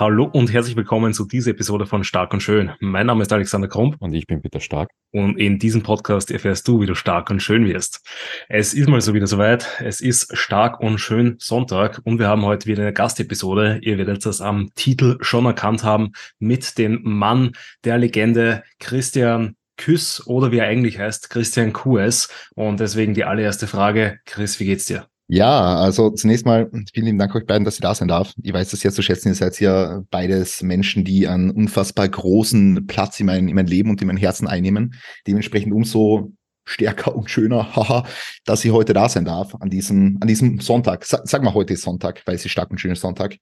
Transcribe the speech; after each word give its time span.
Hallo 0.00 0.24
und 0.24 0.50
herzlich 0.50 0.76
willkommen 0.76 1.12
zu 1.12 1.26
dieser 1.26 1.50
Episode 1.50 1.84
von 1.84 2.04
Stark 2.04 2.32
und 2.32 2.42
Schön. 2.42 2.70
Mein 2.80 3.04
Name 3.04 3.20
ist 3.20 3.34
Alexander 3.34 3.68
Krump. 3.68 3.96
Und 3.98 4.14
ich 4.14 4.26
bin 4.26 4.40
Peter 4.40 4.58
Stark. 4.58 4.88
Und 5.12 5.38
in 5.38 5.58
diesem 5.58 5.82
Podcast 5.82 6.30
erfährst 6.30 6.66
du, 6.66 6.80
wie 6.80 6.86
du 6.86 6.94
stark 6.94 7.28
und 7.28 7.42
schön 7.42 7.66
wirst. 7.66 8.00
Es 8.48 8.72
ist 8.72 8.88
mal 8.88 9.02
so 9.02 9.12
wieder 9.12 9.26
soweit. 9.26 9.68
Es 9.84 10.00
ist 10.00 10.34
Stark 10.34 10.80
und 10.80 11.00
Schön 11.00 11.36
Sonntag 11.38 12.00
und 12.04 12.18
wir 12.18 12.28
haben 12.28 12.46
heute 12.46 12.64
wieder 12.64 12.80
eine 12.80 12.94
Gastepisode. 12.94 13.80
Ihr 13.82 13.98
werdet 13.98 14.24
das 14.24 14.40
am 14.40 14.70
Titel 14.74 15.18
schon 15.20 15.44
erkannt 15.44 15.84
haben 15.84 16.12
mit 16.38 16.78
dem 16.78 17.02
Mann 17.02 17.52
der 17.84 17.98
Legende 17.98 18.62
Christian 18.78 19.54
Küss 19.76 20.26
oder 20.26 20.50
wie 20.50 20.60
er 20.60 20.66
eigentlich 20.66 20.98
heißt, 20.98 21.28
Christian 21.28 21.74
QS. 21.74 22.30
Und 22.54 22.80
deswegen 22.80 23.12
die 23.12 23.24
allererste 23.24 23.66
Frage. 23.66 24.18
Chris, 24.24 24.60
wie 24.60 24.64
geht's 24.64 24.86
dir? 24.86 25.09
Ja, 25.32 25.76
also 25.76 26.10
zunächst 26.10 26.44
mal 26.44 26.68
vielen 26.92 27.06
lieben 27.06 27.18
Dank 27.18 27.32
euch 27.36 27.46
beiden, 27.46 27.64
dass 27.64 27.78
ihr 27.78 27.82
da 27.82 27.94
sein 27.94 28.08
darf. 28.08 28.32
Ich 28.42 28.52
weiß 28.52 28.70
das 28.70 28.80
sehr 28.80 28.90
zu 28.90 29.00
schätzen. 29.00 29.28
Ihr 29.28 29.36
seid 29.36 29.60
ja 29.60 30.02
beides 30.10 30.60
Menschen, 30.60 31.04
die 31.04 31.28
einen 31.28 31.52
unfassbar 31.52 32.08
großen 32.08 32.88
Platz 32.88 33.20
in 33.20 33.26
mein, 33.26 33.46
in 33.46 33.54
mein 33.54 33.68
Leben 33.68 33.90
und 33.90 34.00
in 34.00 34.08
mein 34.08 34.16
Herzen 34.16 34.48
einnehmen. 34.48 34.94
Dementsprechend 35.28 35.72
umso 35.72 36.32
stärker 36.64 37.14
und 37.14 37.30
schöner, 37.30 37.76
haha, 37.76 38.06
dass 38.44 38.64
ich 38.64 38.72
heute 38.72 38.92
da 38.92 39.08
sein 39.08 39.24
darf 39.24 39.54
an 39.60 39.70
diesem, 39.70 40.18
an 40.20 40.26
diesem 40.26 40.58
Sonntag. 40.58 41.04
Sa 41.04 41.20
sag 41.22 41.44
mal, 41.44 41.54
heute 41.54 41.74
ist 41.74 41.82
Sonntag, 41.82 42.22
weil 42.26 42.34
es 42.34 42.44
ist 42.44 42.50
stark 42.50 42.72
und 42.72 42.80
schöner 42.80 42.96
Sonntag. 42.96 43.36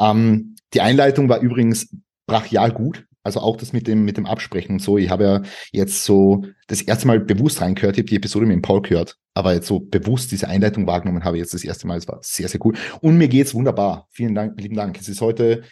Ähm, 0.00 0.56
die 0.72 0.80
Einleitung 0.80 1.28
war 1.28 1.40
übrigens 1.40 1.94
brachial 2.26 2.72
gut. 2.72 3.04
Also 3.26 3.40
auch 3.40 3.56
das 3.56 3.72
mit 3.72 3.88
dem, 3.88 4.04
mit 4.04 4.16
dem 4.16 4.24
Absprechen 4.24 4.74
und 4.74 4.78
so. 4.78 4.98
Ich 4.98 5.10
habe 5.10 5.24
ja 5.24 5.42
jetzt 5.72 6.04
so 6.04 6.44
das 6.68 6.80
erste 6.80 7.08
Mal 7.08 7.18
bewusst 7.18 7.60
reingehört. 7.60 7.96
Ich 7.96 8.02
habe 8.02 8.08
die 8.08 8.14
Episode 8.14 8.46
mit 8.46 8.54
dem 8.54 8.62
Paul 8.62 8.82
gehört, 8.82 9.16
aber 9.34 9.52
jetzt 9.52 9.66
so 9.66 9.80
bewusst 9.80 10.30
diese 10.30 10.46
Einleitung 10.46 10.86
wahrgenommen 10.86 11.24
habe 11.24 11.36
ich 11.36 11.40
jetzt 11.40 11.52
das 11.52 11.64
erste 11.64 11.88
Mal. 11.88 11.98
Es 11.98 12.06
war 12.06 12.20
sehr, 12.22 12.48
sehr 12.48 12.64
cool. 12.64 12.74
Und 13.00 13.18
mir 13.18 13.26
geht's 13.26 13.52
wunderbar. 13.52 14.06
Vielen 14.12 14.36
Dank, 14.36 14.60
lieben 14.60 14.76
Dank. 14.76 14.96
Es 15.00 15.08
ist 15.08 15.20
heute, 15.20 15.64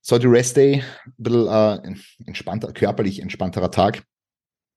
ist 0.00 0.12
heute 0.12 0.30
Rest 0.30 0.56
Day, 0.56 0.82
ein 1.06 1.12
bisschen 1.18 1.46
äh, 1.46 1.94
entspannter, 2.26 2.72
körperlich 2.72 3.20
entspannterer 3.20 3.70
Tag. 3.70 4.02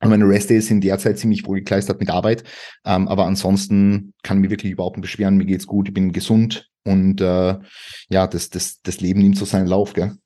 Und 0.02 0.09
meine 0.09 0.28
Rest 0.28 0.50
Days 0.50 0.67
sind 0.67 0.84
derzeit 0.84 1.17
ziemlich 1.17 1.45
wohlgekleistert 1.45 2.02
mit 2.02 2.09
Arbeit. 2.09 2.44
Ähm, 2.86 3.08
aber 3.08 3.25
ansonsten 3.25 4.14
kann 4.22 4.38
ich 4.38 4.41
mich 4.41 4.52
wirklich 4.52 4.73
überhaupt 4.73 4.97
nicht 4.97 5.03
beschweren. 5.03 5.38
Mir 5.38 5.45
geht's 5.45 5.66
gut, 5.66 5.88
ich 5.88 5.94
bin 5.94 6.12
gesund 6.12 6.69
und 6.84 7.22
äh, 7.22 7.56
ja, 8.09 8.28
das, 8.28 8.50
das, 8.50 8.81
das 8.81 9.00
Leben 9.00 9.22
nimmt 9.22 9.38
so 9.38 9.45
seinen 9.45 9.67
Lauf, 9.67 9.94
gell? 9.94 10.17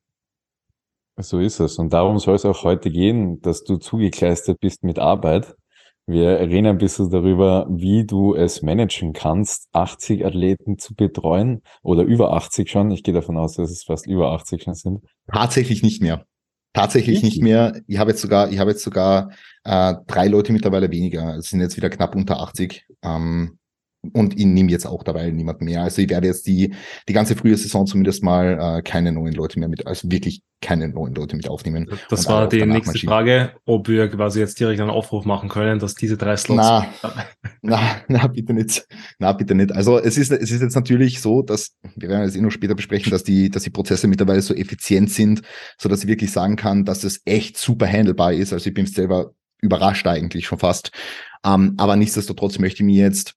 So 1.17 1.39
ist 1.39 1.59
es. 1.59 1.77
Und 1.77 1.93
darum 1.93 2.19
soll 2.19 2.35
es 2.35 2.45
auch 2.45 2.63
heute 2.63 2.89
gehen, 2.89 3.41
dass 3.41 3.63
du 3.63 3.77
zugekleistert 3.77 4.59
bist 4.59 4.83
mit 4.83 4.97
Arbeit. 4.97 5.55
Wir 6.07 6.39
reden 6.39 6.65
ein 6.65 6.77
bisschen 6.77 7.09
darüber, 7.09 7.67
wie 7.69 8.05
du 8.05 8.35
es 8.35 8.61
managen 8.61 9.13
kannst, 9.13 9.67
80 9.73 10.25
Athleten 10.25 10.77
zu 10.77 10.95
betreuen 10.95 11.61
oder 11.83 12.03
über 12.03 12.33
80 12.33 12.69
schon. 12.69 12.91
Ich 12.91 13.03
gehe 13.03 13.13
davon 13.13 13.37
aus, 13.37 13.55
dass 13.55 13.69
es 13.69 13.83
fast 13.83 14.07
über 14.07 14.31
80 14.31 14.63
schon 14.63 14.73
sind. 14.73 14.99
Tatsächlich 15.31 15.83
nicht 15.83 16.01
mehr. 16.01 16.25
Tatsächlich 16.73 17.21
nicht 17.21 17.41
mehr. 17.41 17.81
Ich 17.87 17.97
habe 17.97 18.11
jetzt 18.11 18.21
sogar, 18.21 18.49
ich 18.49 18.57
habe 18.59 18.71
jetzt 18.71 18.83
sogar 18.83 19.31
äh, 19.63 19.93
drei 20.07 20.27
Leute 20.27 20.53
mittlerweile 20.53 20.89
weniger. 20.89 21.35
Es 21.35 21.49
sind 21.49 21.59
jetzt 21.59 21.77
wieder 21.77 21.89
knapp 21.89 22.15
unter 22.15 22.39
80. 22.39 22.85
Ähm, 23.03 23.59
und 24.13 24.39
ich 24.39 24.45
nehme 24.45 24.71
jetzt 24.71 24.87
auch 24.87 25.03
dabei 25.03 25.29
niemand 25.29 25.61
mehr. 25.61 25.83
Also 25.83 26.01
ich 26.01 26.09
werde 26.09 26.27
jetzt 26.27 26.47
die, 26.47 26.73
die 27.07 27.13
ganze 27.13 27.35
frühe 27.35 27.55
Saison 27.55 27.85
zumindest 27.85 28.23
mal 28.23 28.79
äh, 28.79 28.81
keine 28.81 29.11
neuen 29.11 29.33
Leute 29.33 29.59
mehr 29.59 29.69
mit, 29.69 29.85
also 29.85 30.09
wirklich 30.11 30.41
keine 30.59 30.89
neuen 30.89 31.13
Leute 31.13 31.35
mit 31.35 31.47
aufnehmen. 31.47 31.87
Das 32.09 32.27
war 32.27 32.49
die 32.49 32.65
nächste 32.65 32.97
Frage, 32.99 33.53
ob 33.65 33.87
wir 33.87 34.09
quasi 34.09 34.39
jetzt 34.39 34.59
direkt 34.59 34.81
einen 34.81 34.89
Aufruf 34.89 35.25
machen 35.25 35.49
können, 35.49 35.79
dass 35.79 35.93
diese 35.93 36.17
drei 36.17 36.35
Slots. 36.35 36.67
Na, 36.67 36.87
na, 37.61 37.79
na, 38.07 38.27
bitte 38.27 38.53
nicht. 38.53 38.87
Na, 39.19 39.33
bitte 39.33 39.53
nicht. 39.53 39.71
Also 39.71 39.99
es 39.99 40.17
ist, 40.17 40.31
es 40.31 40.51
ist 40.51 40.61
jetzt 40.61 40.75
natürlich 40.75 41.21
so, 41.21 41.43
dass, 41.43 41.75
wir 41.95 42.09
werden 42.09 42.23
es 42.23 42.35
eh 42.35 42.41
noch 42.41 42.51
später 42.51 42.75
besprechen, 42.75 43.11
dass 43.11 43.23
die, 43.23 43.49
dass 43.49 43.63
die 43.63 43.69
Prozesse 43.69 44.07
mittlerweile 44.07 44.41
so 44.41 44.55
effizient 44.55 45.11
sind, 45.11 45.41
so 45.77 45.89
dass 45.89 46.03
ich 46.03 46.07
wirklich 46.07 46.31
sagen 46.31 46.55
kann, 46.55 46.85
dass 46.85 47.03
es 47.03 47.21
echt 47.25 47.57
super 47.57 47.87
handelbar 47.87 48.33
ist. 48.33 48.51
Also 48.51 48.67
ich 48.67 48.73
bin 48.73 48.87
selber 48.87 49.31
überrascht 49.61 50.07
eigentlich 50.07 50.47
schon 50.47 50.57
fast. 50.57 50.91
Ähm, 51.45 51.75
aber 51.77 51.95
nichtsdestotrotz 51.95 52.57
möchte 52.59 52.81
ich 52.81 52.85
mir 52.85 53.03
jetzt 53.03 53.35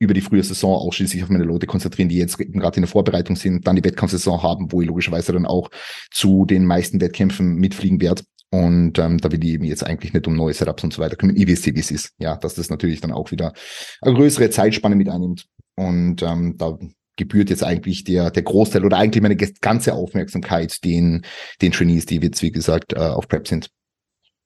über 0.00 0.14
die 0.14 0.22
frühe 0.22 0.42
Saison 0.42 0.74
ausschließlich 0.74 1.22
auf 1.22 1.28
meine 1.28 1.44
Leute 1.44 1.66
konzentrieren, 1.66 2.08
die 2.08 2.16
jetzt 2.16 2.38
gerade 2.38 2.76
in 2.76 2.82
der 2.82 2.88
Vorbereitung 2.88 3.36
sind, 3.36 3.66
dann 3.66 3.76
die 3.76 3.84
Wettkampfsaison 3.84 4.42
haben, 4.42 4.72
wo 4.72 4.80
ich 4.80 4.88
logischerweise 4.88 5.32
dann 5.32 5.46
auch 5.46 5.70
zu 6.10 6.46
den 6.46 6.64
meisten 6.64 7.00
Wettkämpfen 7.00 7.56
mitfliegen 7.56 8.00
werde. 8.00 8.22
Und 8.50 8.98
ähm, 8.98 9.18
da 9.18 9.30
will 9.30 9.44
ich 9.44 9.50
eben 9.50 9.64
jetzt 9.64 9.86
eigentlich 9.86 10.12
nicht 10.12 10.26
um 10.26 10.34
neue 10.34 10.54
Setups 10.54 10.82
und 10.82 10.92
so 10.92 11.02
weiter 11.02 11.16
kümmern. 11.16 11.36
Ich 11.36 11.46
weiß, 11.46 11.66
wie 11.66 11.78
es 11.78 11.90
ist. 11.90 12.14
Ja, 12.18 12.36
dass 12.36 12.54
das 12.54 12.70
natürlich 12.70 13.00
dann 13.00 13.12
auch 13.12 13.30
wieder 13.30 13.52
eine 14.00 14.14
größere 14.14 14.50
Zeitspanne 14.50 14.96
mit 14.96 15.08
einnimmt. 15.08 15.46
Und 15.76 16.22
ähm, 16.22 16.56
da 16.56 16.76
gebührt 17.16 17.50
jetzt 17.50 17.62
eigentlich 17.62 18.02
der, 18.04 18.30
der 18.30 18.42
Großteil 18.42 18.84
oder 18.84 18.96
eigentlich 18.96 19.22
meine 19.22 19.36
ganze 19.36 19.94
Aufmerksamkeit 19.94 20.82
den, 20.82 21.22
den 21.60 21.72
Trainees, 21.72 22.06
die 22.06 22.16
jetzt, 22.16 22.42
wie 22.42 22.50
gesagt, 22.50 22.94
äh, 22.94 22.98
auf 22.98 23.28
Prep 23.28 23.46
sind. 23.46 23.70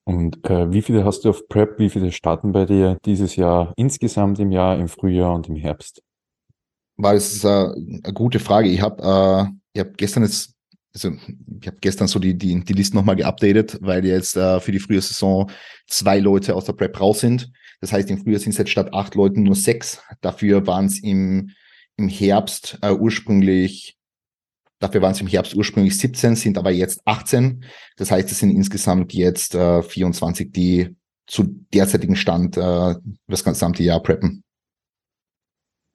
Und 0.05 0.45
äh, 0.45 0.71
wie 0.71 0.83
viele 0.83 1.03
hast 1.03 1.25
du 1.25 1.29
auf 1.29 1.47
Prep? 1.47 1.79
Wie 1.79 1.89
viele 1.89 2.11
starten 2.11 2.51
bei 2.51 2.65
dir 2.65 2.97
dieses 3.05 3.35
Jahr 3.35 3.73
insgesamt 3.75 4.39
im 4.39 4.51
Jahr, 4.51 4.77
im 4.77 4.87
Frühjahr 4.87 5.33
und 5.33 5.49
im 5.49 5.55
Herbst? 5.55 6.01
Weil 6.95 7.17
es 7.17 7.33
ist 7.33 7.43
äh, 7.43 7.47
eine 7.47 8.13
gute 8.13 8.39
Frage. 8.39 8.69
Ich 8.69 8.81
habe 8.81 9.01
äh, 9.75 9.79
hab 9.79 9.97
gestern 9.97 10.23
jetzt, 10.23 10.53
also 10.93 11.09
ich 11.59 11.67
habe 11.67 11.77
gestern 11.81 12.07
so 12.07 12.19
die, 12.19 12.37
die, 12.37 12.63
die 12.63 12.73
Liste 12.73 12.95
nochmal 12.95 13.15
geupdatet, 13.15 13.79
weil 13.81 14.05
jetzt 14.05 14.37
äh, 14.37 14.59
für 14.59 14.71
die 14.71 14.79
frühe 14.79 15.01
Saison 15.01 15.49
zwei 15.87 16.19
Leute 16.19 16.55
aus 16.55 16.65
der 16.65 16.73
Prep 16.73 17.01
raus 17.01 17.21
sind. 17.21 17.51
Das 17.81 17.91
heißt, 17.91 18.09
im 18.11 18.19
Frühjahr 18.19 18.39
sind 18.39 18.51
es 18.51 18.59
jetzt 18.59 18.71
statt 18.71 18.93
acht 18.93 19.15
Leuten 19.15 19.41
nur 19.41 19.55
sechs. 19.55 20.01
Dafür 20.21 20.67
waren 20.67 20.85
es 20.85 21.01
im, 21.01 21.49
im 21.97 22.09
Herbst 22.09 22.77
äh, 22.83 22.91
ursprünglich 22.91 23.97
Dafür 24.85 25.01
waren 25.01 25.13
es 25.13 25.21
im 25.21 25.25
Herbst 25.25 25.55
ursprünglich 25.55 25.97
17, 25.97 26.35
sind 26.35 26.59
aber 26.59 26.69
jetzt 26.69 27.01
18. 27.05 27.63
Das 27.97 28.11
heißt, 28.11 28.31
es 28.31 28.37
sind 28.37 28.51
insgesamt 28.51 29.15
jetzt 29.15 29.55
äh, 29.55 29.81
24, 29.81 30.51
die 30.51 30.95
zu 31.25 31.43
derzeitigen 31.73 32.15
Stand 32.15 32.55
äh, 32.55 32.93
das 33.25 33.43
gesamte 33.43 33.81
Jahr 33.81 33.99
preppen. 34.03 34.43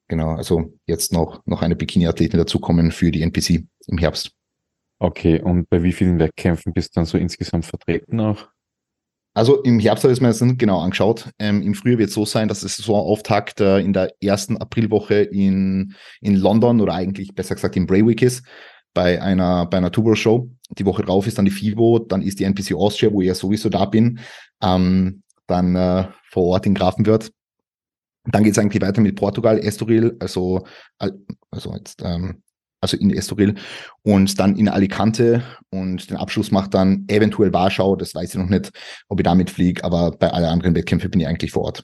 Genau, 0.09 0.31
also 0.31 0.73
jetzt 0.87 1.13
noch, 1.13 1.41
noch 1.45 1.61
eine 1.61 1.77
Bikini-Athletin 1.77 2.37
dazukommen 2.37 2.91
für 2.91 3.11
die 3.11 3.21
NPC 3.21 3.63
im 3.87 3.97
Herbst. 3.97 4.31
Okay, 4.99 5.41
und 5.41 5.69
bei 5.69 5.83
wie 5.83 5.93
vielen 5.93 6.19
Wettkämpfen 6.19 6.73
bist 6.73 6.89
du 6.89 6.99
dann 6.99 7.05
so 7.05 7.17
insgesamt 7.17 7.65
vertreten 7.65 8.19
auch? 8.19 8.49
Also 9.33 9.63
im 9.63 9.79
Herbst 9.79 10.03
habe 10.03 10.11
ich 10.11 10.17
es 10.17 10.21
mir 10.21 10.27
jetzt 10.27 10.41
nicht 10.41 10.59
genau 10.59 10.81
angeschaut. 10.81 11.29
Ähm, 11.39 11.61
Im 11.61 11.75
Frühjahr 11.75 11.99
wird 11.99 12.09
es 12.09 12.15
so 12.15 12.25
sein, 12.25 12.49
dass 12.49 12.63
es 12.63 12.75
so 12.75 12.97
Auftakt 12.97 13.61
äh, 13.61 13.79
in 13.79 13.93
der 13.93 14.13
ersten 14.21 14.57
Aprilwoche 14.57 15.21
in, 15.21 15.95
in 16.19 16.35
London 16.35 16.81
oder 16.81 16.93
eigentlich 16.93 17.33
besser 17.33 17.55
gesagt 17.55 17.77
in 17.77 17.85
Braywick 17.85 18.21
ist 18.21 18.43
bei 18.93 19.21
einer, 19.21 19.65
bei 19.65 19.77
einer 19.77 19.91
Turbo-Show. 19.91 20.49
Die 20.77 20.85
Woche 20.85 21.03
drauf 21.03 21.27
ist 21.27 21.37
dann 21.37 21.45
die 21.45 21.51
FIBO, 21.51 21.99
dann 21.99 22.21
ist 22.21 22.39
die 22.39 22.45
NPC 22.45 22.73
Austria, 22.75 23.11
wo 23.11 23.21
ich 23.21 23.27
ja 23.27 23.35
sowieso 23.35 23.69
da 23.69 23.85
bin, 23.85 24.19
ähm, 24.61 25.23
dann 25.47 25.75
äh, 25.75 26.07
vor 26.29 26.45
Ort 26.45 26.65
in 26.65 26.73
Grafenwörth. 26.73 27.31
Dann 28.25 28.43
geht 28.43 28.53
es 28.53 28.59
eigentlich 28.59 28.81
weiter 28.81 29.01
mit 29.01 29.15
Portugal, 29.15 29.59
Estoril, 29.59 30.15
also, 30.19 30.65
also 31.49 31.73
jetzt, 31.73 32.01
ähm, 32.03 32.43
also 32.79 32.97
in 32.97 33.11
Estoril 33.11 33.55
und 34.03 34.39
dann 34.39 34.55
in 34.55 34.69
Alicante 34.69 35.43
und 35.69 36.09
den 36.09 36.17
Abschluss 36.17 36.51
macht 36.51 36.73
dann 36.73 37.05
eventuell 37.07 37.53
Warschau, 37.53 37.95
das 37.95 38.15
weiß 38.15 38.29
ich 38.29 38.39
noch 38.39 38.49
nicht, 38.49 38.71
ob 39.07 39.19
ich 39.19 39.23
damit 39.23 39.49
fliege, 39.49 39.83
aber 39.83 40.11
bei 40.11 40.31
allen 40.31 40.45
anderen 40.45 40.75
Wettkämpfen 40.75 41.11
bin 41.11 41.21
ich 41.21 41.27
eigentlich 41.27 41.51
vor 41.51 41.63
Ort. 41.63 41.83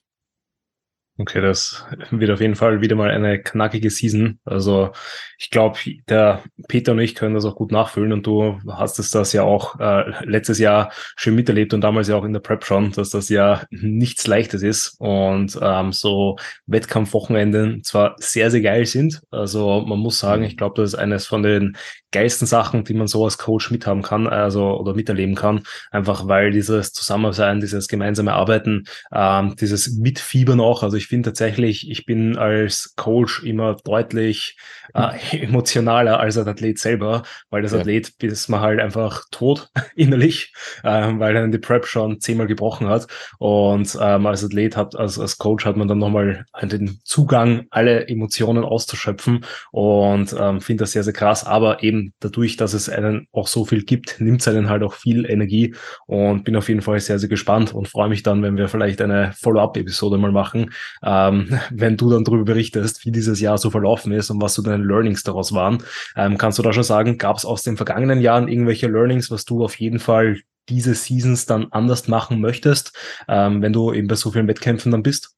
Okay, 1.19 1.41
das 1.41 1.83
wird 2.11 2.29
auf 2.29 2.41
jeden 2.41 2.55
Fall 2.55 2.79
wieder 2.81 2.95
mal 2.95 3.09
eine 3.09 3.41
knackige 3.41 3.89
Season. 3.89 4.39
Also 4.45 4.91
ich 5.39 5.50
glaube, 5.50 5.79
der 6.07 6.44
Peter 6.67 6.91
und 6.91 7.00
ich 7.00 7.16
können 7.16 7.33
das 7.33 7.44
auch 7.44 7.55
gut 7.55 7.72
nachfüllen 7.72 8.13
und 8.13 8.28
du 8.28 8.59
hast 8.69 9.00
es 9.00 9.09
das 9.09 9.33
ja 9.33 9.41
auch 9.41 9.79
äh, 9.79 10.25
letztes 10.25 10.59
Jahr 10.59 10.91
schön 11.16 11.33
miterlebt 11.33 11.73
und 11.73 11.81
damals 11.81 12.07
ja 12.07 12.16
auch 12.17 12.23
in 12.23 12.33
der 12.33 12.39
Prep 12.39 12.66
schon, 12.66 12.91
dass 12.91 13.09
das 13.09 13.29
ja 13.29 13.63
nichts 13.72 14.28
Leichtes 14.28 14.61
ist 14.61 14.95
und 15.00 15.58
ähm, 15.59 15.91
so 15.91 16.35
Wettkampfwochenenden 16.67 17.84
zwar 17.84 18.16
sehr, 18.20 18.52
sehr 18.52 18.61
geil 18.61 18.85
sind. 18.85 19.22
Also 19.31 19.81
man 19.87 19.97
muss 19.97 20.20
sagen, 20.20 20.43
ich 20.43 20.55
glaube, 20.55 20.79
das 20.79 20.93
ist 20.93 20.99
eines 20.99 21.25
von 21.25 21.41
den 21.41 21.78
geilsten 22.11 22.47
Sachen, 22.47 22.84
die 22.84 22.93
man 22.93 23.08
so 23.08 23.25
als 23.25 23.37
Coach 23.37 23.70
mithaben 23.70 24.02
kann, 24.02 24.28
also 24.28 24.78
oder 24.79 24.93
miterleben 24.93 25.35
kann, 25.35 25.63
einfach 25.91 26.28
weil 26.28 26.52
dieses 26.52 26.93
Zusammensein, 26.93 27.59
dieses 27.59 27.87
gemeinsame 27.87 28.34
Arbeiten, 28.34 28.85
ähm, 29.13 29.55
dieses 29.59 29.93
Mitfiebern 29.97 30.59
auch. 30.59 30.84
Also 30.84 30.96
ich 30.96 31.07
finde 31.08 31.30
tatsächlich, 31.30 31.90
ich 31.90 32.06
bin 32.06 32.38
als 32.38 32.94
Coach 32.96 33.44
immer 33.44 33.76
deutlich 33.84 34.58
äh, 34.94 35.38
emotionaler 35.44 36.20
als 36.20 36.38
ein 36.38 36.48
Athlet 36.48 36.80
selber, 36.80 37.24
weil 37.50 37.62
das 37.62 37.72
ja. 37.72 37.80
Athlet 37.80 38.12
ist 38.24 38.48
man 38.50 38.62
halt 38.62 38.80
einfach 38.80 39.24
tot 39.32 39.70
innerlich, 39.96 40.54
äh, 40.84 41.14
weil 41.18 41.36
er 41.36 41.48
die 41.48 41.58
Prep 41.58 41.86
schon 41.86 42.20
zehnmal 42.20 42.48
gebrochen 42.48 42.88
hat. 42.88 43.08
Und 43.40 43.98
ähm, 44.00 44.26
als 44.26 44.44
Athlet 44.44 44.76
hat, 44.76 44.96
als, 44.96 45.20
als 45.20 45.38
Coach 45.38 45.66
hat 45.66 45.78
man 45.78 45.88
dann 45.88 46.00
nochmal 46.00 46.46
den 46.62 47.00
Zugang, 47.04 47.68
alle 47.70 48.08
Emotionen 48.08 48.64
auszuschöpfen. 48.64 49.46
Und 49.72 50.36
ähm, 50.38 50.62
finde 50.62 50.84
das 50.84 50.92
sehr, 50.92 51.04
sehr 51.04 51.14
krass, 51.14 51.46
aber 51.46 51.84
eben 51.84 52.14
dadurch, 52.20 52.58
dass 52.58 52.74
es 52.74 52.90
einen 52.90 53.28
auch 53.32 53.48
so 53.48 53.66
viel 53.66 53.84
gibt, 53.84 54.20
nimmt 54.20 54.42
es 54.42 54.48
einen 54.48 54.70
halt 54.70 54.84
auch 54.84 54.94
viel 54.94 55.30
Energie. 55.30 55.76
Und 56.06 56.44
bin 56.44 56.56
auf 56.56 56.70
jeden 56.70 56.82
Fall 56.82 57.00
sehr, 57.00 57.20
sehr 57.20 57.30
gespannt 57.30 57.74
und 57.74 57.88
freue 57.88 58.09
mich 58.09 58.24
dann, 58.24 58.42
wenn 58.44 58.58
wir 58.58 58.68
vielleicht 58.68 59.02
eine 59.02 59.34
Follow-up-Episode 59.40 60.18
mal 60.18 60.32
machen, 60.32 60.72
ähm, 61.03 61.59
wenn 61.70 61.97
du 61.97 62.09
dann 62.09 62.23
darüber 62.23 62.46
berichtest, 62.46 63.05
wie 63.05 63.11
dieses 63.11 63.40
Jahr 63.40 63.58
so 63.58 63.70
verlaufen 63.70 64.11
ist 64.11 64.29
und 64.29 64.41
was 64.41 64.53
so 64.53 64.61
deine 64.61 64.84
Learnings 64.84 65.23
daraus 65.23 65.53
waren. 65.53 65.84
Ähm, 66.16 66.38
kannst 66.38 66.59
du 66.59 66.64
da 66.64 66.73
schon 66.73 66.84
sagen, 66.84 67.17
gab 67.17 67.38
es 67.38 67.46
aus 67.46 67.64
den 67.64 67.78
vergangenen 67.78 68.22
Jahren 68.22 68.47
irgendwelche 68.47 68.88
Learnings, 68.88 69.32
was 69.32 69.46
du 69.46 69.64
auf 69.64 69.79
jeden 69.79 69.99
Fall 69.99 70.40
diese 70.70 70.96
Seasons 70.96 71.46
dann 71.46 71.67
anders 71.72 72.08
machen 72.08 72.41
möchtest, 72.41 72.94
ähm, 73.28 73.61
wenn 73.61 73.73
du 73.73 73.94
eben 73.94 74.08
bei 74.08 74.16
so 74.16 74.32
vielen 74.32 74.47
Wettkämpfen 74.47 74.91
dann 74.91 75.03
bist? 75.03 75.34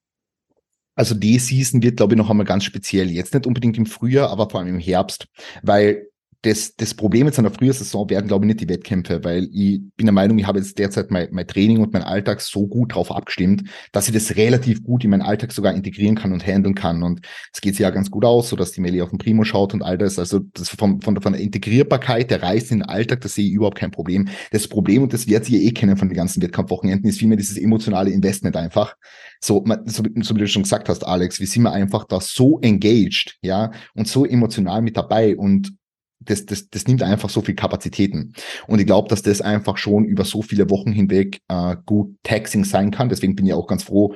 Also 0.96 1.16
die 1.16 1.40
Season 1.40 1.82
wird, 1.82 1.98
glaube 1.98 2.14
ich, 2.14 2.18
noch 2.18 2.30
einmal 2.30 2.46
ganz 2.46 2.66
speziell. 2.66 3.10
Jetzt 3.10 3.34
nicht 3.34 3.48
unbedingt 3.48 3.78
im 3.78 3.86
Frühjahr, 3.86 4.30
aber 4.30 4.50
vor 4.50 4.60
allem 4.60 4.70
im 4.70 4.80
Herbst, 4.80 5.28
weil 5.62 6.09
das, 6.42 6.74
das 6.76 6.94
Problem 6.94 7.28
jetzt 7.28 7.38
an 7.38 7.44
der 7.44 7.54
Frühjahrssaison 7.54 8.10
werden, 8.10 8.28
glaube 8.28 8.46
ich, 8.46 8.48
nicht 8.48 8.62
die 8.62 8.70
Wettkämpfe, 8.70 9.24
weil 9.26 9.50
ich 9.52 9.82
bin 9.98 10.06
der 10.06 10.14
Meinung, 10.14 10.40
ich 10.40 10.48
habe 10.48 10.60
jetzt 10.60 10.80
derzeit 10.80 11.12
mein, 11.12 11.28
mein 11.32 11.46
Training 11.46 11.80
und 11.80 11.92
mein 11.92 12.04
Alltag 12.04 12.40
so 12.40 12.66
gut 12.66 12.96
drauf 12.96 13.12
abgestimmt, 13.12 13.64
dass 13.92 14.08
ich 14.08 14.14
das 14.14 14.38
relativ 14.38 14.82
gut 14.82 15.04
in 15.04 15.10
meinen 15.10 15.22
Alltag 15.22 15.52
sogar 15.52 15.74
integrieren 15.74 16.16
kann 16.16 16.32
und 16.32 16.48
handeln 16.48 16.76
kann. 16.76 17.04
Und 17.04 17.28
es 17.54 17.60
geht 17.60 17.76
sich 17.76 17.84
ja 17.84 17.90
ganz 17.90 18.10
gut 18.10 18.24
aus, 18.24 18.50
so 18.50 18.56
dass 18.56 18.72
die 18.72 18.80
Melli 18.80 19.02
auf 19.02 19.10
den 19.10 19.18
Primo 19.18 19.44
schaut 19.44 19.74
und 19.74 19.82
all 19.82 19.98
das. 19.98 20.18
Also 20.18 20.40
das 20.54 20.70
von, 20.70 21.02
von, 21.02 21.22
von 21.22 21.34
der 21.34 21.42
Integrierbarkeit 21.42 22.32
der 22.32 22.42
Reisen 22.42 22.76
in 22.76 22.80
den 22.80 22.90
Alltag, 22.90 23.20
das 23.20 23.34
sehe 23.34 23.46
ich 23.46 23.54
überhaupt 23.54 23.78
kein 23.78 23.92
Problem. 23.92 24.30
Das 24.52 24.70
Problem, 24.70 25.04
und 25.04 25.12
das 25.12 25.28
wird 25.28 25.44
sie 25.44 25.66
eh 25.66 25.72
kennen 25.72 25.98
von 25.98 26.08
den 26.08 26.16
ganzen 26.16 26.42
Wettkampfwochenenden, 26.42 27.10
ist 27.10 27.20
vielmehr 27.20 27.38
dieses 27.38 27.58
emotionale 27.58 28.12
Investment 28.12 28.56
einfach. 28.56 28.96
So, 29.42 29.66
so, 29.86 30.04
so 30.22 30.36
wie 30.36 30.40
du 30.40 30.48
schon 30.48 30.64
gesagt 30.64 30.88
hast, 30.88 31.06
Alex, 31.06 31.40
wir 31.42 31.48
sind 31.48 31.64
wir 31.64 31.72
einfach 31.74 32.06
da 32.06 32.22
so 32.22 32.60
engaged, 32.62 33.38
ja, 33.42 33.72
und 33.94 34.08
so 34.08 34.26
emotional 34.26 34.82
mit 34.82 34.96
dabei 34.96 35.36
und 35.36 35.74
das, 36.20 36.46
das, 36.46 36.70
das 36.70 36.88
nimmt 36.88 37.04
einfach 37.04 37.30
so 37.30 37.42
viel 37.42 37.56
Kapazitäten. 37.56 38.34
Und 38.68 38.80
ich 38.80 38.86
glaube, 38.86 39.08
dass 39.08 39.22
das 39.22 39.42
einfach 39.42 39.78
schon 39.78 40.06
über 40.06 40.26
so 40.26 40.42
viele 40.42 40.70
Wochen 40.70 40.92
hinweg 40.92 41.42
äh, 41.48 41.76
gut 41.86 42.16
taxing 42.24 42.66
sein 42.66 42.92
kann. 42.92 43.10
Deswegen 43.10 43.36
bin 43.36 43.48
ich 43.48 43.54
auch 43.54 43.68
ganz 43.68 43.84
froh, 43.84 44.16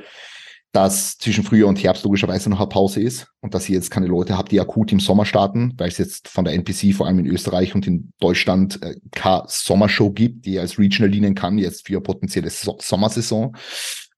dass 0.73 1.17
zwischen 1.19 1.43
Frühjahr 1.43 1.69
und 1.69 1.81
Herbst 1.81 2.03
logischerweise 2.03 2.49
noch 2.49 2.59
eine 2.59 2.67
Pause 2.67 2.99
ist 2.99 3.27
und 3.41 3.53
dass 3.53 3.69
ihr 3.69 3.75
jetzt 3.75 3.91
keine 3.91 4.07
Leute 4.07 4.37
habt, 4.37 4.51
die 4.51 4.59
akut 4.59 4.91
im 4.91 4.99
Sommer 4.99 5.23
starten, 5.23 5.73
weil 5.77 5.89
es 5.89 5.99
jetzt 5.99 6.27
von 6.27 6.45
der 6.45 6.55
NPC 6.55 6.95
vor 6.95 7.05
allem 7.05 7.19
in 7.19 7.27
Österreich 7.27 7.75
und 7.75 7.85
in 7.85 8.11
Deutschland 8.19 8.81
äh, 8.81 8.95
keine 9.11 9.43
Sommershow 9.47 10.09
gibt, 10.09 10.45
die 10.45 10.57
als 10.59 10.79
Regional 10.79 11.11
dienen 11.11 11.35
kann, 11.35 11.59
jetzt 11.59 11.87
für 11.87 12.01
potenzielle 12.01 12.49
so 12.49 12.77
Sommersaison. 12.81 13.55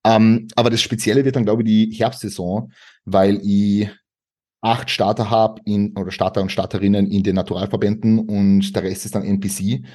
Ähm, 0.06 0.48
aber 0.56 0.70
das 0.70 0.82
Spezielle 0.82 1.26
wird 1.26 1.36
dann, 1.36 1.46
glaube 1.46 1.64
ich, 1.64 1.68
die 1.68 1.96
Herbstsaison, 1.98 2.72
weil 3.04 3.42
ich 3.44 3.90
acht 4.66 4.90
Starter 4.90 5.30
habe 5.30 5.62
in 5.66 5.96
oder 5.96 6.12
Starter 6.12 6.42
und 6.42 6.52
Starterinnen 6.52 7.08
in 7.08 7.24
den 7.24 7.36
Naturalverbänden 7.36 8.20
und 8.20 8.76
der 8.76 8.84
Rest 8.84 9.06
ist 9.06 9.16
dann 9.16 9.24
NPC. 9.24 9.86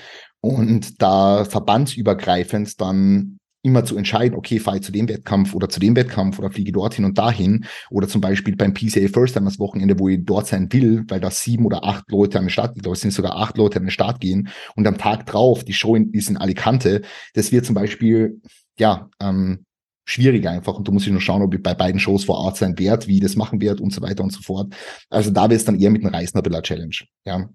Und 0.41 1.03
da 1.03 1.45
verbandsübergreifend 1.45 2.81
dann 2.81 3.39
immer 3.63 3.85
zu 3.85 3.97
entscheiden, 3.97 4.39
okay, 4.39 4.59
fahre 4.59 4.79
ich 4.79 4.85
zu 4.85 4.93
dem 4.93 5.09
Wettkampf 5.09 5.55
oder 5.55 5.69
zu 5.69 5.81
dem 5.81 5.95
Wettkampf 5.95 6.39
oder 6.39 6.51
fliege 6.51 6.73
dorthin 6.73 7.05
und 7.05 7.19
dahin. 7.19 7.67
Oder 7.91 8.09
zum 8.09 8.21
Beispiel 8.21 8.57
beim 8.57 8.73
PCA 8.73 9.09
First 9.09 9.35
Time 9.35 9.47
das 9.47 9.59
Wochenende, 9.59 9.99
wo 9.99 10.09
ich 10.09 10.21
dort 10.23 10.47
sein 10.47 10.73
will, 10.73 11.05
weil 11.09 11.21
da 11.21 11.31
sieben 11.31 11.67
oder 11.67 11.85
acht 11.85 12.11
Leute 12.11 12.39
an 12.39 12.45
den 12.45 12.51
Start, 12.51 12.77
ich 12.77 12.83
glaube, 12.83 12.95
es 12.95 13.03
sind 13.03 13.13
sogar 13.13 13.37
acht 13.37 13.59
Leute 13.59 13.79
an 13.79 13.85
den 13.85 13.91
Start 13.91 14.21
gehen. 14.21 14.49
Und 14.77 14.87
am 14.87 14.97
Tag 14.97 15.27
drauf, 15.27 15.65
die 15.65 15.75
Show 15.75 15.95
in, 15.95 16.11
ist 16.13 16.31
in 16.31 16.39
Alicante, 16.39 17.03
das 17.35 17.53
wird 17.53 17.67
zum 17.67 17.75
Beispiel, 17.75 18.41
ja, 18.79 19.11
ähm, 19.21 19.67
schwierig 20.11 20.47
einfach 20.49 20.75
und 20.75 20.87
du 20.89 20.93
musst 20.93 21.07
nur 21.07 21.21
schauen, 21.21 21.43
ob 21.43 21.55
ich 21.55 21.63
bei 21.63 21.75
beiden 21.75 22.01
Shows 22.01 22.25
vor 22.25 22.39
Ort 22.39 22.57
sein 22.57 22.79
werde, 22.79 23.07
wie 23.07 23.17
ich 23.17 23.23
das 23.23 23.37
machen 23.37 23.61
wird 23.61 23.81
und 23.81 23.93
so 23.93 24.03
weiter 24.03 24.25
und 24.25 24.33
so 24.33 24.43
fort. 24.43 24.75
Also 25.09 25.31
da 25.31 25.49
wird 25.49 25.61
es 25.61 25.65
dann 25.65 25.79
eher 25.79 25.91
mit 25.91 26.05
einem 26.05 26.15
Reisner 26.15 26.43
Challenge. 26.63 26.97
Ja. 27.25 27.49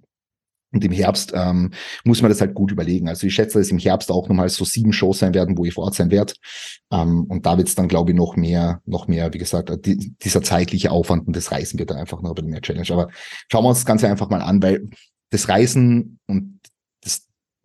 Und 0.72 0.84
im 0.84 0.92
Herbst 0.92 1.31
ähm, 1.34 1.72
muss 2.04 2.22
man 2.22 2.30
das 2.30 2.42
halt 2.42 2.54
gut 2.54 2.72
überlegen. 2.72 3.07
Also 3.07 3.28
ich 3.28 3.34
schätze, 3.34 3.60
dass 3.60 3.69
im 3.69 3.78
Herbst 3.78 4.12
auch 4.12 4.28
nochmal 4.28 4.50
so 4.50 4.66
sieben 4.66 4.92
Shows 4.92 5.19
sein 5.19 5.34
werden, 5.34 5.57
wo 5.57 5.63
ich 5.63 5.74
vor 5.74 5.86
Ort 5.86 5.96
sein 5.96 6.12
werde. 6.12 6.34
Ähm, 6.92 7.25
und 7.25 7.46
da 7.46 7.57
wird 7.57 7.69
es 7.69 7.75
dann, 7.75 7.88
glaube 7.88 8.12
ich, 8.12 8.18
noch 8.18 8.36
mehr, 8.36 8.81
noch 8.86 9.08
mehr, 9.08 9.34
wie 9.34 9.38
gesagt, 9.38 9.72
die, 9.86 10.13
dieser 10.22 10.42
zeitliche 10.42 10.92
Aufwand 10.92 11.28
und 11.28 11.36
das 11.36 11.51
Reisen 11.51 11.80
wird 11.80 11.92
dann 11.92 11.98
einfach 11.98 12.22
noch 12.22 12.31
ein 12.31 12.36
bisschen 12.36 12.51
mehr 12.51 12.62
Challenge. 12.62 12.90
Aber 12.92 13.10
schauen 13.50 13.63
wir 13.63 13.69
uns 13.69 13.80
das 13.80 13.86
Ganze 13.86 14.10
einfach 14.10 14.30
mal 14.30 14.42
an, 14.42 14.62
weil 14.62 14.90
das 15.30 15.48
Reisen 15.48 16.19
und 16.28 16.55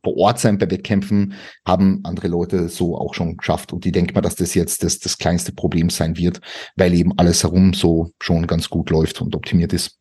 vor 0.02 0.16
Ort 0.16 0.38
sein 0.38 0.58
bei 0.58 0.70
Wettkämpfen, 0.70 1.34
haben 1.66 2.00
andere 2.04 2.28
Leute 2.28 2.68
so 2.68 2.96
auch 2.96 3.14
schon 3.14 3.36
geschafft. 3.36 3.72
Und 3.72 3.84
ich 3.86 3.92
denke 3.92 4.14
mal, 4.14 4.20
dass 4.20 4.36
das 4.36 4.54
jetzt 4.54 4.82
das, 4.82 4.98
das 4.98 5.18
kleinste 5.18 5.52
Problem 5.52 5.90
sein 5.90 6.16
wird, 6.16 6.40
weil 6.76 6.94
eben 6.94 7.12
alles 7.18 7.42
herum 7.42 7.74
so 7.74 8.10
schon 8.20 8.46
ganz 8.46 8.68
gut 8.68 8.90
läuft 8.90 9.20
und 9.20 9.34
optimiert 9.34 9.72
ist. 9.72 9.98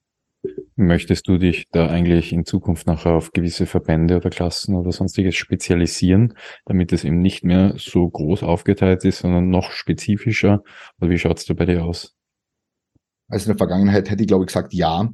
Möchtest 0.75 1.27
du 1.27 1.37
dich 1.37 1.65
da 1.71 1.87
eigentlich 1.87 2.31
in 2.31 2.45
Zukunft 2.45 2.87
nachher 2.87 3.11
auf 3.11 3.31
gewisse 3.31 3.65
Verbände 3.65 4.15
oder 4.15 4.29
Klassen 4.29 4.75
oder 4.75 4.93
sonstiges 4.93 5.35
spezialisieren, 5.35 6.35
damit 6.65 6.93
es 6.93 7.03
eben 7.03 7.19
nicht 7.19 7.43
mehr 7.43 7.73
so 7.77 8.09
groß 8.09 8.43
aufgeteilt 8.43 9.03
ist, 9.03 9.19
sondern 9.19 9.49
noch 9.49 9.71
spezifischer? 9.71 10.63
Oder 11.01 11.09
wie 11.09 11.17
schaut 11.17 11.39
es 11.39 11.45
da 11.45 11.53
bei 11.53 11.65
dir 11.65 11.83
aus? 11.83 12.15
Also 13.27 13.45
in 13.45 13.57
der 13.57 13.57
Vergangenheit 13.57 14.09
hätte 14.09 14.23
ich, 14.23 14.27
glaube 14.27 14.45
ich, 14.45 14.47
gesagt, 14.47 14.73
ja. 14.73 15.09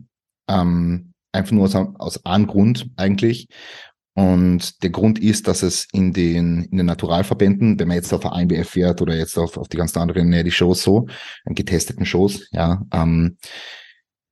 Ähm, 0.47 1.13
einfach 1.31 1.51
nur 1.51 1.65
aus, 1.65 1.75
aus 1.75 2.25
einem 2.25 2.45
Grund 2.45 2.89
eigentlich. 2.95 3.47
Und 4.15 4.81
der 4.81 4.91
Grund 4.91 5.19
ist, 5.19 5.47
dass 5.47 5.62
es 5.62 5.88
in 5.91 6.13
den, 6.13 6.63
in 6.63 6.77
den 6.77 6.85
Naturalverbänden, 6.85 7.77
wenn 7.77 7.89
man 7.89 7.97
jetzt 7.97 8.13
auf 8.13 8.23
INBF 8.23 8.69
fährt 8.69 9.01
oder 9.01 9.13
jetzt 9.15 9.38
auf, 9.38 9.57
auf 9.57 9.67
die 9.67 9.77
ganzen 9.77 10.00
anderen 10.00 10.31
ja, 10.31 10.41
die 10.41 10.51
Shows 10.51 10.81
so, 10.81 11.07
getesteten 11.45 12.06
Shows, 12.06 12.47
ja, 12.51 12.81
ähm, 12.94 13.38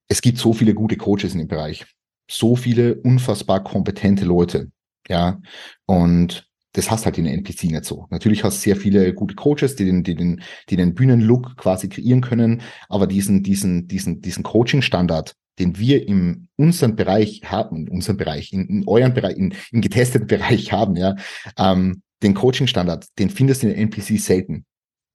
es 0.08 0.22
gibt 0.22 0.38
so 0.38 0.54
viele 0.54 0.74
gute 0.74 0.96
Coaches 0.96 1.34
in 1.34 1.40
dem 1.40 1.48
Bereich. 1.50 1.86
So 2.32 2.56
viele 2.56 2.96
unfassbar 2.96 3.62
kompetente 3.64 4.24
Leute, 4.24 4.72
ja. 5.10 5.42
Und 5.86 6.48
das 6.72 6.90
hast 6.90 7.06
halt 7.06 7.18
in 7.18 7.26
der 7.26 7.34
NPC 7.34 7.66
nicht 7.66 7.84
so. 7.84 8.08
Natürlich 8.10 8.44
hast 8.44 8.58
du 8.58 8.62
sehr 8.62 8.76
viele 8.78 9.14
gute 9.14 9.36
Coaches, 9.36 9.76
die 9.76 9.86
den, 9.86 10.04
die 10.04 10.16
den, 10.16 10.42
die 10.70 10.78
den 10.78 10.94
Bühnenlook 10.94 11.58
quasi 11.58 11.90
kreieren 11.90 12.22
können, 12.22 12.62
aber 12.88 13.06
diesen, 13.06 13.44
diesen, 13.44 13.88
diesen, 13.88 14.22
diesen 14.22 14.44
Coaching-Standard, 14.44 15.36
den 15.60 15.78
wir 15.78 16.08
in 16.08 16.48
unserem 16.56 16.96
Bereich 16.96 17.42
haben, 17.46 17.88
in 17.88 17.90
unserem 17.90 18.18
Bereich, 18.18 18.54
in, 18.54 18.68
in 18.68 18.88
eurem 18.88 19.14
Bereich, 19.14 19.38
in, 19.38 19.54
im 19.72 19.82
getesteten 19.82 20.28
Bereich 20.28 20.72
haben, 20.72 20.96
ja, 20.96 21.16
ähm, 21.58 22.02
den 22.22 22.34
Coaching-Standard, 22.34 23.06
den 23.20 23.30
findest 23.30 23.64
du 23.64 23.68
in 23.68 23.74
der 23.74 23.82
NPC 23.82 24.20
selten, 24.20 24.66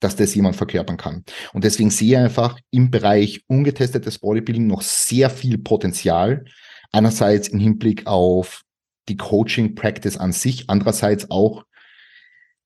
dass 0.01 0.17
das 0.17 0.35
jemand 0.35 0.57
verkörpern 0.57 0.97
kann. 0.97 1.25
Und 1.53 1.65
deswegen 1.65 1.91
sehe 1.91 2.11
ich 2.11 2.17
einfach 2.19 2.59
im 2.71 2.91
Bereich 2.91 3.43
ungetestetes 3.47 4.19
Bodybuilding 4.19 4.67
noch 4.67 4.83
sehr 4.83 5.31
viel 5.31 5.59
Potenzial. 5.59 6.45
Einerseits 6.93 7.49
im 7.49 7.59
Hinblick 7.59 8.07
auf 8.07 8.63
die 9.09 9.17
Coaching-Practice 9.17 10.19
an 10.19 10.33
sich, 10.33 10.69
andererseits 10.69 11.31
auch 11.31 11.65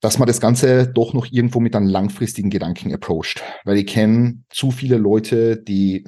dass 0.03 0.19
man 0.19 0.27
das 0.27 0.41
Ganze 0.41 0.89
doch 0.89 1.15
noch 1.15 1.29
irgendwo 1.31 1.61
mit 1.61 1.77
einem 1.77 1.87
langfristigen 1.87 2.51
Gedanken 2.51 2.93
approacht. 2.93 3.41
Weil 3.65 3.79
ich 3.79 3.87
kenne 3.87 4.43
zu 4.51 4.73
viele 4.73 4.97
Leute, 4.97 5.57
die 5.57 6.05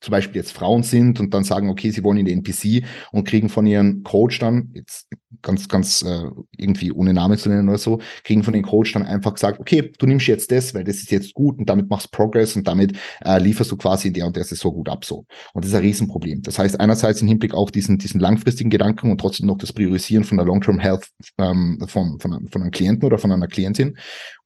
zum 0.00 0.12
Beispiel 0.12 0.36
jetzt 0.36 0.52
Frauen 0.52 0.82
sind 0.82 1.20
und 1.20 1.34
dann 1.34 1.44
sagen, 1.44 1.68
okay, 1.68 1.90
sie 1.90 2.04
wollen 2.04 2.18
in 2.18 2.26
die 2.26 2.32
NPC 2.32 2.84
und 3.12 3.26
kriegen 3.26 3.48
von 3.48 3.66
ihren 3.66 4.02
Coach 4.04 4.38
dann, 4.38 4.70
jetzt 4.74 5.08
ganz, 5.42 5.68
ganz 5.68 6.02
äh, 6.02 6.30
irgendwie 6.56 6.92
ohne 6.92 7.12
Name 7.12 7.36
zu 7.36 7.48
nennen 7.48 7.68
oder 7.68 7.78
so, 7.78 8.00
kriegen 8.24 8.42
von 8.42 8.52
den 8.52 8.62
Coach 8.62 8.92
dann 8.92 9.04
einfach 9.04 9.34
gesagt, 9.34 9.60
okay, 9.60 9.92
du 9.98 10.06
nimmst 10.06 10.26
jetzt 10.26 10.50
das, 10.50 10.74
weil 10.74 10.84
das 10.84 10.96
ist 10.96 11.10
jetzt 11.10 11.34
gut 11.34 11.58
und 11.58 11.68
damit 11.68 11.90
machst 11.90 12.12
Progress 12.12 12.56
und 12.56 12.66
damit 12.66 12.96
äh, 13.24 13.38
lieferst 13.38 13.70
du 13.70 13.76
quasi 13.76 14.08
in 14.08 14.14
der 14.14 14.26
und 14.26 14.36
der 14.36 14.44
so 14.44 14.72
gut 14.72 14.88
ab 14.88 15.04
so. 15.04 15.26
Und 15.52 15.64
das 15.64 15.70
ist 15.70 15.76
ein 15.76 15.82
Riesenproblem. 15.82 16.42
Das 16.42 16.58
heißt, 16.58 16.80
einerseits 16.80 17.20
im 17.20 17.28
Hinblick 17.28 17.54
auf 17.54 17.70
diesen, 17.70 17.98
diesen 17.98 18.20
langfristigen 18.20 18.70
Gedanken 18.70 19.10
und 19.10 19.20
trotzdem 19.20 19.46
noch 19.46 19.58
das 19.58 19.72
Priorisieren 19.72 20.24
von 20.24 20.38
der 20.38 20.46
Long-Term 20.46 20.78
Health 20.78 21.08
ähm, 21.38 21.78
von, 21.86 22.18
von, 22.20 22.48
von 22.48 22.62
einem 22.62 22.70
Klienten 22.70 23.04
oder 23.04 23.18
von 23.18 23.32
einer 23.32 23.48
Klientin 23.48 23.96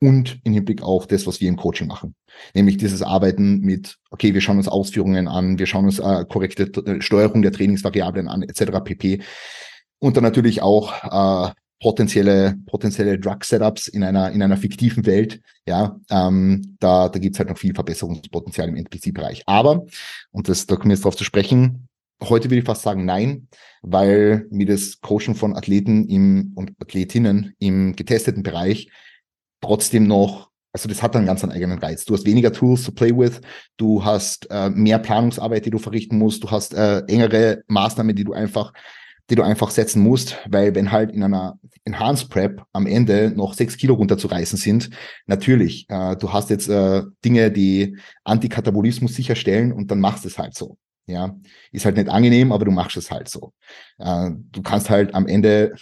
und 0.00 0.40
im 0.44 0.52
Hinblick 0.52 0.82
auf 0.82 1.06
das, 1.06 1.26
was 1.26 1.40
wir 1.40 1.49
im 1.49 1.56
Coaching 1.56 1.87
machen. 1.87 2.14
Nämlich 2.54 2.76
dieses 2.76 3.02
Arbeiten 3.02 3.60
mit, 3.60 3.96
okay, 4.10 4.34
wir 4.34 4.40
schauen 4.40 4.58
uns 4.58 4.68
Ausführungen 4.68 5.28
an, 5.28 5.58
wir 5.58 5.66
schauen 5.66 5.84
uns 5.84 5.98
äh, 5.98 6.24
korrekte 6.28 6.64
äh, 6.84 7.00
Steuerung 7.00 7.42
der 7.42 7.52
Trainingsvariablen 7.52 8.28
an, 8.28 8.42
etc. 8.42 8.80
pp. 8.84 9.22
Und 9.98 10.16
dann 10.16 10.24
natürlich 10.24 10.62
auch 10.62 11.48
äh, 11.48 11.52
potenzielle, 11.80 12.56
potenzielle 12.66 13.18
Drug-Setups 13.18 13.88
in 13.88 14.04
einer, 14.04 14.30
in 14.30 14.42
einer 14.42 14.56
fiktiven 14.56 15.04
Welt. 15.04 15.40
Ja, 15.66 15.98
ähm, 16.10 16.76
da, 16.78 17.08
da 17.08 17.18
gibt's 17.18 17.38
halt 17.38 17.48
noch 17.48 17.58
viel 17.58 17.74
Verbesserungspotenzial 17.74 18.68
im 18.68 18.76
NPC-Bereich. 18.76 19.42
Aber, 19.46 19.84
und 20.30 20.48
das, 20.48 20.66
da 20.66 20.76
kommen 20.76 20.90
wir 20.90 20.94
jetzt 20.94 21.04
drauf 21.04 21.16
zu 21.16 21.24
sprechen, 21.24 21.88
heute 22.22 22.46
würde 22.46 22.60
ich 22.60 22.64
fast 22.64 22.82
sagen 22.82 23.04
nein, 23.04 23.48
weil 23.82 24.46
mir 24.50 24.66
das 24.66 25.00
Coaching 25.00 25.34
von 25.34 25.56
Athleten 25.56 26.08
im, 26.08 26.52
und 26.54 26.72
Athletinnen 26.80 27.54
im 27.58 27.96
getesteten 27.96 28.44
Bereich 28.44 28.88
trotzdem 29.60 30.06
noch 30.06 30.51
also 30.73 30.88
das 30.88 31.02
hat 31.02 31.14
dann 31.14 31.26
ganz 31.26 31.43
einen 31.43 31.52
eigenen 31.52 31.79
Reiz. 31.79 32.05
Du 32.05 32.14
hast 32.14 32.25
weniger 32.25 32.52
Tools 32.52 32.83
to 32.85 32.93
play 32.93 33.17
with, 33.17 33.41
du 33.76 34.05
hast 34.05 34.50
äh, 34.50 34.71
mehr 34.71 34.99
Planungsarbeit, 34.99 35.67
die 35.67 35.71
du 35.71 35.79
verrichten 35.79 36.19
musst, 36.19 36.43
du 36.43 36.50
hast 36.50 36.75
äh, 36.75 37.00
engere 37.07 37.62
Maßnahmen, 37.69 38.17
die 38.17 38.25
du 38.25 38.33
einfach, 38.33 38.73
die 39.29 39.35
du 39.35 39.43
einfach 39.43 39.71
setzen 39.71 40.02
musst, 40.02 40.38
weil 40.49 40.75
wenn 40.75 40.91
halt 40.91 41.12
in 41.12 41.23
einer 41.23 41.59
Enhanced 41.85 42.31
Prep 42.31 42.62
am 42.73 42.87
Ende 42.87 43.33
noch 43.35 43.55
sechs 43.55 43.76
Kilo 43.76 43.95
runterzureißen 43.95 44.59
sind, 44.59 44.91
natürlich, 45.26 45.87
äh, 45.88 46.17
du 46.17 46.33
hast 46.33 46.49
jetzt 46.49 46.69
äh, 46.69 47.02
Dinge, 47.25 47.50
die 47.50 47.99
Antikatabolismus 48.25 49.14
sicherstellen 49.14 49.73
und 49.73 49.91
dann 49.91 50.00
machst 50.00 50.25
es 50.25 50.38
halt 50.38 50.55
so. 50.55 50.79
Ja, 51.07 51.37
ist 51.73 51.85
halt 51.85 51.97
nicht 51.97 52.09
angenehm, 52.09 52.52
aber 52.52 52.64
du 52.64 52.71
machst 52.71 52.97
es 52.97 53.11
halt 53.11 53.29
so. 53.29 53.52
Äh, 53.99 54.31
du 54.52 54.62
kannst 54.62 54.88
halt 54.88 55.14
am 55.14 55.26
Ende 55.26 55.75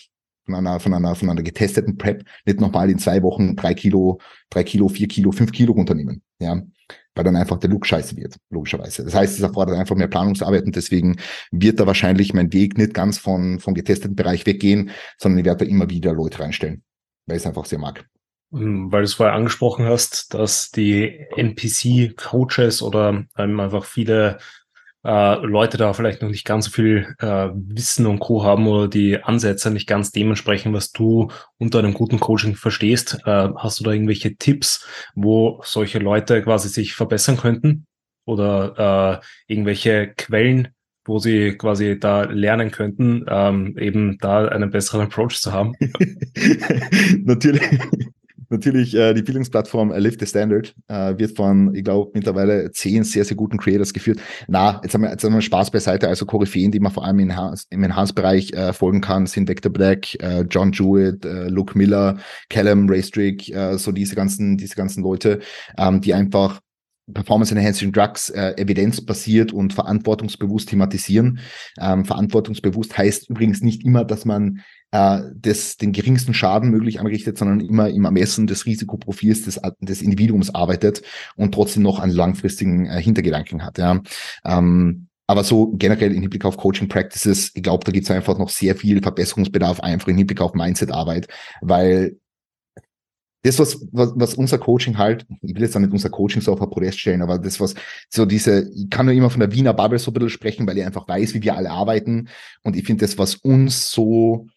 von 0.51 0.67
einer, 0.67 0.81
von 0.81 0.95
einer, 0.95 1.15
von 1.15 1.31
einer 1.31 1.43
getesteten 1.43 1.97
Prep 1.97 2.25
nicht 2.45 2.61
nochmal 2.61 2.91
in 2.91 2.99
zwei 2.99 3.23
Wochen 3.23 3.57
drei 3.57 3.75
Kilo, 3.75 4.21
drei 4.51 4.65
Kilo, 4.65 4.89
vier 4.89 5.09
Kilo, 5.09 5.33
fünf 5.33 5.53
Kilo 5.53 5.73
runternehmen. 5.73 6.23
Ja. 6.41 6.61
weil 7.15 7.25
dann 7.25 7.37
einfach 7.37 7.59
der 7.59 7.69
Look 7.69 7.87
scheiße 7.87 8.17
wird, 8.17 8.37
logischerweise. 8.49 9.05
Das 9.05 9.15
heißt, 9.15 9.35
es 9.35 9.43
erfordert 9.43 9.77
einfach 9.77 9.95
mehr 9.95 10.09
Planungsarbeit 10.09 10.65
und 10.65 10.75
deswegen 10.75 11.17
wird 11.51 11.79
da 11.79 11.87
wahrscheinlich 11.87 12.33
mein 12.33 12.53
Weg 12.53 12.79
nicht 12.79 12.95
ganz 12.95 13.19
von, 13.19 13.61
vom 13.61 13.75
getesteten 13.75 14.17
Bereich 14.17 14.47
weggehen, 14.47 14.91
sondern 15.19 15.41
ich 15.41 15.45
werde 15.45 15.65
da 15.65 15.71
immer 15.71 15.91
wieder 15.91 16.15
Leute 16.15 16.41
reinstellen, 16.41 16.83
weil 17.27 17.37
ich 17.37 17.43
es 17.43 17.47
einfach 17.47 17.67
sehr 17.67 17.79
mag. 17.79 18.07
Ähm, 18.53 18.91
weil 18.91 19.03
du 19.03 19.05
es 19.05 19.15
vorher 19.15 19.35
angesprochen 19.35 19.85
hast, 19.87 20.35
dass 20.35 20.71
die 20.71 21.27
NPC-Coaches 21.37 22.83
oder 22.83 23.27
ähm, 23.37 23.61
einfach 23.61 23.85
viele 23.85 24.39
äh, 25.05 25.37
Leute 25.47 25.79
da 25.79 25.93
vielleicht 25.93 26.23
noch 26.23 26.29
nicht 26.29 26.45
ganz 26.45 26.67
so 26.67 26.71
viel 26.71 27.15
äh, 27.21 27.49
Wissen 27.55 28.07
und 28.07 28.19
Co. 28.19 28.45
haben 28.45 28.67
oder 28.67 28.89
die 28.89 29.23
Ansätze 29.23 29.71
nicht 29.71 29.89
ganz 29.89 30.13
dementsprechend, 30.13 30.75
was 30.75 30.93
du 30.93 31.31
unter 31.59 31.79
einem 31.79 31.95
guten 31.95 32.21
Coaching 32.21 32.55
verstehst. 32.55 33.19
Äh, 33.25 33.49
hast 33.57 33.81
du 33.81 33.85
da 33.85 33.93
irgendwelche 33.93 34.37
Tipps, 34.37 34.87
wo 35.15 35.61
solche 35.65 35.99
Leute 35.99 36.43
quasi 36.43 36.69
sich 36.69 36.95
verbessern 36.95 37.37
könnten? 37.37 37.87
Oder 38.27 39.21
äh, 39.49 39.53
irgendwelche 39.53 40.13
Quellen, 40.17 40.69
wo 41.07 41.19
sie 41.19 41.57
quasi 41.57 41.99
da 41.99 42.25
lernen 42.25 42.71
könnten, 42.71 43.25
ähm, 43.29 43.77
eben 43.79 44.19
da 44.19 44.47
einen 44.49 44.71
besseren 44.71 45.03
Approach 45.03 45.41
zu 45.41 45.53
haben? 45.53 45.75
Natürlich 47.25 47.63
natürlich 48.51 48.95
äh, 48.95 49.15
die 49.15 49.23
Bildungsplattform 49.23 49.93
Lift 49.97 50.21
the 50.21 50.27
Standard 50.27 50.75
äh, 50.89 51.17
wird 51.19 51.37
von, 51.37 51.75
ich 51.75 51.85
glaube, 51.85 52.11
mittlerweile 52.15 52.71
zehn 52.73 53.05
sehr, 53.05 53.25
sehr 53.25 53.37
guten 53.37 53.59
Creators 53.59 53.93
geführt. 53.93 54.21
Na, 54.49 54.81
jetzt 54.83 54.95
haben 54.95 55.03
wir, 55.03 55.11
jetzt 55.11 55.25
haben 55.25 55.35
wir 55.35 55.41
Spaß 55.41 55.71
beiseite. 55.71 56.09
Also 56.09 56.27
Koryphäen, 56.27 56.71
die 56.71 56.81
man 56.81 56.93
vor 56.93 57.05
allem 57.05 57.19
in, 57.21 57.35
im 57.71 57.83
Enhanced-Bereich 57.83 58.53
äh, 58.53 58.73
folgen 58.73 59.01
kann, 59.01 59.27
sind 59.27 59.49
Vector 59.49 59.73
Black, 59.73 60.15
äh, 60.21 60.43
John 60.43 60.73
Jewett, 60.73 61.25
äh, 61.25 61.49
Luke 61.49 61.77
Miller, 61.77 62.19
Callum 62.49 62.89
Raystrick, 62.89 63.49
äh, 63.55 63.79
so 63.79 63.93
diese 63.93 64.15
ganzen, 64.15 64.57
diese 64.57 64.75
ganzen 64.75 65.03
Leute, 65.03 65.41
ähm, 65.79 66.01
die 66.01 66.15
einfach 66.15 66.61
Performance 67.13 67.55
Enhancing 67.55 67.93
Drugs 67.93 68.31
äh, 68.31 68.55
evidenzbasiert 68.57 69.53
und 69.53 69.73
verantwortungsbewusst 69.73 70.69
thematisieren. 70.69 71.41
Ähm, 71.81 72.05
verantwortungsbewusst 72.05 72.97
heißt 72.97 73.31
übrigens 73.31 73.63
nicht 73.63 73.85
immer, 73.85 74.05
dass 74.05 74.25
man 74.25 74.61
äh, 74.93 75.21
des, 75.33 75.77
den 75.77 75.93
geringsten 75.93 76.35
Schaden 76.35 76.71
möglich 76.71 77.01
anrichtet, 77.01 77.39
sondern 77.39 77.61
immer 77.61 77.89
im 77.89 78.05
Ermessen 78.05 78.47
des 78.47 78.67
Risikoprofils 78.67 79.45
des, 79.45 79.61
des 79.81 80.03
Individuums 80.03 80.55
arbeitet 80.55 81.03
und 81.37 81.55
trotzdem 81.55 81.83
noch 81.83 81.99
einen 81.99 82.13
langfristigen 82.13 82.87
äh, 82.87 83.01
Hintergedanken 83.01 83.65
hat. 83.65 83.79
Ja. 83.79 84.01
Ähm, 84.45 85.07
aber 85.27 85.45
so 85.45 85.71
generell 85.77 86.13
im 86.13 86.23
Hinblick 86.23 86.45
auf 86.45 86.57
Coaching 86.57 86.89
Practices, 86.89 87.53
ich 87.55 87.63
glaube, 87.63 87.85
da 87.85 87.93
gibt 87.93 88.05
es 88.05 88.11
einfach 88.11 88.37
noch 88.37 88.49
sehr 88.49 88.75
viel 88.75 89.01
Verbesserungsbedarf 89.01 89.79
einfach 89.79 90.09
im 90.09 90.17
Hinblick 90.17 90.41
auf 90.41 90.55
Mindset-Arbeit, 90.55 91.29
weil 91.61 92.17
das, 93.43 93.59
was, 93.59 93.87
was, 93.93 94.13
was 94.17 94.35
unser 94.35 94.59
Coaching 94.59 94.99
halt, 94.99 95.27
ich 95.41 95.55
will 95.55 95.63
jetzt 95.63 95.79
nicht 95.79 95.93
unser 95.93 96.11
Coaching 96.11 96.43
so 96.43 96.53
auf 96.53 96.61
ein 96.61 96.69
Podest 96.69 96.99
stellen, 96.99 97.23
aber 97.23 97.39
das, 97.39 97.61
was 97.61 97.75
so 98.09 98.27
diese, 98.27 98.71
ich 98.75 98.91
kann 98.91 99.07
nur 99.07 99.15
immer 99.15 99.31
von 99.31 99.41
der 99.41 99.53
Wiener 99.53 99.73
Bubble 99.73 99.99
so 99.99 100.11
ein 100.11 100.15
bisschen 100.15 100.31
sprechen, 100.31 100.67
weil 100.67 100.77
ich 100.77 100.85
einfach 100.85 101.09
weiß, 101.09 101.33
wie 101.35 101.43
wir 101.43 101.57
alle 101.57 101.71
arbeiten. 101.71 102.29
Und 102.63 102.77
ich 102.77 102.85
finde 102.85 103.07
das, 103.07 103.17
was 103.17 103.37
uns 103.37 103.91
so 103.91 104.49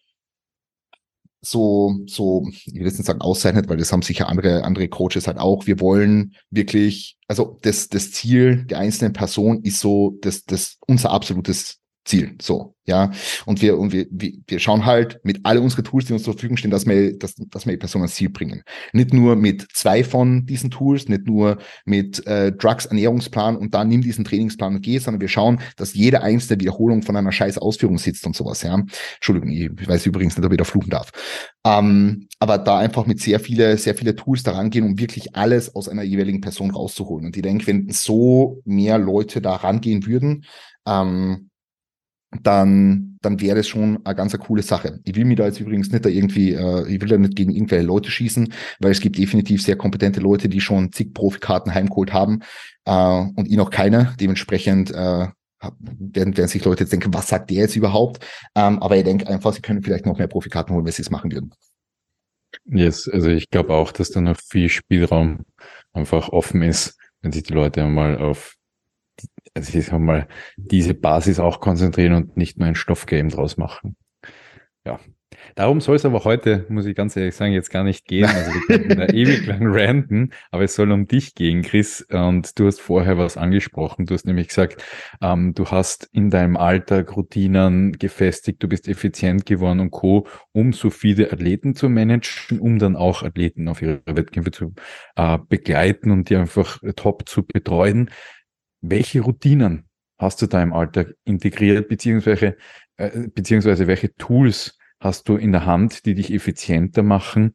so, 1.44 2.00
so, 2.06 2.48
ich 2.50 2.74
will 2.74 2.84
jetzt 2.84 2.98
nicht 2.98 3.06
sagen 3.06 3.20
auszeichnet, 3.20 3.68
weil 3.68 3.76
das 3.76 3.92
haben 3.92 4.02
sicher 4.02 4.28
andere, 4.28 4.64
andere 4.64 4.88
Coaches 4.88 5.26
halt 5.26 5.38
auch. 5.38 5.66
Wir 5.66 5.80
wollen 5.80 6.34
wirklich, 6.50 7.16
also 7.28 7.58
das, 7.62 7.88
das 7.88 8.12
Ziel 8.12 8.64
der 8.64 8.78
einzelnen 8.78 9.12
Person 9.12 9.62
ist 9.62 9.80
so, 9.80 10.18
das, 10.20 10.44
das 10.44 10.78
unser 10.86 11.10
absolutes 11.10 11.80
Ziel. 12.04 12.36
So, 12.40 12.74
ja. 12.84 13.10
Und 13.46 13.62
wir, 13.62 13.78
und 13.78 13.92
wir, 13.92 14.06
wir, 14.10 14.58
schauen 14.58 14.84
halt 14.84 15.20
mit 15.24 15.40
alle 15.44 15.60
unsere 15.60 15.82
Tools, 15.82 16.04
die 16.04 16.12
uns 16.12 16.22
zur 16.22 16.34
Verfügung 16.34 16.58
stehen, 16.58 16.70
dass 16.70 16.86
wir, 16.86 17.18
dass, 17.18 17.34
dass 17.34 17.64
wir 17.64 17.72
die 17.72 17.78
Person 17.78 18.02
ans 18.02 18.14
Ziel 18.14 18.28
bringen. 18.28 18.62
Nicht 18.92 19.14
nur 19.14 19.36
mit 19.36 19.66
zwei 19.72 20.04
von 20.04 20.44
diesen 20.44 20.70
Tools, 20.70 21.08
nicht 21.08 21.26
nur 21.26 21.58
mit 21.86 22.26
äh, 22.26 22.52
Drugs, 22.52 22.84
Ernährungsplan 22.86 23.56
und 23.56 23.74
dann 23.74 23.88
nimm 23.88 24.02
diesen 24.02 24.24
Trainingsplan 24.24 24.76
und 24.76 24.82
geh, 24.82 24.98
sondern 24.98 25.22
wir 25.22 25.28
schauen, 25.28 25.60
dass 25.76 25.94
jede 25.94 26.22
einzelne 26.22 26.60
Wiederholung 26.60 27.02
von 27.02 27.16
einer 27.16 27.32
scheiß 27.32 27.56
Ausführung 27.56 27.96
sitzt 27.96 28.26
und 28.26 28.36
sowas, 28.36 28.62
ja. 28.62 28.74
Entschuldigung, 29.14 29.50
ich 29.50 29.88
weiß 29.88 30.04
übrigens 30.04 30.36
nicht, 30.36 30.44
ob 30.44 30.52
ich 30.52 30.58
da 30.58 30.64
fluchen 30.64 30.90
darf. 30.90 31.10
Ähm, 31.66 32.28
aber 32.38 32.58
da 32.58 32.78
einfach 32.78 33.06
mit 33.06 33.20
sehr 33.20 33.40
viele, 33.40 33.78
sehr 33.78 33.94
viele 33.94 34.14
Tools 34.14 34.42
daran 34.42 34.68
gehen, 34.68 34.84
um 34.84 34.98
wirklich 34.98 35.34
alles 35.34 35.74
aus 35.74 35.88
einer 35.88 36.02
jeweiligen 36.02 36.42
Person 36.42 36.70
rauszuholen. 36.70 37.26
Und 37.26 37.36
ich 37.36 37.42
denke, 37.42 37.66
wenn 37.66 37.88
so 37.90 38.60
mehr 38.66 38.98
Leute 38.98 39.40
da 39.40 39.54
rangehen 39.56 40.04
würden, 40.04 40.44
ähm, 40.86 41.48
dann, 42.42 43.16
dann 43.22 43.40
wäre 43.40 43.60
es 43.60 43.68
schon 43.68 44.04
eine 44.04 44.14
ganz 44.14 44.34
eine 44.34 44.42
coole 44.42 44.62
Sache. 44.62 45.00
Ich 45.04 45.14
will 45.14 45.24
mir 45.24 45.36
da 45.36 45.46
jetzt 45.46 45.60
übrigens 45.60 45.90
nicht 45.90 46.04
da 46.04 46.08
irgendwie, 46.08 46.52
äh, 46.52 46.86
ich 46.88 47.00
will 47.00 47.08
da 47.08 47.18
nicht 47.18 47.36
gegen 47.36 47.52
irgendwelche 47.52 47.86
Leute 47.86 48.10
schießen, 48.10 48.52
weil 48.80 48.90
es 48.90 49.00
gibt 49.00 49.18
definitiv 49.18 49.62
sehr 49.62 49.76
kompetente 49.76 50.20
Leute, 50.20 50.48
die 50.48 50.60
schon 50.60 50.92
zig 50.92 51.14
Profikarten 51.14 51.74
heimgeholt 51.74 52.12
haben 52.12 52.40
äh, 52.84 52.92
und 52.92 53.48
ich 53.48 53.56
noch 53.56 53.70
keine. 53.70 54.14
Dementsprechend 54.20 54.90
äh, 54.90 55.28
werden, 55.78 56.36
werden 56.36 56.48
sich 56.48 56.64
Leute 56.64 56.84
jetzt 56.84 56.92
denken, 56.92 57.14
was 57.14 57.28
sagt 57.28 57.50
der 57.50 57.58
jetzt 57.58 57.76
überhaupt? 57.76 58.24
Ähm, 58.54 58.82
aber 58.82 58.96
ich 58.96 59.04
denke 59.04 59.26
einfach, 59.28 59.52
sie 59.52 59.62
können 59.62 59.82
vielleicht 59.82 60.06
noch 60.06 60.18
mehr 60.18 60.26
Profikarten 60.26 60.74
holen, 60.74 60.84
wenn 60.84 60.92
sie 60.92 61.02
es 61.02 61.10
machen 61.10 61.32
würden. 61.32 61.52
Yes, 62.66 63.08
also 63.08 63.28
ich 63.28 63.50
glaube 63.50 63.74
auch, 63.74 63.92
dass 63.92 64.10
da 64.10 64.20
noch 64.20 64.38
viel 64.38 64.68
Spielraum 64.68 65.44
einfach 65.92 66.28
offen 66.28 66.62
ist, 66.62 66.96
wenn 67.20 67.32
sich 67.32 67.42
die 67.42 67.52
Leute 67.52 67.82
einmal 67.82 68.18
auf 68.18 68.54
also 69.54 69.78
ich 69.78 69.86
sag 69.86 70.00
mal, 70.00 70.26
diese 70.56 70.94
Basis 70.94 71.38
auch 71.38 71.60
konzentrieren 71.60 72.14
und 72.14 72.36
nicht 72.36 72.58
nur 72.58 72.68
ein 72.68 72.74
Stoffgame 72.74 73.30
draus 73.30 73.56
machen. 73.56 73.96
Ja. 74.84 74.98
Darum 75.54 75.80
soll 75.80 75.96
es 75.96 76.04
aber 76.04 76.24
heute, 76.24 76.64
muss 76.68 76.86
ich 76.86 76.96
ganz 76.96 77.16
ehrlich 77.16 77.34
sagen, 77.34 77.52
jetzt 77.52 77.70
gar 77.70 77.84
nicht 77.84 78.06
gehen. 78.06 78.26
Also 78.26 78.52
wir 78.52 78.60
könnten 78.66 78.96
da 78.96 79.06
ewig 79.12 79.46
lang 79.46 79.62
ranten, 79.62 80.30
aber 80.50 80.64
es 80.64 80.74
soll 80.74 80.90
um 80.90 81.06
dich 81.06 81.34
gehen, 81.34 81.62
Chris. 81.62 82.02
Und 82.10 82.58
du 82.58 82.66
hast 82.66 82.80
vorher 82.80 83.18
was 83.18 83.36
angesprochen. 83.36 84.06
Du 84.06 84.14
hast 84.14 84.26
nämlich 84.26 84.48
gesagt, 84.48 84.82
ähm, 85.20 85.54
du 85.54 85.66
hast 85.66 86.08
in 86.12 86.30
deinem 86.30 86.56
Alltag 86.56 87.16
Routinen 87.16 87.92
gefestigt, 87.92 88.62
du 88.62 88.68
bist 88.68 88.88
effizient 88.88 89.46
geworden 89.46 89.80
und 89.80 89.90
Co., 89.90 90.26
um 90.52 90.72
so 90.72 90.90
viele 90.90 91.32
Athleten 91.32 91.74
zu 91.74 91.88
managen, 91.88 92.58
um 92.58 92.78
dann 92.78 92.96
auch 92.96 93.22
Athleten 93.22 93.68
auf 93.68 93.82
ihre 93.82 94.02
Wettkämpfe 94.06 94.50
zu 94.50 94.74
äh, 95.16 95.38
begleiten 95.48 96.10
und 96.10 96.30
die 96.30 96.36
einfach 96.36 96.80
top 96.96 97.28
zu 97.28 97.44
betreuen. 97.44 98.10
Welche 98.86 99.22
Routinen 99.22 99.88
hast 100.18 100.42
du 100.42 100.46
da 100.46 100.62
im 100.62 100.74
Alltag 100.74 101.14
integriert, 101.24 101.88
beziehungsweise, 101.88 102.56
äh, 102.98 103.28
beziehungsweise 103.28 103.86
welche 103.86 104.14
Tools 104.14 104.78
hast 105.00 105.26
du 105.28 105.36
in 105.36 105.52
der 105.52 105.64
Hand, 105.64 106.04
die 106.04 106.14
dich 106.14 106.30
effizienter 106.30 107.02
machen? 107.02 107.54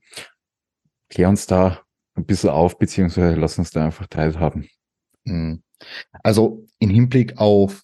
Klär 1.10 1.30
uns 1.30 1.46
da 1.46 1.84
ein 2.16 2.26
bisschen 2.26 2.50
auf, 2.50 2.80
beziehungsweise 2.80 3.40
lass 3.40 3.60
uns 3.60 3.70
da 3.70 3.86
einfach 3.86 4.08
teilhaben. 4.08 4.68
Hm. 5.28 5.62
Also 6.24 6.66
im 6.80 6.90
Hinblick 6.90 7.38
auf 7.38 7.84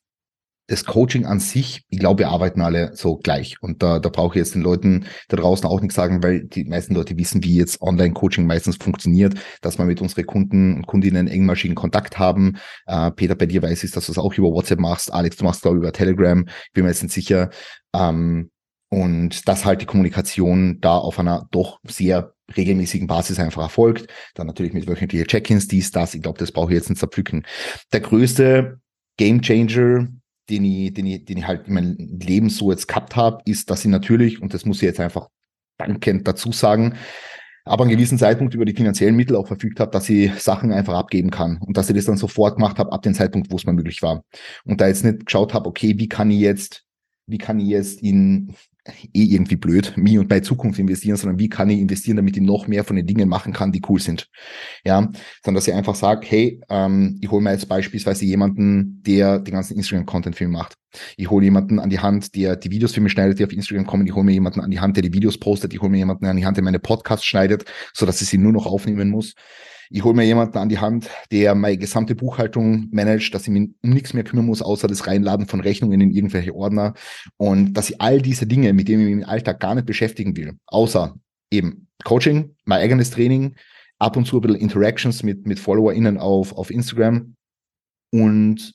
das 0.68 0.86
Coaching 0.86 1.26
an 1.26 1.40
sich, 1.40 1.84
ich 1.90 2.00
glaube, 2.00 2.20
wir 2.20 2.30
arbeiten 2.30 2.62
alle 2.62 2.96
so 2.96 3.18
gleich. 3.18 3.62
Und 3.62 3.84
da, 3.84 4.00
da 4.00 4.10
brauche 4.10 4.36
ich 4.36 4.40
jetzt 4.40 4.56
den 4.56 4.64
Leuten 4.64 5.06
da 5.28 5.38
draußen 5.38 5.68
auch 5.68 5.80
nichts 5.80 5.96
sagen, 5.96 6.24
weil 6.24 6.46
die 6.46 6.66
meisten 6.66 6.96
Leute 6.96 7.18
wissen, 7.18 7.44
wie 7.44 7.56
jetzt 7.56 7.82
Online-Coaching 7.82 8.48
meistens 8.48 8.78
funktioniert, 8.78 9.36
dass 9.62 9.78
wir 9.78 9.86
mit 9.86 10.02
unseren 10.02 10.26
Kunden 10.26 10.76
und 10.76 10.88
Kundinnen 10.88 11.28
engmaschigen 11.28 11.76
Kontakt 11.76 12.18
haben. 12.18 12.58
Äh, 12.88 13.12
Peter, 13.12 13.36
bei 13.36 13.46
dir 13.46 13.62
weiß 13.62 13.84
ich, 13.84 13.92
dass 13.92 14.08
du 14.08 14.12
es 14.12 14.18
auch 14.18 14.34
über 14.34 14.52
WhatsApp 14.52 14.80
machst. 14.80 15.14
Alex, 15.14 15.38
du 15.38 15.46
machst 15.46 15.62
glaube 15.62 15.78
ich 15.78 15.84
über 15.84 15.94
Telegram. 15.94 16.46
Ich 16.48 16.74
bin 16.74 16.84
mir 16.84 16.90
jetzt 16.90 17.04
nicht 17.04 17.14
sicher. 17.14 17.52
Ähm, 17.94 18.50
und 18.90 19.48
dass 19.48 19.66
halt 19.66 19.82
die 19.82 19.86
Kommunikation 19.86 20.80
da 20.80 20.98
auf 20.98 21.20
einer 21.20 21.48
doch 21.52 21.80
sehr 21.84 22.34
regelmäßigen 22.56 23.08
Basis 23.08 23.40
einfach 23.40 23.64
erfolgt. 23.64 24.08
Dann 24.36 24.48
natürlich 24.48 24.74
mit 24.74 24.88
wöchentlichen 24.88 25.28
Check-ins, 25.28 25.68
dies, 25.68 25.92
das. 25.92 26.14
Ich 26.14 26.22
glaube, 26.22 26.38
das 26.40 26.52
brauche 26.52 26.72
ich 26.72 26.78
jetzt 26.78 26.90
nicht 26.90 27.00
zerpflücken. 27.00 27.46
Der 27.92 28.02
größte 28.02 28.80
Game 29.18 29.42
Changer 29.42 30.08
den 30.50 30.66
ich, 30.66 30.94
den 30.94 31.06
ich, 31.06 31.26
den 31.26 31.38
ich 31.38 31.48
halt 31.48 31.68
in 31.68 31.74
meinem 31.74 31.96
Leben 31.98 32.50
so 32.50 32.72
jetzt 32.72 32.88
gehabt 32.88 33.16
habe, 33.16 33.42
ist, 33.46 33.70
dass 33.70 33.84
ich 33.86 33.92
natürlich, 33.92 34.42
und 34.42 34.54
das 34.54 34.66
muss 34.66 34.78
ich 34.78 34.84
jetzt 34.84 35.00
einfach 35.00 35.30
dankend 35.78 36.28
dazu 36.28 36.52
sagen, 36.52 36.96
aber 37.68 37.84
an 37.84 37.90
gewissen 37.90 38.20
Zeitpunkt 38.20 38.54
über 38.54 38.66
die 38.66 38.76
finanziellen 38.76 39.16
Mittel 39.16 39.36
auch 39.36 39.48
verfügt 39.48 39.80
habe, 39.80 39.90
dass 39.90 40.08
ich 40.08 40.32
Sachen 40.40 40.72
einfach 40.72 40.94
abgeben 40.94 41.32
kann 41.32 41.58
und 41.66 41.76
dass 41.78 41.90
ich 41.90 41.96
das 41.96 42.06
dann 42.06 42.18
sofort 42.18 42.58
gemacht 42.58 42.78
habe 42.78 42.92
ab 42.92 43.02
dem 43.02 43.16
Zeitpunkt, 43.16 43.52
wo 43.52 43.56
es 43.56 43.66
mir 43.66 43.74
möglich 43.74 44.04
war. 44.04 44.24
Und 44.66 44.82
da 44.82 44.88
jetzt 44.88 45.04
nicht 45.04 45.26
geschaut 45.26 45.56
habe, 45.56 45.68
okay, 45.68 45.96
wie 45.98 46.08
kann 46.08 46.30
ich 46.30 46.40
jetzt, 46.40 46.84
wie 47.26 47.40
kann 47.40 47.60
ich 47.60 47.68
jetzt 47.68 48.04
in 48.04 48.56
eh 49.14 49.24
irgendwie 49.24 49.56
blöd, 49.56 49.94
mir 49.96 50.20
und 50.20 50.30
meine 50.30 50.44
Zukunft 50.44 50.80
investieren, 50.80 51.18
sondern 51.18 51.40
wie 51.40 51.50
kann 51.50 51.70
ich 51.70 51.80
investieren, 51.80 52.18
damit 52.18 52.38
ich 52.38 52.44
noch 52.44 52.68
mehr 52.68 52.84
von 52.84 52.96
den 52.96 53.08
Dingen 53.08 53.28
machen 53.28 53.52
kann, 53.52 53.72
die 53.72 53.82
cool 53.90 54.00
sind. 54.00 54.30
Ja, 54.84 55.10
sondern 55.44 55.56
dass 55.56 55.68
ich 55.68 55.74
einfach 55.74 55.96
sage, 55.96 56.26
hey, 56.28 56.62
ähm, 56.70 57.18
ich 57.22 57.32
hole 57.32 57.42
mir 57.42 57.52
jetzt 57.52 57.68
beispielsweise 57.68 58.26
jemanden, 58.26 59.02
der 59.04 59.40
den 59.40 59.54
ganzen 59.54 59.76
Instagram-Content 59.76 60.36
für 60.36 60.48
mich 60.48 60.58
macht. 60.58 60.76
Ich 61.18 61.30
hole 61.30 61.44
jemanden 61.44 61.80
an 61.80 61.90
die 61.90 62.00
Hand, 62.00 62.36
der 62.36 62.56
die 62.56 62.72
Videos 62.72 62.94
für 62.94 63.02
mich 63.02 63.12
schneidet, 63.12 63.40
die 63.40 63.46
auf 63.46 63.52
Instagram 63.52 63.86
kommen. 63.86 64.06
Ich 64.06 64.14
hole 64.14 64.24
mir 64.24 64.34
jemanden 64.34 64.62
an 64.62 64.72
die 64.72 64.80
Hand, 64.80 64.96
der 64.96 65.04
die 65.04 65.14
Videos 65.14 65.38
postet. 65.38 65.74
Ich 65.74 65.82
hole 65.82 65.90
mir 65.90 65.98
jemanden 65.98 66.26
an 66.26 66.38
die 66.38 66.46
Hand, 66.46 66.58
der 66.58 66.64
meine 66.64 66.80
Podcasts 66.80 67.26
schneidet, 67.26 67.66
so 67.94 68.06
dass 68.06 68.22
ich 68.22 68.30
sie 68.30 68.38
nur 68.38 68.54
noch 68.54 68.66
aufnehmen 68.66 69.10
muss. 69.10 69.34
Ich 69.90 70.04
hole 70.04 70.16
mir 70.16 70.24
jemanden 70.24 70.58
an 70.58 70.70
die 70.70 70.80
Hand, 70.80 71.10
der 71.32 71.56
meine 71.56 71.78
gesamte 71.78 72.16
Buchhaltung 72.16 72.90
managt, 72.92 73.34
dass 73.34 73.44
ich 73.44 73.50
mich 73.50 73.70
um 73.84 73.90
nichts 73.90 74.14
mehr 74.14 74.24
kümmern 74.24 74.46
muss, 74.46 74.62
außer 74.62 74.88
das 74.88 75.08
Reinladen 75.08 75.48
von 75.48 75.60
Rechnungen 75.60 76.02
in 76.02 76.12
irgendwelche 76.12 76.56
Ordner. 76.56 76.94
Und 77.38 77.74
dass 77.74 77.90
ich 77.90 78.02
all 78.02 78.22
diese 78.22 78.48
Dinge, 78.48 78.74
mit 78.74 78.88
denen 78.88 79.02
ich 79.02 79.16
mich 79.16 79.24
im 79.24 79.30
Alltag 79.30 79.60
gar 79.60 79.76
nicht 79.76 79.88
beschäftigen 79.88 80.36
will, 80.36 80.54
außer 80.68 81.16
eben 81.52 81.88
Coaching, 82.04 82.56
mein 82.66 82.82
eigenes 82.82 83.12
Training, 83.12 83.56
ab 84.00 84.18
und 84.18 84.26
zu 84.26 84.38
ein 84.38 84.42
bisschen 84.42 84.60
Interactions 84.60 85.24
mit, 85.24 85.46
mit 85.48 85.60
FollowerInnen 85.60 86.18
auf, 86.18 86.54
auf 86.54 86.72
Instagram 86.72 87.36
und 88.12 88.74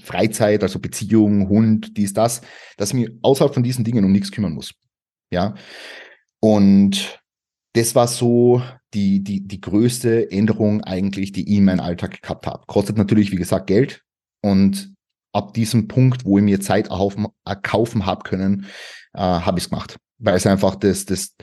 Freizeit, 0.00 0.62
also 0.62 0.78
Beziehung, 0.78 1.48
Hund, 1.48 1.96
dies, 1.96 2.12
das, 2.12 2.42
dass 2.76 2.90
ich 2.90 2.94
mich 2.94 3.10
außerhalb 3.22 3.54
von 3.54 3.62
diesen 3.62 3.84
Dingen 3.84 4.04
um 4.04 4.12
nichts 4.12 4.30
kümmern 4.30 4.52
muss. 4.52 4.72
Ja. 5.32 5.54
Und 6.40 7.20
das 7.74 7.94
war 7.94 8.06
so 8.06 8.62
die, 8.94 9.22
die, 9.22 9.46
die 9.46 9.60
größte 9.60 10.30
Änderung 10.30 10.82
eigentlich, 10.82 11.32
die 11.32 11.48
ich 11.50 11.58
in 11.58 11.64
meinem 11.64 11.80
Alltag 11.80 12.22
gehabt 12.22 12.46
habe. 12.46 12.64
Kostet 12.66 12.96
natürlich, 12.96 13.30
wie 13.32 13.36
gesagt, 13.36 13.66
Geld. 13.66 14.02
Und 14.42 14.94
ab 15.32 15.54
diesem 15.54 15.88
Punkt, 15.88 16.24
wo 16.24 16.38
ich 16.38 16.44
mir 16.44 16.60
Zeit 16.60 16.88
erkaufen, 16.88 17.26
erkaufen 17.44 18.06
habe 18.06 18.22
können, 18.22 18.66
äh, 19.14 19.20
habe 19.20 19.58
ich 19.58 19.64
es 19.64 19.70
gemacht. 19.70 19.96
Weil 20.20 20.36
es 20.36 20.46
einfach 20.46 20.74
das, 20.74 21.04
das, 21.04 21.34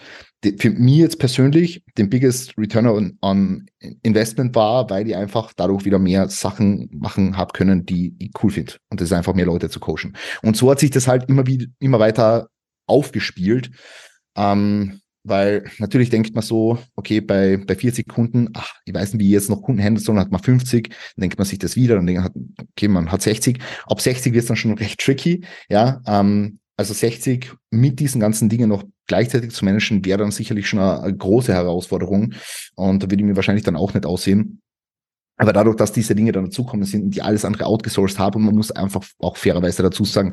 die, 0.43 0.57
für 0.57 0.69
mich 0.71 0.97
jetzt 0.97 1.19
persönlich 1.19 1.83
den 1.97 2.09
biggest 2.09 2.57
Return 2.57 2.87
on, 2.87 3.17
on, 3.21 3.65
Investment 4.03 4.53
war, 4.55 4.89
weil 4.89 5.07
ich 5.07 5.15
einfach 5.15 5.53
dadurch 5.55 5.85
wieder 5.85 5.99
mehr 5.99 6.27
Sachen 6.29 6.89
machen 6.91 7.37
habe 7.37 7.53
können, 7.53 7.85
die 7.85 8.15
ich 8.19 8.31
cool 8.43 8.51
finde. 8.51 8.73
Und 8.89 8.99
das 8.99 9.09
ist 9.09 9.13
einfach 9.13 9.33
mehr 9.33 9.45
Leute 9.45 9.69
zu 9.69 9.79
coachen. 9.79 10.17
Und 10.41 10.57
so 10.57 10.69
hat 10.69 10.79
sich 10.79 10.89
das 10.89 11.07
halt 11.07 11.29
immer 11.29 11.47
wieder, 11.47 11.67
immer 11.79 11.99
weiter 11.99 12.49
aufgespielt. 12.87 13.71
Ähm, 14.35 14.99
weil 15.25 15.63
natürlich 15.79 16.09
denkt 16.09 16.33
man 16.35 16.43
so, 16.43 16.77
okay, 16.95 17.19
bei, 17.19 17.57
bei 17.57 17.75
40 17.75 18.07
Kunden, 18.07 18.49
ach, 18.53 18.75
ich 18.85 18.93
weiß 18.93 19.13
nicht, 19.13 19.21
wie 19.21 19.27
ich 19.27 19.33
jetzt 19.33 19.49
noch 19.49 19.61
Kunden 19.61 19.81
handeln 19.81 20.03
soll, 20.03 20.15
dann 20.15 20.23
hat 20.23 20.31
man 20.31 20.41
50, 20.41 20.89
dann 20.89 21.21
denkt 21.21 21.37
man 21.37 21.45
sich 21.45 21.59
das 21.59 21.75
wieder, 21.75 21.95
dann 21.95 22.05
denkt 22.05 22.23
man, 22.23 22.53
okay, 22.71 22.87
man 22.87 23.11
hat 23.11 23.21
60. 23.21 23.59
Ab 23.87 23.99
60 23.99 24.33
wird 24.33 24.43
es 24.43 24.47
dann 24.47 24.57
schon 24.57 24.73
recht 24.73 24.99
tricky, 24.99 25.43
ja, 25.67 26.01
ähm, 26.05 26.59
also 26.77 26.93
60 26.93 27.53
mit 27.71 27.99
diesen 27.99 28.21
ganzen 28.21 28.49
Dingen 28.49 28.69
noch 28.69 28.83
gleichzeitig 29.07 29.51
zu 29.51 29.65
managen, 29.65 30.05
wäre 30.05 30.19
dann 30.19 30.31
sicherlich 30.31 30.67
schon 30.67 30.79
eine, 30.79 31.01
eine 31.01 31.17
große 31.17 31.53
Herausforderung 31.53 32.33
und 32.75 33.01
da 33.01 33.09
würde 33.09 33.23
ich 33.23 33.27
mir 33.27 33.35
wahrscheinlich 33.35 33.65
dann 33.65 33.75
auch 33.75 33.93
nicht 33.93 34.05
aussehen. 34.05 34.61
Aber 35.37 35.51
dadurch, 35.51 35.75
dass 35.75 35.91
diese 35.91 36.15
Dinge 36.15 36.31
dann 36.31 36.45
dazukommen 36.45 36.85
sind 36.85 37.03
und 37.03 37.15
die 37.15 37.21
alles 37.21 37.43
andere 37.43 37.65
outgesourced 37.65 38.19
haben, 38.19 38.45
man 38.45 38.55
muss 38.55 38.71
einfach 38.71 39.03
auch 39.19 39.37
fairerweise 39.37 39.83
dazu 39.83 40.05
sagen, 40.05 40.31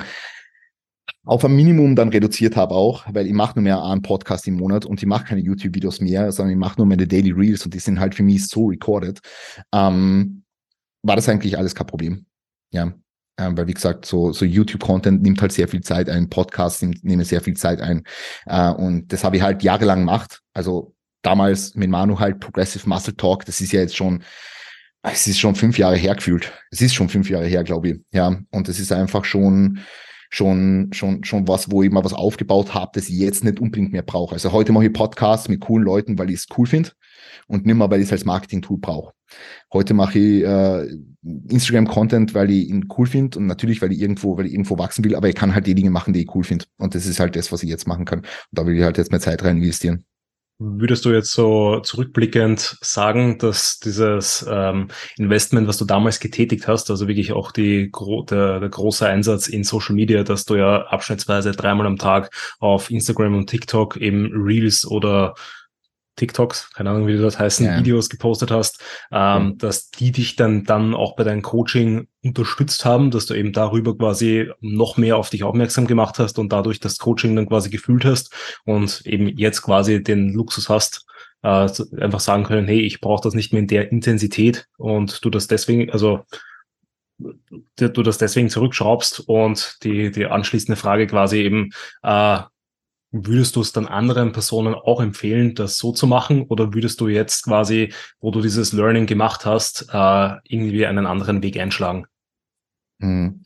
auf 1.25 1.45
ein 1.45 1.55
Minimum 1.55 1.95
dann 1.95 2.09
reduziert 2.09 2.55
habe 2.55 2.75
auch, 2.75 3.05
weil 3.13 3.27
ich 3.27 3.33
mache 3.33 3.55
nur 3.55 3.63
mehr 3.63 3.81
einen 3.83 4.01
Podcast 4.01 4.47
im 4.47 4.55
Monat 4.55 4.85
und 4.85 5.01
ich 5.01 5.07
mache 5.07 5.25
keine 5.25 5.41
YouTube-Videos 5.41 6.01
mehr, 6.01 6.31
sondern 6.31 6.51
ich 6.51 6.57
mache 6.57 6.75
nur 6.77 6.85
meine 6.85 7.07
Daily 7.07 7.31
Reels 7.31 7.65
und 7.65 7.73
die 7.73 7.79
sind 7.79 7.99
halt 7.99 8.15
für 8.15 8.23
mich 8.23 8.47
so 8.47 8.67
recorded, 8.67 9.19
ähm, 9.73 10.43
war 11.01 11.15
das 11.15 11.29
eigentlich 11.29 11.57
alles 11.57 11.75
kein 11.75 11.87
Problem. 11.87 12.25
Ja, 12.71 12.93
ähm, 13.37 13.57
weil 13.57 13.67
wie 13.67 13.73
gesagt, 13.73 14.05
so, 14.05 14.33
so 14.33 14.45
YouTube-Content 14.45 15.21
nimmt 15.21 15.41
halt 15.41 15.51
sehr 15.51 15.67
viel 15.67 15.81
Zeit 15.81 16.09
ein, 16.09 16.29
Podcasts 16.29 16.81
nimmt, 16.81 17.03
nehmen 17.03 17.23
sehr 17.23 17.41
viel 17.41 17.55
Zeit 17.55 17.81
ein 17.81 18.03
äh, 18.45 18.71
und 18.71 19.11
das 19.13 19.23
habe 19.23 19.37
ich 19.37 19.41
halt 19.41 19.63
jahrelang 19.63 19.99
gemacht. 19.99 20.41
Also 20.53 20.93
damals 21.21 21.75
mit 21.75 21.89
Manu 21.89 22.19
halt 22.19 22.39
Progressive 22.39 22.87
Muscle 22.87 23.15
Talk, 23.15 23.45
das 23.45 23.61
ist 23.61 23.71
ja 23.71 23.79
jetzt 23.81 23.95
schon 23.95 24.23
es 25.03 25.27
ist 25.27 25.39
schon 25.39 25.55
fünf 25.55 25.77
Jahre 25.77 25.97
her 25.97 26.15
gefühlt. 26.15 26.53
Es 26.71 26.79
ist 26.79 26.93
schon 26.93 27.09
fünf 27.09 27.29
Jahre 27.29 27.45
her, 27.45 27.65
glaube 27.65 27.89
ich. 27.89 27.99
Ja, 28.13 28.39
und 28.51 28.69
es 28.69 28.79
ist 28.79 28.93
einfach 28.93 29.25
schon 29.25 29.79
schon, 30.33 30.89
schon, 30.93 31.23
schon 31.23 31.47
was, 31.47 31.69
wo 31.69 31.83
ich 31.83 31.91
mal 31.91 32.03
was 32.03 32.13
aufgebaut 32.13 32.73
habe, 32.73 32.89
das 32.95 33.07
ich 33.07 33.17
jetzt 33.17 33.43
nicht 33.43 33.59
unbedingt 33.59 33.91
mehr 33.91 34.01
brauche. 34.01 34.33
Also 34.33 34.51
heute 34.51 34.71
mache 34.71 34.85
ich 34.85 34.93
Podcasts 34.93 35.47
mit 35.47 35.61
coolen 35.61 35.85
Leuten, 35.85 36.17
weil 36.17 36.31
ich 36.31 36.37
es 36.37 36.47
cool 36.57 36.65
finde 36.65 36.89
und 37.45 37.67
nicht 37.67 37.75
mehr, 37.75 37.91
weil 37.91 37.99
ich 37.99 38.07
es 38.07 38.11
als 38.11 38.25
Marketing-Tool 38.25 38.79
brauche. 38.79 39.13
Heute 39.71 39.93
mache 39.93 40.17
ich 40.17 40.43
äh, 40.43 40.87
Instagram-Content, 41.49 42.33
weil 42.33 42.49
ich 42.49 42.67
ihn 42.67 42.87
cool 42.97 43.05
finde 43.05 43.37
und 43.37 43.45
natürlich, 43.45 43.83
weil 43.83 43.91
ich 43.91 44.01
irgendwo, 44.01 44.35
weil 44.35 44.47
ich 44.47 44.53
irgendwo 44.53 44.79
wachsen 44.79 45.05
will, 45.05 45.15
aber 45.15 45.29
ich 45.29 45.35
kann 45.35 45.53
halt 45.53 45.67
die 45.67 45.75
Dinge 45.75 45.91
machen, 45.91 46.13
die 46.13 46.23
ich 46.23 46.35
cool 46.35 46.43
finde. 46.43 46.65
Und 46.77 46.95
das 46.95 47.05
ist 47.05 47.19
halt 47.19 47.35
das, 47.35 47.51
was 47.51 47.61
ich 47.61 47.69
jetzt 47.69 47.87
machen 47.87 48.05
kann. 48.05 48.19
Und 48.21 48.27
da 48.51 48.65
will 48.65 48.75
ich 48.75 48.83
halt 48.83 48.97
jetzt 48.97 49.11
mehr 49.11 49.19
Zeit 49.19 49.43
rein 49.43 49.57
investieren. 49.57 50.03
Würdest 50.65 51.03
du 51.03 51.11
jetzt 51.11 51.33
so 51.33 51.81
zurückblickend 51.81 52.77
sagen, 52.79 53.37
dass 53.37 53.79
dieses 53.79 54.45
ähm, 54.49 54.87
Investment, 55.17 55.67
was 55.67 55.77
du 55.77 55.83
damals 55.83 56.21
getätigt 56.21 56.69
hast, 56.69 56.89
also 56.89 57.09
wirklich 57.09 57.33
auch 57.33 57.51
die, 57.51 57.91
der, 58.29 58.61
der 58.61 58.69
große 58.69 59.05
Einsatz 59.05 59.47
in 59.47 59.65
Social 59.65 59.93
Media, 59.93 60.23
dass 60.23 60.45
du 60.45 60.55
ja 60.55 60.83
abschnittsweise 60.83 61.51
dreimal 61.51 61.85
am 61.85 61.97
Tag 61.97 62.33
auf 62.59 62.91
Instagram 62.91 63.35
und 63.35 63.49
TikTok 63.49 63.97
eben 63.97 64.31
Reels 64.31 64.87
oder 64.87 65.35
TikToks, 66.15 66.71
keine 66.73 66.91
Ahnung, 66.91 67.07
wie 67.07 67.13
du 67.13 67.21
das 67.21 67.39
heißen, 67.39 67.65
ja. 67.65 67.77
Videos 67.77 68.09
gepostet 68.09 68.51
hast, 68.51 68.83
ähm, 69.11 69.45
mhm. 69.45 69.57
dass 69.57 69.89
die 69.89 70.11
dich 70.11 70.35
dann, 70.35 70.63
dann 70.63 70.93
auch 70.93 71.15
bei 71.15 71.23
deinem 71.23 71.41
Coaching 71.41 72.07
unterstützt 72.23 72.85
haben, 72.85 73.11
dass 73.11 73.25
du 73.25 73.33
eben 73.33 73.51
darüber 73.51 73.97
quasi 73.97 74.49
noch 74.61 74.97
mehr 74.97 75.17
auf 75.17 75.29
dich 75.29 75.43
aufmerksam 75.43 75.87
gemacht 75.87 76.19
hast 76.19 76.37
und 76.39 76.53
dadurch 76.53 76.79
das 76.79 76.97
Coaching 76.97 77.35
dann 77.35 77.47
quasi 77.47 77.69
gefühlt 77.69 78.05
hast 78.05 78.33
und 78.65 79.01
eben 79.05 79.27
jetzt 79.27 79.61
quasi 79.61 80.03
den 80.03 80.33
Luxus 80.33 80.69
hast, 80.69 81.05
äh, 81.41 81.67
einfach 81.99 82.19
sagen 82.19 82.43
können, 82.43 82.67
hey, 82.67 82.81
ich 82.81 83.01
brauche 83.01 83.23
das 83.23 83.33
nicht 83.33 83.51
mehr 83.51 83.61
in 83.61 83.67
der 83.67 83.91
Intensität 83.91 84.67
und 84.77 85.23
du 85.25 85.29
das 85.29 85.47
deswegen, 85.47 85.89
also 85.91 86.21
du 87.77 88.03
das 88.03 88.17
deswegen 88.17 88.49
zurückschraubst 88.49 89.21
und 89.27 89.77
die, 89.83 90.11
die 90.11 90.25
anschließende 90.25 90.79
Frage 90.79 91.07
quasi 91.07 91.37
eben, 91.37 91.69
äh, 92.01 92.39
Würdest 93.15 93.55
du 93.55 93.61
es 93.61 93.71
dann 93.71 93.85
anderen 93.85 94.31
Personen 94.31 94.73
auch 94.73 94.99
empfehlen, 94.99 95.53
das 95.53 95.77
so 95.77 95.91
zu 95.91 96.07
machen? 96.07 96.47
Oder 96.49 96.73
würdest 96.73 96.99
du 96.99 97.07
jetzt 97.07 97.43
quasi, 97.43 97.93
wo 98.19 98.31
du 98.31 98.41
dieses 98.41 98.73
Learning 98.73 99.05
gemacht 99.05 99.45
hast, 99.45 99.87
äh, 99.93 100.29
irgendwie 100.45 100.87
einen 100.87 101.05
anderen 101.05 101.43
Weg 101.43 101.59
einschlagen? 101.59 102.07
Hm. 102.99 103.43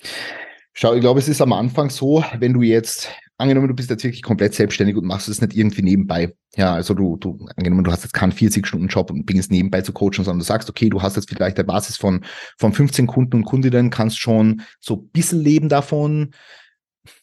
Schau, 0.71 0.93
ich 0.93 1.01
glaube, 1.01 1.19
es 1.19 1.27
ist 1.27 1.41
am 1.41 1.51
Anfang 1.51 1.89
so, 1.89 2.23
wenn 2.39 2.53
du 2.53 2.61
jetzt, 2.61 3.11
angenommen, 3.37 3.67
du 3.67 3.73
bist 3.73 3.89
jetzt 3.89 4.05
wirklich 4.05 4.23
komplett 4.23 4.53
selbstständig 4.53 4.95
und 4.95 5.05
machst 5.05 5.27
es 5.27 5.41
nicht 5.41 5.53
irgendwie 5.53 5.81
nebenbei. 5.81 6.33
Ja, 6.55 6.73
also 6.73 6.93
du, 6.93 7.17
du, 7.17 7.45
angenommen, 7.57 7.83
du 7.83 7.91
hast 7.91 8.03
jetzt 8.03 8.13
keinen 8.13 8.31
40-Stunden-Job 8.31 9.11
und 9.11 9.25
bringst 9.25 9.51
nebenbei 9.51 9.81
zu 9.81 9.91
coachen, 9.91 10.23
sondern 10.23 10.39
du 10.39 10.45
sagst, 10.45 10.69
okay, 10.69 10.89
du 10.89 11.01
hast 11.01 11.17
jetzt 11.17 11.27
vielleicht 11.27 11.57
eine 11.57 11.65
Basis 11.65 11.97
von, 11.97 12.23
von 12.57 12.71
15 12.71 13.05
Kunden 13.05 13.35
und 13.35 13.43
Kundinnen, 13.43 13.89
kannst 13.89 14.17
schon 14.17 14.61
so 14.79 14.95
ein 14.95 15.09
bisschen 15.09 15.41
leben 15.41 15.67
davon, 15.67 16.31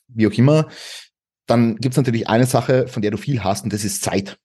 wie 0.09 0.27
auch 0.27 0.33
immer 0.33 0.69
dann 1.47 1.77
gibt 1.77 1.93
es 1.93 1.97
natürlich 1.97 2.29
eine 2.29 2.47
Sache, 2.47 2.89
von 2.89 3.03
der 3.03 3.11
du 3.11 3.17
viel 3.17 3.43
hast, 3.45 3.65
und 3.65 3.73
das 3.73 3.85
ist 3.85 4.03
Zeit. 4.03 4.39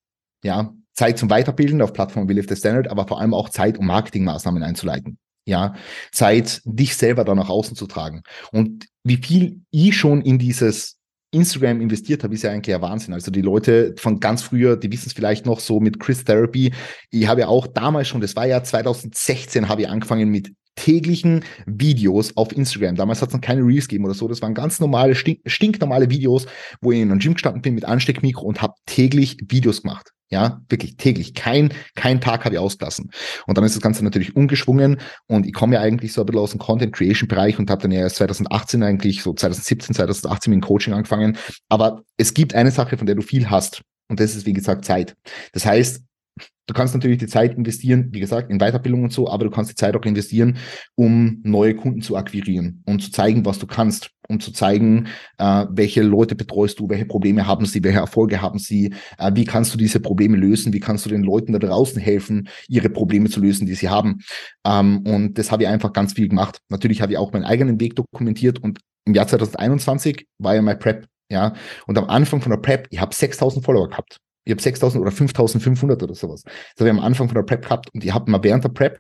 Ja, 0.44 0.74
Zeit 0.94 1.18
zum 1.18 1.30
Weiterbilden 1.30 1.82
auf 1.82 1.94
Plattformen 1.94 2.30
wie 2.30 2.34
Lift 2.34 2.50
the 2.50 2.56
Standard, 2.56 2.90
aber 2.90 3.08
vor 3.08 3.20
allem 3.20 3.34
auch 3.34 3.50
Zeit, 3.50 3.78
um 3.78 3.88
Marketingmaßnahmen 3.88 4.64
einzuleiten. 4.64 5.18
Ja, 5.46 5.74
Zeit, 6.12 6.62
dich 6.66 6.96
selber 6.96 7.24
da 7.24 7.34
nach 7.34 7.50
außen 7.50 7.76
zu 7.76 7.88
tragen. 7.88 8.22
Und 8.52 8.86
wie 9.04 9.18
viel 9.18 9.62
ich 9.72 9.98
schon 9.98 10.22
in 10.22 10.38
dieses 10.38 10.99
Instagram 11.32 11.82
investiert 11.82 12.24
habe, 12.24 12.34
ist 12.34 12.44
ja 12.44 12.52
eigentlich 12.52 12.76
ein 12.76 12.82
Wahnsinn. 12.82 13.14
Also 13.14 13.32
die 13.32 13.42
Leute 13.42 13.94
von 13.98 14.20
ganz 14.20 14.42
früher, 14.42 14.78
die 14.78 14.92
wissen 14.92 15.08
es 15.08 15.14
vielleicht 15.14 15.46
noch 15.46 15.60
so 15.60 15.80
mit 15.80 16.00
Chris 16.00 16.24
Therapy. 16.24 16.74
Ich 17.12 17.28
habe 17.28 17.42
ja 17.42 17.48
auch 17.48 17.68
damals 17.68 18.08
schon, 18.08 18.22
das 18.22 18.36
war 18.36 18.48
ja 18.48 18.64
2016, 18.64 19.70
habe 19.70 19.82
ich 19.82 19.90
angefangen 19.90 20.30
mit 20.30 20.52
täglichen 20.76 21.44
Videos 21.66 22.36
auf 22.38 22.56
Instagram. 22.56 22.96
Damals 22.96 23.22
hat 23.22 23.30
es 23.30 23.34
noch 23.34 23.42
keine 23.42 23.62
Reels 23.62 23.88
gegeben 23.88 24.06
oder 24.06 24.14
so. 24.14 24.28
Das 24.28 24.42
waren 24.42 24.54
ganz 24.54 24.80
normale, 24.80 25.14
stink, 25.14 25.42
stinknormale 25.46 26.10
Videos, 26.10 26.46
wo 26.82 26.92
ich 26.92 27.00
in 27.00 27.12
einem 27.12 27.20
Gym 27.20 27.34
gestanden 27.34 27.62
bin 27.62 27.76
mit 27.76 27.86
Ansteckmikro 27.86 28.46
und 28.46 28.62
habe 28.62 28.74
täglich 28.86 29.38
Videos 29.50 29.82
gemacht. 29.82 30.12
Ja, 30.32 30.62
wirklich 30.70 30.96
täglich. 30.98 31.34
Kein, 31.34 31.74
kein 31.96 32.22
Tag 32.22 32.46
habe 32.46 32.54
ich 32.54 32.60
ausgelassen. 32.60 33.10
Und 33.48 33.58
dann 33.58 33.64
ist 33.64 33.76
das 33.76 33.82
Ganze 33.82 34.04
natürlich 34.04 34.36
umgeschwungen 34.36 35.00
und 35.28 35.48
ich 35.48 35.54
komme 35.54 35.76
ja 35.76 35.82
eigentlich 35.82 36.14
so 36.14 36.22
ein 36.22 36.28
bisschen 36.28 36.42
aus 36.42 36.52
dem 36.52 36.60
Content 36.60 36.94
Creation 36.94 37.28
Bereich 37.28 37.58
und 37.58 37.72
habe 37.72 37.82
dann 37.82 37.92
ja 37.92 38.02
erst 38.02 38.18
2018 38.18 38.84
eigentlich, 38.84 39.24
so 39.24 39.34
2017, 39.34 39.96
2018 39.96 40.52
mit 40.52 40.62
dem 40.62 40.68
Coaching 40.68 40.94
angefangen. 40.94 41.38
Aber 41.68 42.04
es 42.18 42.36
gibt 42.36 42.54
eine 42.54 42.70
Sache, 42.70 42.98
von 42.98 43.08
der 43.08 43.16
du 43.16 43.24
viel 43.24 43.50
hast. 43.50 43.82
Und 44.08 44.20
das 44.20 44.36
ist, 44.36 44.46
wie 44.46 44.54
gesagt, 44.54 44.86
Zeit. 44.86 45.16
Das 45.54 45.66
heißt, 45.66 46.04
Du 46.70 46.76
kannst 46.76 46.94
natürlich 46.94 47.18
die 47.18 47.26
Zeit 47.26 47.58
investieren, 47.58 48.10
wie 48.12 48.20
gesagt, 48.20 48.52
in 48.52 48.60
Weiterbildung 48.60 49.06
und 49.06 49.12
so, 49.12 49.28
aber 49.28 49.46
du 49.46 49.50
kannst 49.50 49.72
die 49.72 49.76
Zeit 49.76 49.96
auch 49.96 50.06
investieren, 50.06 50.60
um 50.94 51.42
neue 51.44 51.74
Kunden 51.76 52.04
zu 52.04 52.16
akquirieren 52.16 52.84
und 52.86 53.02
zu 53.02 53.10
zeigen, 53.10 53.44
was 53.44 53.58
du 53.58 53.66
kannst, 53.66 54.12
um 54.28 54.40
zu 54.40 54.52
zeigen, 54.52 55.08
äh, 55.40 55.66
welche 55.72 56.04
Leute 56.04 56.36
betreust 56.36 56.80
du, 56.80 56.88
welche 56.88 57.08
Probleme 57.08 57.48
haben 57.48 57.66
sie, 57.66 57.84
welche 57.84 57.98
Erfolge 57.98 58.40
haben 58.44 58.60
sie, 58.60 58.94
äh, 59.18 59.32
wie 59.34 59.46
kannst 59.46 59.74
du 59.74 59.80
diese 59.80 60.00
Probleme 60.00 60.38
lösen, 60.38 60.72
wie 60.72 60.80
kannst 60.80 61.08
du 61.08 61.10
den 61.10 61.24
Leuten 61.24 61.54
da 61.54 61.58
draußen 61.58 62.00
helfen, 62.00 62.48
ihre 62.68 62.92
Probleme 62.92 63.32
zu 63.32 63.40
lösen, 63.40 63.66
die 63.66 63.74
sie 63.74 63.90
haben. 63.90 64.20
Ähm, 64.64 65.00
und 65.08 65.40
das 65.40 65.52
habe 65.52 65.64
ich 65.64 65.70
einfach 65.70 65.92
ganz 65.92 66.14
viel 66.14 66.30
gemacht. 66.30 66.60
Natürlich 66.70 67.02
habe 67.02 67.14
ich 67.14 67.18
auch 67.18 67.34
meinen 67.34 67.46
eigenen 67.46 67.80
Weg 67.80 67.96
dokumentiert 67.96 68.60
und 68.60 68.78
im 69.06 69.16
Jahr 69.16 69.26
2021 69.26 70.28
war 70.38 70.54
ja 70.54 70.62
mein 70.62 70.78
Prep 70.78 71.08
ja, 71.32 71.54
und 71.88 71.98
am 71.98 72.06
Anfang 72.06 72.42
von 72.42 72.52
der 72.52 72.58
Prep, 72.58 72.88
ich 72.92 73.02
habe 73.02 73.14
6000 73.14 73.66
Follower 73.66 73.90
gehabt. 73.90 74.20
Ich 74.50 74.54
habe 74.54 74.64
6000 74.64 75.00
oder 75.00 75.12
5500 75.12 76.02
oder 76.02 76.16
sowas. 76.16 76.42
Das 76.44 76.54
habe 76.80 76.90
ich 76.90 76.98
am 76.98 77.00
Anfang 77.00 77.28
von 77.28 77.36
der 77.36 77.44
Prep 77.44 77.62
gehabt 77.62 77.94
und 77.94 78.04
ich 78.04 78.12
habe 78.12 78.32
mal 78.32 78.44
während 78.44 78.64
der 78.64 78.70
Prep 78.70 79.00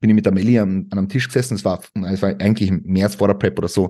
bin 0.00 0.10
ich 0.10 0.14
mit 0.14 0.26
der 0.26 0.32
Melli 0.32 0.58
an, 0.58 0.88
an 0.90 0.98
einem 0.98 1.08
Tisch 1.08 1.26
gesessen. 1.26 1.54
Es 1.54 1.64
war, 1.64 1.82
war 1.94 2.28
eigentlich 2.28 2.68
im 2.68 2.82
März 2.84 3.14
vor 3.14 3.28
der 3.28 3.34
Prep 3.34 3.58
oder 3.58 3.68
so. 3.68 3.88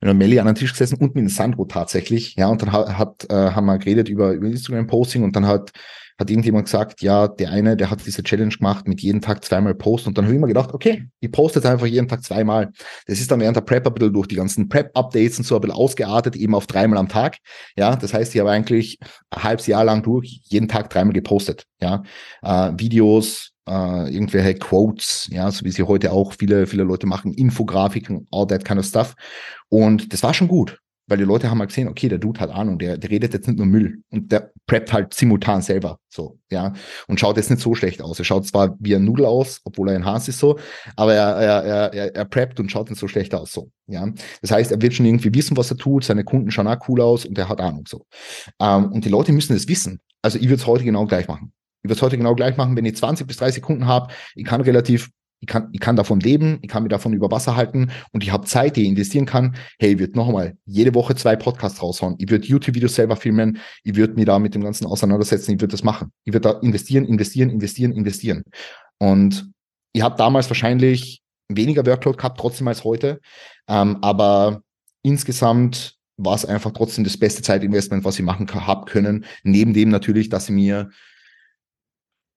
Mit 0.00 0.06
der 0.06 0.14
Melli 0.14 0.38
an 0.38 0.46
einem 0.46 0.54
Tisch 0.54 0.70
gesessen 0.70 0.96
und 0.98 1.16
mit 1.16 1.24
dem 1.24 1.28
Sandro 1.28 1.64
tatsächlich. 1.64 2.36
Ja, 2.36 2.46
und 2.46 2.62
dann 2.62 2.70
hat, 2.70 2.96
hat 2.96 3.26
äh, 3.30 3.50
haben 3.50 3.66
wir 3.66 3.78
geredet 3.78 4.08
über, 4.08 4.30
über 4.32 4.46
Instagram-Posting 4.46 5.24
und 5.24 5.34
dann 5.34 5.46
hat, 5.46 5.72
hat 6.20 6.30
irgendjemand 6.30 6.66
gesagt, 6.66 7.00
ja, 7.00 7.26
der 7.26 7.50
eine, 7.50 7.78
der 7.78 7.90
hat 7.90 8.04
diese 8.04 8.22
Challenge 8.22 8.54
gemacht 8.54 8.86
mit 8.86 9.00
jeden 9.00 9.22
Tag 9.22 9.42
zweimal 9.42 9.74
Post 9.74 10.06
und 10.06 10.18
dann 10.18 10.26
habe 10.26 10.34
ich 10.34 10.38
immer 10.38 10.48
gedacht, 10.48 10.74
okay, 10.74 11.08
ich 11.18 11.32
poste 11.32 11.58
jetzt 11.60 11.66
einfach 11.66 11.86
jeden 11.86 12.08
Tag 12.08 12.22
zweimal. 12.22 12.70
Das 13.06 13.18
ist 13.18 13.30
dann 13.30 13.40
während 13.40 13.56
der 13.56 13.62
Prep 13.62 13.86
ein 13.86 13.94
bisschen 13.94 14.12
durch 14.12 14.28
die 14.28 14.34
ganzen 14.36 14.68
Prep-Updates 14.68 15.38
und 15.38 15.44
so 15.44 15.54
ein 15.54 15.62
bisschen 15.62 15.76
ausgeartet, 15.76 16.36
eben 16.36 16.54
auf 16.54 16.66
dreimal 16.66 16.98
am 16.98 17.08
Tag. 17.08 17.38
Ja, 17.74 17.96
das 17.96 18.12
heißt, 18.12 18.34
ich 18.34 18.40
habe 18.40 18.50
eigentlich 18.50 18.98
ein 19.30 19.42
halbes 19.42 19.66
Jahr 19.66 19.82
lang 19.82 20.02
durch 20.02 20.40
jeden 20.44 20.68
Tag 20.68 20.90
dreimal 20.90 21.14
gepostet. 21.14 21.64
Ja, 21.80 22.02
äh, 22.42 22.72
Videos, 22.76 23.52
äh, 23.66 24.12
irgendwelche 24.12 24.58
Quotes, 24.58 25.26
ja, 25.32 25.50
so 25.50 25.64
wie 25.64 25.70
sie 25.70 25.84
heute 25.84 26.12
auch 26.12 26.34
viele, 26.38 26.66
viele 26.66 26.84
Leute 26.84 27.06
machen, 27.06 27.32
Infografiken, 27.32 28.28
all 28.30 28.46
that 28.46 28.66
kind 28.66 28.78
of 28.78 28.84
stuff. 28.84 29.14
Und 29.70 30.12
das 30.12 30.22
war 30.22 30.34
schon 30.34 30.48
gut 30.48 30.78
weil 31.10 31.18
die 31.18 31.24
Leute 31.24 31.50
haben 31.50 31.58
halt 31.58 31.70
gesehen, 31.70 31.88
okay, 31.88 32.08
der 32.08 32.18
Dude 32.18 32.38
hat 32.38 32.50
Ahnung, 32.50 32.78
der, 32.78 32.96
der 32.96 33.10
redet 33.10 33.34
jetzt 33.34 33.48
nicht 33.48 33.58
nur 33.58 33.66
Müll 33.66 34.02
und 34.10 34.30
der 34.30 34.52
preppt 34.66 34.92
halt 34.92 35.12
simultan 35.12 35.60
selber 35.60 35.98
so, 36.08 36.38
ja, 36.50 36.72
und 37.08 37.18
schaut 37.18 37.36
jetzt 37.36 37.50
nicht 37.50 37.60
so 37.60 37.74
schlecht 37.74 38.00
aus. 38.00 38.18
Er 38.20 38.24
schaut 38.24 38.46
zwar 38.46 38.76
wie 38.78 38.94
ein 38.94 39.04
Nudel 39.04 39.26
aus, 39.26 39.60
obwohl 39.64 39.88
er 39.88 39.96
ein 39.96 40.04
Haas 40.04 40.28
ist 40.28 40.38
so, 40.38 40.58
aber 40.94 41.14
er, 41.14 41.36
er, 41.36 41.92
er, 41.92 42.14
er 42.14 42.24
preppt 42.24 42.60
und 42.60 42.70
schaut 42.70 42.88
nicht 42.88 42.98
so 42.98 43.08
schlecht 43.08 43.34
aus 43.34 43.52
so, 43.52 43.70
ja. 43.88 44.08
Das 44.40 44.52
heißt, 44.52 44.70
er 44.70 44.80
wird 44.80 44.94
schon 44.94 45.06
irgendwie 45.06 45.34
wissen, 45.34 45.56
was 45.56 45.70
er 45.70 45.76
tut, 45.76 46.04
seine 46.04 46.22
Kunden 46.22 46.50
schauen 46.50 46.68
auch 46.68 46.88
cool 46.88 47.00
aus 47.00 47.26
und 47.26 47.36
er 47.36 47.48
hat 47.48 47.60
Ahnung 47.60 47.84
so. 47.88 48.06
Ähm, 48.60 48.92
und 48.92 49.04
die 49.04 49.08
Leute 49.10 49.32
müssen 49.32 49.52
das 49.52 49.66
wissen. 49.66 50.00
Also 50.22 50.38
ich 50.38 50.44
würde 50.44 50.56
es 50.56 50.66
heute 50.66 50.84
genau 50.84 51.06
gleich 51.06 51.26
machen. 51.26 51.52
Ich 51.82 51.88
würde 51.88 51.96
es 51.96 52.02
heute 52.02 52.18
genau 52.18 52.34
gleich 52.34 52.56
machen, 52.56 52.76
wenn 52.76 52.84
ich 52.84 52.96
20 52.96 53.26
bis 53.26 53.38
30 53.38 53.62
Kunden 53.62 53.86
habe. 53.86 54.12
Ich 54.34 54.44
kann 54.44 54.60
relativ 54.60 55.10
ich 55.40 55.46
kann, 55.46 55.70
ich 55.72 55.80
kann 55.80 55.96
davon 55.96 56.20
leben, 56.20 56.58
ich 56.62 56.68
kann 56.68 56.82
mich 56.82 56.90
davon 56.90 57.14
über 57.14 57.30
Wasser 57.30 57.56
halten 57.56 57.90
und 58.12 58.22
ich 58.22 58.30
habe 58.30 58.46
Zeit, 58.46 58.76
die 58.76 58.82
ich 58.82 58.88
investieren 58.88 59.24
kann. 59.24 59.56
Hey, 59.78 59.94
ich 59.94 59.98
würde 59.98 60.16
noch 60.16 60.28
einmal 60.28 60.56
jede 60.66 60.94
Woche 60.94 61.14
zwei 61.14 61.34
Podcasts 61.34 61.82
raushauen. 61.82 62.16
Ich 62.18 62.30
würde 62.30 62.46
YouTube-Videos 62.46 62.94
selber 62.94 63.16
filmen. 63.16 63.58
Ich 63.82 63.96
würde 63.96 64.14
mich 64.14 64.26
da 64.26 64.38
mit 64.38 64.54
dem 64.54 64.62
Ganzen 64.62 64.86
auseinandersetzen. 64.86 65.52
Ich 65.52 65.60
würde 65.60 65.72
das 65.72 65.82
machen. 65.82 66.12
Ich 66.24 66.34
würde 66.34 66.52
da 66.52 66.58
investieren, 66.60 67.06
investieren, 67.06 67.48
investieren, 67.48 67.92
investieren. 67.92 68.44
Und 68.98 69.50
ich 69.92 70.02
habe 70.02 70.16
damals 70.16 70.48
wahrscheinlich 70.50 71.22
weniger 71.48 71.84
Workload 71.86 72.18
gehabt, 72.18 72.38
trotzdem 72.38 72.68
als 72.68 72.84
heute. 72.84 73.20
Ähm, 73.66 73.98
aber 74.02 74.62
insgesamt 75.02 75.96
war 76.18 76.34
es 76.34 76.44
einfach 76.44 76.72
trotzdem 76.72 77.04
das 77.04 77.16
beste 77.16 77.40
Zeitinvestment, 77.40 78.04
was 78.04 78.18
ich 78.18 78.24
machen 78.24 78.48
habe 78.54 78.84
können. 78.90 79.24
Neben 79.42 79.72
dem 79.72 79.88
natürlich, 79.88 80.28
dass 80.28 80.50
ich 80.50 80.54
mir 80.54 80.90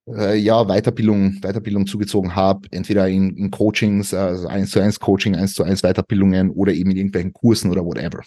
äh, 0.07 0.35
ja, 0.35 0.65
Weiterbildung, 0.65 1.39
Weiterbildung 1.41 1.87
zugezogen 1.87 2.35
habe, 2.35 2.67
entweder 2.71 3.07
in, 3.07 3.35
in 3.35 3.51
Coachings, 3.51 4.13
also 4.13 4.47
eins 4.47 4.71
zu 4.71 4.79
eins 4.79 4.99
Coaching, 4.99 5.35
eins 5.35 5.53
zu 5.53 5.63
eins 5.63 5.81
Weiterbildungen 5.81 6.51
oder 6.51 6.73
eben 6.73 6.91
in 6.91 6.97
irgendwelchen 6.97 7.33
Kursen 7.33 7.71
oder 7.71 7.85
whatever. 7.85 8.23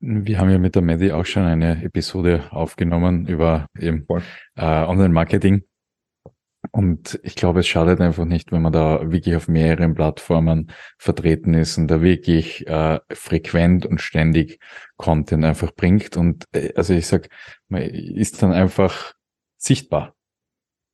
Wir 0.00 0.38
haben 0.38 0.50
ja 0.50 0.58
mit 0.58 0.74
der 0.74 0.82
Medi 0.82 1.10
auch 1.10 1.24
schon 1.24 1.44
eine 1.44 1.82
Episode 1.82 2.44
aufgenommen 2.50 3.26
über 3.26 3.66
eben 3.78 4.06
äh, 4.54 4.62
Online-Marketing. 4.62 5.64
Und 6.72 7.18
ich 7.22 7.36
glaube, 7.36 7.60
es 7.60 7.66
schadet 7.66 8.00
einfach 8.00 8.24
nicht, 8.24 8.52
wenn 8.52 8.62
man 8.62 8.72
da 8.72 9.00
wirklich 9.10 9.36
auf 9.36 9.48
mehreren 9.48 9.94
Plattformen 9.94 10.70
vertreten 10.98 11.54
ist 11.54 11.78
und 11.78 11.88
da 11.88 12.02
wirklich 12.02 12.66
äh, 12.66 12.98
frequent 13.12 13.86
und 13.86 14.00
ständig 14.00 14.58
Content 14.96 15.44
einfach 15.44 15.72
bringt. 15.74 16.16
Und 16.16 16.44
äh, 16.52 16.72
also 16.76 16.92
ich 16.92 17.06
sag, 17.06 17.28
man 17.68 17.82
ist 17.82 18.42
dann 18.42 18.52
einfach 18.52 19.15
sichtbar. 19.66 20.14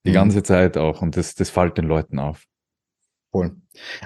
Die 0.05 0.11
mhm. 0.11 0.15
ganze 0.15 0.43
Zeit 0.43 0.77
auch. 0.77 1.03
Und 1.03 1.17
das, 1.17 1.35
das 1.35 1.51
fällt 1.51 1.79
den 1.79 1.85
Leuten 1.85 2.19
auf. 2.19 2.45
Voll. 3.33 3.57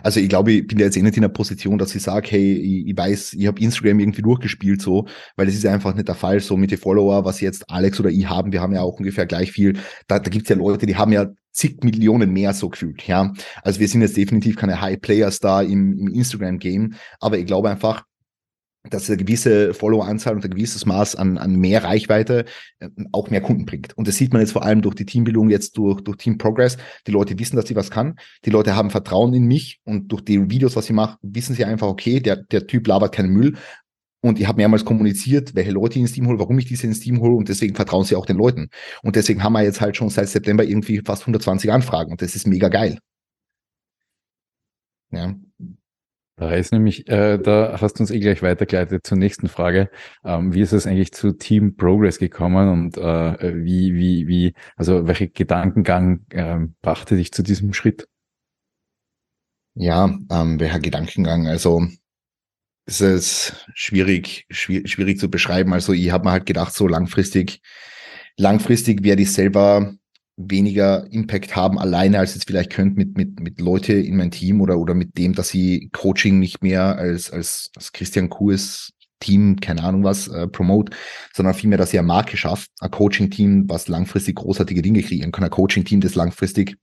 Also 0.05 0.21
ich 0.21 0.29
glaube, 0.29 0.53
ich 0.53 0.67
bin 0.69 0.79
jetzt 0.79 0.97
eh 0.97 1.03
nicht 1.03 1.17
in 1.17 1.23
der 1.23 1.29
Position, 1.29 1.79
dass 1.79 1.95
ich 1.97 2.03
sage, 2.03 2.29
hey, 2.31 2.55
ich, 2.55 2.87
ich 2.87 2.97
weiß, 2.97 3.33
ich 3.33 3.47
habe 3.49 3.61
Instagram 3.61 3.99
irgendwie 3.99 4.23
durchgespielt 4.23 4.81
so, 4.81 5.09
weil 5.35 5.47
das 5.47 5.57
ist 5.57 5.67
einfach 5.67 5.95
nicht 5.95 6.07
der 6.07 6.15
Fall. 6.15 6.39
So 6.39 6.57
mit 6.57 6.71
den 6.71 6.79
Follower, 6.79 7.25
was 7.25 7.41
jetzt 7.41 7.69
Alex 7.69 7.99
oder 7.99 8.11
ich 8.11 8.29
haben, 8.29 8.53
wir 8.53 8.61
haben 8.61 8.73
ja 8.73 8.83
auch 8.83 8.99
ungefähr 8.99 9.27
gleich 9.27 9.51
viel. 9.51 9.81
Da, 10.07 10.21
da 10.21 10.31
gibt 10.31 10.45
es 10.45 10.51
ja 10.51 10.57
Leute, 10.57 10.87
die 10.87 10.95
haben 10.95 11.11
ja 11.11 11.27
zig 11.51 11.83
Millionen 11.83 12.33
mehr 12.33 12.53
so 12.53 12.69
gefühlt. 12.69 13.05
Ja, 13.09 13.33
also 13.63 13.81
wir 13.81 13.89
sind 13.89 14.03
jetzt 14.03 14.17
definitiv 14.17 14.57
keine 14.57 14.81
High 14.81 15.01
Players 15.01 15.41
da 15.41 15.61
im, 15.61 15.99
im 15.99 16.15
Instagram-Game, 16.15 16.95
aber 17.19 17.39
ich 17.39 17.47
glaube 17.47 17.69
einfach, 17.69 18.05
dass 18.91 19.09
eine 19.09 19.17
gewisse 19.17 19.75
Follower-Anzahl 19.75 20.35
und 20.35 20.45
ein 20.45 20.51
gewisses 20.51 20.87
Maß 20.87 21.17
an, 21.17 21.39
an 21.39 21.57
mehr 21.57 21.85
Reichweite 21.85 22.45
äh, 22.81 22.89
auch 23.13 23.31
mehr 23.31 23.41
Kunden 23.41 23.67
bringt. 23.67 23.97
Und 23.97 24.09
das 24.09 24.17
sieht 24.17 24.33
man 24.33 24.43
jetzt 24.43 24.53
vor 24.53 24.65
allem 24.65 24.83
durch 24.83 24.95
die 24.95 25.07
Teambildung, 25.07 25.51
jetzt 25.51 25.77
durch, 25.77 26.01
durch 26.03 26.17
Team 26.19 26.39
Progress. 26.39 26.77
Die 27.07 27.13
Leute 27.13 27.39
wissen, 27.39 27.57
dass 27.57 27.69
sie 27.69 27.77
was 27.77 27.91
kann. 27.91 28.19
Die 28.45 28.51
Leute 28.51 28.75
haben 28.75 28.91
Vertrauen 28.91 29.35
in 29.35 29.47
mich 29.47 29.81
und 29.85 30.09
durch 30.09 30.23
die 30.23 30.51
Videos, 30.51 30.77
was 30.77 30.87
ich 30.87 30.93
mache, 30.93 31.19
wissen 31.23 31.55
sie 31.55 31.65
einfach, 31.65 31.89
okay, 31.89 32.21
der, 32.21 32.37
der 32.37 32.67
Typ 32.67 32.87
labert 32.87 33.15
keinen 33.15 33.31
Müll. 33.31 33.57
Und 34.23 34.41
ich 34.41 34.49
habe 34.49 34.57
mehrmals 34.57 34.85
kommuniziert, 34.85 35.55
welche 35.55 35.71
Leute 35.71 35.95
ich 35.95 36.01
ins 36.01 36.13
Team 36.13 36.27
hole, 36.27 36.39
warum 36.39 36.59
ich 36.59 36.65
diese 36.65 36.87
ins 36.87 37.01
Team 37.01 37.21
hole 37.21 37.37
und 37.37 37.49
deswegen 37.49 37.77
vertrauen 37.77 38.05
sie 38.05 38.17
auch 38.17 38.27
den 38.27 38.37
Leuten. 38.37 38.71
Und 39.03 39.15
deswegen 39.15 39.43
haben 39.43 39.53
wir 39.53 39.63
jetzt 39.63 39.81
halt 39.81 39.97
schon 39.97 40.09
seit 40.11 40.29
September 40.29 40.65
irgendwie 40.65 41.01
fast 41.05 41.23
120 41.23 41.71
Anfragen 41.71 42.11
und 42.11 42.23
das 42.23 42.35
ist 42.35 42.47
mega 42.47 42.69
geil. 42.69 42.99
Ja. 45.11 45.35
Da 46.39 46.53
ist 46.53 46.71
nämlich, 46.71 47.09
äh, 47.09 47.39
da 47.39 47.79
hast 47.81 47.95
du 47.95 48.03
uns 48.03 48.11
eh 48.11 48.21
gleich 48.21 48.43
weitergeleitet 48.43 49.07
zur 49.07 49.17
nächsten 49.17 49.49
Frage. 49.49 49.91
Ähm, 50.23 50.53
wie 50.53 50.61
ist 50.61 50.73
es 50.73 50.87
eigentlich 50.87 51.13
zu 51.13 51.33
Team 51.33 51.77
Progress 51.77 52.19
gekommen 52.19 52.69
und 52.69 52.99
äh, 52.99 53.65
wie, 53.65 53.95
wie, 53.95 54.29
wie, 54.29 54.55
also 54.77 55.07
welche 55.07 55.29
Gedankengang 55.29 56.27
äh, 56.31 56.59
brachte 56.83 57.17
dich 57.17 57.33
zu 57.33 57.43
diesem 57.43 57.73
Schritt? 57.73 58.07
Ja, 59.75 60.05
ähm, 60.31 60.61
welcher 60.61 60.81
Gedankengang? 60.81 61.47
Also 61.47 61.87
es 62.85 63.01
ist 63.01 63.67
schwierig, 63.75 64.47
schwierig, 64.51 64.91
schwierig 64.91 65.19
zu 65.19 65.31
beschreiben. 65.31 65.73
Also 65.73 65.95
ich 65.95 66.11
habe 66.11 66.25
mir 66.25 66.33
halt 66.33 66.47
gedacht, 66.47 66.75
so 66.75 66.87
langfristig, 66.87 67.63
langfristig 68.37 69.03
werde 69.05 69.23
ich 69.23 69.33
selber 69.33 69.95
weniger 70.37 71.11
Impact 71.11 71.57
haben 71.57 71.79
alleine, 71.79 72.19
als 72.19 72.35
jetzt 72.35 72.47
vielleicht 72.47 72.71
könnt 72.71 72.97
mit, 72.97 73.17
mit, 73.17 73.41
mit 73.41 73.61
Leute 73.61 73.95
in 73.95 74.17
mein 74.17 74.31
Team 74.31 74.61
oder, 74.61 74.79
oder 74.79 74.95
mit 74.95 75.17
dem, 75.17 75.35
dass 75.35 75.49
sie 75.49 75.89
Coaching 75.93 76.39
nicht 76.39 76.63
mehr 76.63 76.99
als, 76.99 77.31
als, 77.31 77.71
als 77.75 77.93
Christian 77.93 78.29
Kurs 78.29 78.93
Team, 79.19 79.57
keine 79.61 79.83
Ahnung 79.83 80.05
was, 80.05 80.29
äh, 80.29 80.47
promote, 80.47 80.95
sondern 81.33 81.55
vielmehr, 81.55 81.79
dass 81.79 81.93
ihr 81.93 82.01
eine 82.01 82.07
Marke 82.07 82.37
schafft, 82.37 82.71
ein 82.81 82.91
Coaching-Team, 82.91 83.65
was 83.69 83.89
langfristig 83.89 84.37
großartige 84.37 84.83
Dinge 84.83 85.03
kreieren 85.03 85.33
kann, 85.33 85.45
ein 85.45 85.51
Coaching-Team, 85.51 86.03
das 86.03 86.15
langfristig 86.15 86.77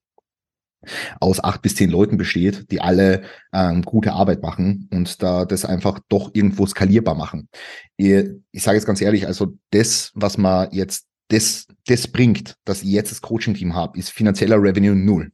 aus 1.19 1.41
acht 1.41 1.61
bis 1.61 1.75
zehn 1.75 1.89
Leuten 1.89 2.17
besteht, 2.17 2.71
die 2.71 2.81
alle 2.81 3.21
ähm, 3.53 3.83
gute 3.83 4.13
Arbeit 4.13 4.41
machen 4.41 4.89
und 4.91 5.21
da 5.23 5.45
das 5.45 5.63
einfach 5.63 5.99
doch 6.09 6.31
irgendwo 6.33 6.65
skalierbar 6.65 7.15
machen. 7.15 7.47
Ich, 7.95 8.25
ich 8.51 8.63
sage 8.63 8.77
jetzt 8.77 8.85
ganz 8.85 8.99
ehrlich, 8.99 9.27
also 9.27 9.53
das, 9.71 10.11
was 10.13 10.37
man 10.37 10.69
jetzt 10.71 11.05
das, 11.29 11.67
das 11.87 12.07
bringt, 12.07 12.55
dass 12.65 12.83
ich 12.83 12.89
jetzt 12.89 13.11
das 13.11 13.21
Coaching-Team 13.21 13.73
habe, 13.73 13.97
ist 13.97 14.09
finanzieller 14.09 14.61
Revenue 14.61 14.95
null. 14.95 15.31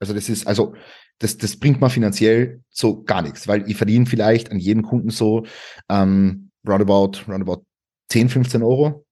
Also 0.00 0.12
das 0.12 0.28
ist, 0.28 0.46
also 0.46 0.74
das, 1.18 1.36
das 1.38 1.56
bringt 1.56 1.80
mir 1.80 1.90
finanziell 1.90 2.62
so 2.70 3.02
gar 3.02 3.22
nichts, 3.22 3.46
weil 3.46 3.68
ich 3.70 3.76
verdiene 3.76 4.06
vielleicht 4.06 4.50
an 4.50 4.58
jedem 4.58 4.82
Kunden 4.82 5.10
so 5.10 5.46
ähm, 5.88 6.50
roundabout, 6.66 7.22
roundabout 7.28 7.64
10, 8.08 8.28
15 8.28 8.62
Euro 8.62 9.04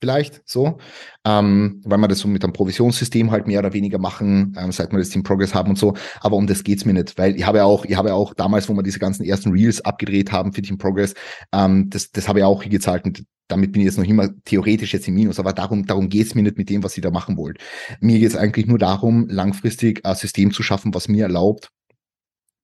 vielleicht 0.00 0.42
so, 0.44 0.78
ähm, 1.24 1.80
weil 1.84 1.98
wir 1.98 2.08
das 2.08 2.20
so 2.20 2.28
mit 2.28 2.44
einem 2.44 2.52
Provisionssystem 2.52 3.30
halt 3.30 3.46
mehr 3.46 3.60
oder 3.60 3.72
weniger 3.72 3.98
machen, 3.98 4.54
ähm, 4.58 4.72
seit 4.72 4.92
wir 4.92 4.98
das 4.98 5.08
Team 5.10 5.22
Progress 5.22 5.54
haben 5.54 5.70
und 5.70 5.78
so. 5.78 5.94
Aber 6.20 6.36
um 6.36 6.46
das 6.46 6.64
geht's 6.64 6.84
mir 6.84 6.92
nicht, 6.92 7.18
weil 7.18 7.36
ich 7.36 7.46
habe 7.46 7.58
ja 7.58 7.64
auch, 7.64 7.84
ich 7.84 7.96
habe 7.96 8.08
ja 8.08 8.14
auch 8.14 8.34
damals, 8.34 8.68
wo 8.68 8.74
wir 8.74 8.82
diese 8.82 8.98
ganzen 8.98 9.24
ersten 9.24 9.50
Reels 9.50 9.80
abgedreht 9.80 10.32
haben 10.32 10.52
für 10.52 10.62
Team 10.62 10.78
Progress, 10.78 11.14
ähm, 11.52 11.90
das, 11.90 12.10
das 12.12 12.28
habe 12.28 12.40
ich 12.40 12.44
auch 12.44 12.64
gezahlt 12.64 13.04
und 13.04 13.24
damit 13.48 13.72
bin 13.72 13.80
ich 13.80 13.86
jetzt 13.86 13.98
noch 13.98 14.04
immer 14.04 14.28
theoretisch 14.44 14.92
jetzt 14.92 15.08
im 15.08 15.14
Minus, 15.14 15.40
aber 15.40 15.52
darum, 15.52 15.86
darum 15.86 16.08
geht's 16.08 16.34
mir 16.34 16.42
nicht 16.42 16.58
mit 16.58 16.68
dem, 16.68 16.84
was 16.84 16.96
ihr 16.96 17.02
da 17.02 17.10
machen 17.10 17.36
wollt. 17.36 17.58
Mir 18.00 18.18
geht's 18.18 18.36
eigentlich 18.36 18.66
nur 18.66 18.78
darum, 18.78 19.26
langfristig 19.28 20.04
ein 20.04 20.14
System 20.14 20.52
zu 20.52 20.62
schaffen, 20.62 20.94
was 20.94 21.08
mir 21.08 21.24
erlaubt, 21.24 21.70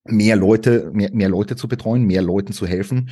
mehr 0.05 0.37
Leute, 0.37 0.91
mehr, 0.93 1.11
mehr 1.13 1.29
Leute 1.29 1.57
zu 1.57 1.69
betreuen, 1.69 2.05
mehr 2.05 2.23
Leuten 2.23 2.53
zu 2.53 2.67
helfen. 2.67 3.11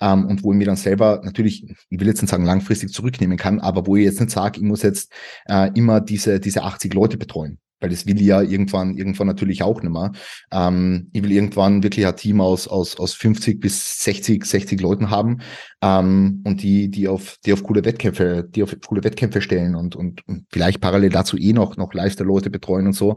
Ähm, 0.00 0.26
und 0.26 0.42
wo 0.42 0.52
ich 0.52 0.58
mir 0.58 0.66
dann 0.66 0.76
selber 0.76 1.22
natürlich, 1.24 1.64
ich 1.88 2.00
will 2.00 2.06
jetzt 2.06 2.22
nicht 2.22 2.30
sagen 2.30 2.44
langfristig 2.44 2.92
zurücknehmen 2.92 3.38
kann, 3.38 3.60
aber 3.60 3.86
wo 3.86 3.96
ich 3.96 4.04
jetzt 4.04 4.20
nicht 4.20 4.32
sage, 4.32 4.58
ich 4.58 4.66
muss 4.66 4.82
jetzt 4.82 5.12
äh, 5.46 5.70
immer 5.74 6.00
diese 6.00 6.40
diese 6.40 6.62
80 6.62 6.94
Leute 6.94 7.16
betreuen 7.16 7.58
weil 7.82 7.90
das 7.90 8.06
will 8.06 8.20
ich 8.20 8.26
ja 8.26 8.40
irgendwann, 8.40 8.96
irgendwann 8.96 9.26
natürlich 9.26 9.62
auch 9.62 9.82
nicht 9.82 9.92
mehr. 9.92 10.12
Ähm, 10.52 11.10
ich 11.12 11.22
will 11.22 11.32
irgendwann 11.32 11.82
wirklich 11.82 12.06
ein 12.06 12.16
Team 12.16 12.40
aus, 12.40 12.68
aus, 12.68 12.98
aus 12.98 13.14
50 13.14 13.60
bis 13.60 14.02
60, 14.02 14.44
60 14.44 14.80
Leuten 14.80 15.10
haben 15.10 15.42
ähm, 15.82 16.42
und 16.46 16.62
die, 16.62 16.88
die 16.88 17.08
auf, 17.08 17.36
die 17.44 17.52
auf 17.52 17.62
coole 17.62 17.84
Wettkämpfe, 17.84 18.48
die 18.48 18.62
auf 18.62 18.74
coole 18.86 19.04
Wettkämpfe 19.04 19.42
stellen 19.42 19.74
und, 19.74 19.96
und, 19.96 20.26
und 20.28 20.46
vielleicht 20.52 20.80
parallel 20.80 21.10
dazu 21.10 21.36
eh 21.36 21.52
noch, 21.52 21.76
noch 21.76 21.92
Lifestyle-Leute 21.92 22.50
betreuen 22.50 22.86
und 22.86 22.92
so. 22.94 23.16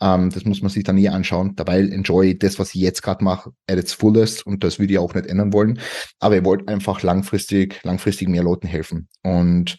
Ähm, 0.00 0.30
das 0.30 0.44
muss 0.44 0.62
man 0.62 0.70
sich 0.70 0.84
dann 0.84 0.98
eh 0.98 1.08
anschauen. 1.08 1.54
Dabei 1.56 1.80
enjoy 1.80 2.38
das, 2.38 2.58
was 2.58 2.74
ich 2.74 2.80
jetzt 2.80 3.02
gerade 3.02 3.22
mache, 3.22 3.50
at 3.68 3.78
its 3.78 3.92
fullest 3.92 4.46
und 4.46 4.64
das 4.64 4.78
würde 4.78 4.94
ich 4.94 4.98
auch 4.98 5.14
nicht 5.14 5.26
ändern 5.26 5.52
wollen. 5.52 5.78
Aber 6.18 6.34
ihr 6.34 6.44
wollt 6.44 6.68
einfach 6.68 7.02
langfristig, 7.02 7.82
langfristig 7.84 8.28
mehr 8.28 8.42
Leuten 8.42 8.66
helfen. 8.66 9.08
Und 9.22 9.78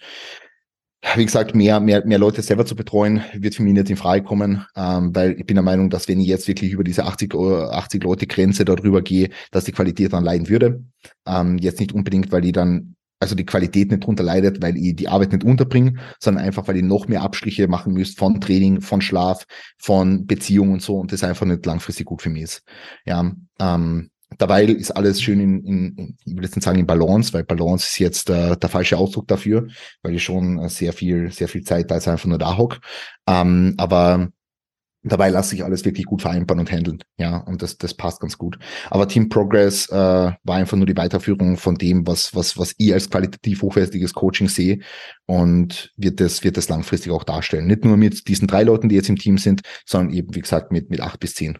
wie 1.15 1.25
gesagt, 1.25 1.55
mehr, 1.55 1.79
mehr, 1.79 2.05
mehr 2.05 2.17
Leute 2.17 2.41
selber 2.41 2.65
zu 2.65 2.75
betreuen, 2.75 3.23
wird 3.33 3.55
für 3.55 3.63
mich 3.63 3.73
nicht 3.73 3.89
in 3.89 3.97
Frage 3.97 4.23
kommen, 4.23 4.65
ähm, 4.75 5.15
weil 5.15 5.39
ich 5.39 5.45
bin 5.45 5.55
der 5.55 5.63
Meinung, 5.63 5.89
dass 5.89 6.07
wenn 6.07 6.19
ich 6.19 6.27
jetzt 6.27 6.47
wirklich 6.47 6.71
über 6.71 6.83
diese 6.83 7.05
80, 7.05 7.33
80 7.35 8.03
Leute 8.03 8.27
Grenze 8.27 8.65
darüber 8.65 9.01
gehe, 9.01 9.29
dass 9.51 9.65
die 9.65 9.71
Qualität 9.71 10.13
dann 10.13 10.23
leiden 10.23 10.49
würde. 10.49 10.83
Ähm, 11.27 11.57
jetzt 11.59 11.79
nicht 11.79 11.93
unbedingt, 11.93 12.31
weil 12.31 12.45
ich 12.45 12.53
dann 12.53 12.95
also 13.19 13.35
die 13.35 13.45
Qualität 13.45 13.89
nicht 13.89 14.05
drunter 14.05 14.23
leidet, 14.23 14.61
weil 14.61 14.77
ich 14.77 14.95
die 14.95 15.07
Arbeit 15.07 15.31
nicht 15.31 15.43
unterbringe, 15.43 15.95
sondern 16.19 16.43
einfach, 16.43 16.67
weil 16.67 16.77
ich 16.77 16.83
noch 16.83 17.07
mehr 17.07 17.23
Abstriche 17.23 17.67
machen 17.67 17.93
müsst 17.93 18.19
von 18.19 18.39
Training, 18.39 18.81
von 18.81 19.01
Schlaf, 19.01 19.45
von 19.77 20.27
Beziehung 20.27 20.71
und 20.71 20.81
so 20.81 20.99
und 20.99 21.11
das 21.11 21.23
einfach 21.23 21.45
nicht 21.45 21.65
langfristig 21.65 22.05
gut 22.05 22.21
für 22.21 22.29
mich 22.29 22.43
ist. 22.43 22.63
Ja, 23.05 23.31
ähm, 23.59 24.09
dabei 24.37 24.65
ist 24.65 24.91
alles 24.91 25.21
schön 25.21 25.39
in, 25.39 25.63
in, 25.65 26.17
ich 26.25 26.35
will 26.35 26.43
jetzt 26.43 26.55
nicht 26.55 26.65
sagen 26.65 26.79
in 26.79 26.87
Balance, 26.87 27.33
weil 27.33 27.43
Balance 27.43 27.87
ist 27.87 27.99
jetzt 27.99 28.29
äh, 28.29 28.57
der 28.57 28.69
falsche 28.69 28.97
Ausdruck 28.97 29.27
dafür, 29.27 29.67
weil 30.03 30.15
ich 30.15 30.23
schon 30.23 30.67
sehr 30.69 30.93
viel, 30.93 31.31
sehr 31.31 31.47
viel 31.47 31.63
Zeit 31.63 31.89
da 31.89 31.95
jetzt 31.95 32.07
einfach 32.07 32.25
nur 32.25 32.37
da 32.37 32.57
hock. 32.57 32.79
Ähm, 33.27 33.75
aber 33.77 34.29
Dabei 35.03 35.29
lasse 35.29 35.55
ich 35.55 35.63
alles 35.63 35.85
wirklich 35.85 36.05
gut 36.05 36.21
vereinbaren 36.21 36.59
und 36.59 36.71
handeln. 36.71 36.99
Ja, 37.17 37.37
und 37.37 37.61
das, 37.61 37.77
das 37.77 37.93
passt 37.93 38.19
ganz 38.19 38.37
gut. 38.37 38.57
Aber 38.89 39.07
Team 39.07 39.29
Progress 39.29 39.87
äh, 39.89 39.93
war 39.95 40.55
einfach 40.55 40.75
nur 40.75 40.85
die 40.85 40.97
Weiterführung 40.97 41.57
von 41.57 41.75
dem, 41.75 42.05
was, 42.07 42.35
was, 42.35 42.57
was 42.57 42.73
ich 42.77 42.93
als 42.93 43.09
qualitativ 43.09 43.61
hochwertiges 43.61 44.13
Coaching 44.13 44.49
sehe 44.49 44.79
und 45.25 45.93
wird 45.97 46.19
das, 46.19 46.43
wird 46.43 46.57
das 46.57 46.69
langfristig 46.69 47.11
auch 47.11 47.23
darstellen. 47.23 47.67
Nicht 47.67 47.85
nur 47.85 47.95
mit 47.95 48.27
diesen 48.27 48.47
drei 48.47 48.63
Leuten, 48.63 48.89
die 48.89 48.95
jetzt 48.95 49.09
im 49.09 49.17
Team 49.17 49.37
sind, 49.37 49.61
sondern 49.85 50.13
eben, 50.13 50.35
wie 50.35 50.41
gesagt, 50.41 50.71
mit, 50.71 50.89
mit 50.89 51.01
acht 51.01 51.19
bis 51.19 51.35
zehn. 51.35 51.57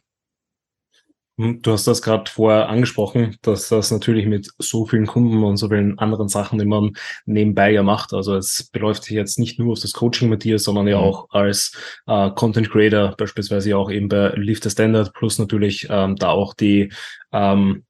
Hm, 1.40 1.62
du 1.62 1.72
hast 1.72 1.86
das 1.86 2.02
gerade 2.02 2.30
vorher 2.32 2.68
angesprochen, 2.68 3.38
dass 3.44 3.70
das 3.70 3.92
natürlich 3.92 4.26
mit 4.26 4.50
so 4.58 4.86
vielen 4.88 5.06
Kunden 5.06 5.44
und 5.44 5.58
so 5.58 5.70
vielen 5.70 6.00
anderen 6.00 6.30
Sachen, 6.30 6.58
die 6.58 6.66
man 6.66 6.94
nebenbei 7.26 7.72
ja 7.72 7.84
macht. 7.84 8.14
Also 8.14 8.36
es 8.36 8.70
beläuft 8.72 9.04
sich 9.04 9.14
jetzt 9.14 9.38
nicht 9.38 9.60
nur 9.60 9.74
auf 9.74 9.80
das 9.80 9.94
Coaching 9.94 10.30
mit 10.30 10.44
dir, 10.44 10.58
sondern 10.58 10.88
ja 10.88 10.98
mhm. 10.98 11.04
auch 11.04 11.30
als 11.30 11.74
äh, 12.08 12.32
Content 12.32 12.72
Creator, 12.72 13.16
beispielsweise 13.18 13.78
auch 13.78 13.92
eben 13.92 14.10
bei 14.10 14.30
Lift 14.36 14.64
the 14.64 14.72
Standard, 14.72 15.14
plus 15.14 15.38
natürlich 15.38 15.88
ähm, 15.92 16.16
da 16.16 16.30
auch 16.30 16.56
die 16.56 16.92
ähm, 17.32 17.84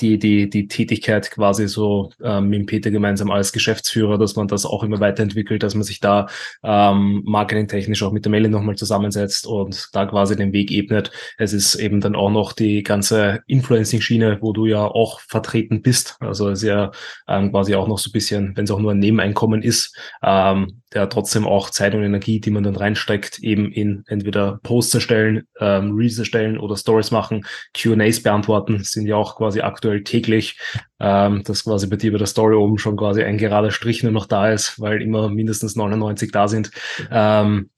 die, 0.00 0.18
die, 0.18 0.48
die 0.48 0.68
Tätigkeit 0.68 1.30
quasi 1.30 1.68
so 1.68 2.10
ähm, 2.22 2.48
mit 2.48 2.66
Peter 2.66 2.90
gemeinsam 2.90 3.30
als 3.30 3.52
Geschäftsführer, 3.52 4.18
dass 4.18 4.36
man 4.36 4.48
das 4.48 4.66
auch 4.66 4.82
immer 4.82 5.00
weiterentwickelt, 5.00 5.62
dass 5.62 5.74
man 5.74 5.82
sich 5.82 6.00
da 6.00 6.26
ähm, 6.62 7.22
marketingtechnisch 7.24 8.02
auch 8.02 8.12
mit 8.12 8.24
der 8.24 8.30
Melli 8.30 8.48
nochmal 8.48 8.76
zusammensetzt 8.76 9.46
und 9.46 9.88
da 9.92 10.06
quasi 10.06 10.36
den 10.36 10.52
Weg 10.52 10.70
ebnet. 10.70 11.10
Es 11.38 11.52
ist 11.52 11.74
eben 11.74 12.00
dann 12.00 12.14
auch 12.14 12.30
noch 12.30 12.52
die 12.52 12.82
ganze 12.82 13.40
Influencing-Schiene, 13.46 14.38
wo 14.40 14.52
du 14.52 14.66
ja 14.66 14.84
auch 14.84 15.20
vertreten 15.20 15.82
bist. 15.82 16.16
Also 16.20 16.48
ist 16.50 16.62
ja 16.62 16.90
ähm, 17.26 17.50
quasi 17.50 17.74
auch 17.74 17.88
noch 17.88 17.98
so 17.98 18.10
ein 18.10 18.12
bisschen, 18.12 18.56
wenn 18.56 18.64
es 18.64 18.70
auch 18.70 18.80
nur 18.80 18.92
ein 18.92 18.98
Nebeneinkommen 18.98 19.62
ist, 19.62 19.96
ähm, 20.22 20.82
der 20.94 21.08
trotzdem 21.08 21.46
auch 21.46 21.70
Zeit 21.70 21.94
und 21.94 22.02
Energie, 22.02 22.40
die 22.40 22.50
man 22.50 22.62
dann 22.62 22.76
reinsteckt, 22.76 23.38
eben 23.40 23.70
in 23.70 24.04
entweder 24.06 24.58
Posts 24.62 24.94
erstellen, 24.94 25.44
ähm, 25.60 25.92
Reels 25.94 26.18
erstellen 26.18 26.58
oder 26.58 26.76
Stories 26.76 27.10
machen, 27.10 27.44
Q&As 27.80 28.22
beantworten, 28.22 28.82
sind 28.84 29.06
ja 29.06 29.16
auch 29.16 29.36
quasi 29.36 29.60
aktuell 29.60 29.77
täglich, 29.80 30.58
ähm, 31.00 31.42
dass 31.44 31.64
quasi 31.64 31.86
bei 31.86 31.96
dir 31.96 32.12
bei 32.12 32.18
der 32.18 32.26
Story 32.26 32.54
oben 32.54 32.78
schon 32.78 32.96
quasi 32.96 33.22
ein 33.22 33.38
gerader 33.38 33.70
Strich 33.70 34.02
nur 34.02 34.12
noch 34.12 34.26
da 34.26 34.50
ist, 34.50 34.80
weil 34.80 35.02
immer 35.02 35.28
mindestens 35.28 35.76
99 35.76 36.32
da 36.32 36.48
sind. 36.48 36.70
Ähm, 37.10 37.70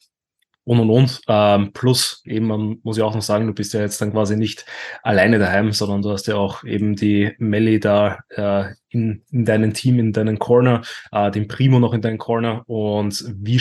und 0.64 0.78
und 0.78 0.90
und. 0.90 1.20
Ähm, 1.26 1.72
plus 1.72 2.22
eben, 2.24 2.46
man 2.46 2.78
muss 2.82 2.96
ja 2.96 3.04
auch 3.04 3.14
noch 3.14 3.22
sagen, 3.22 3.46
du 3.46 3.54
bist 3.54 3.74
ja 3.74 3.80
jetzt 3.80 4.00
dann 4.00 4.12
quasi 4.12 4.36
nicht 4.36 4.66
alleine 5.02 5.38
daheim, 5.38 5.72
sondern 5.72 6.02
du 6.02 6.10
hast 6.10 6.26
ja 6.26 6.36
auch 6.36 6.64
eben 6.64 6.96
die 6.96 7.32
Melly 7.38 7.80
da 7.80 8.18
äh, 8.28 8.74
in, 8.88 9.22
in 9.30 9.44
deinem 9.44 9.72
Team, 9.74 9.98
in 9.98 10.12
deinen 10.12 10.38
Corner, 10.38 10.82
äh, 11.12 11.30
den 11.30 11.48
Primo 11.48 11.80
noch 11.80 11.94
in 11.94 12.02
deinen 12.02 12.18
Corner 12.18 12.62
und 12.68 13.24
wie 13.36 13.60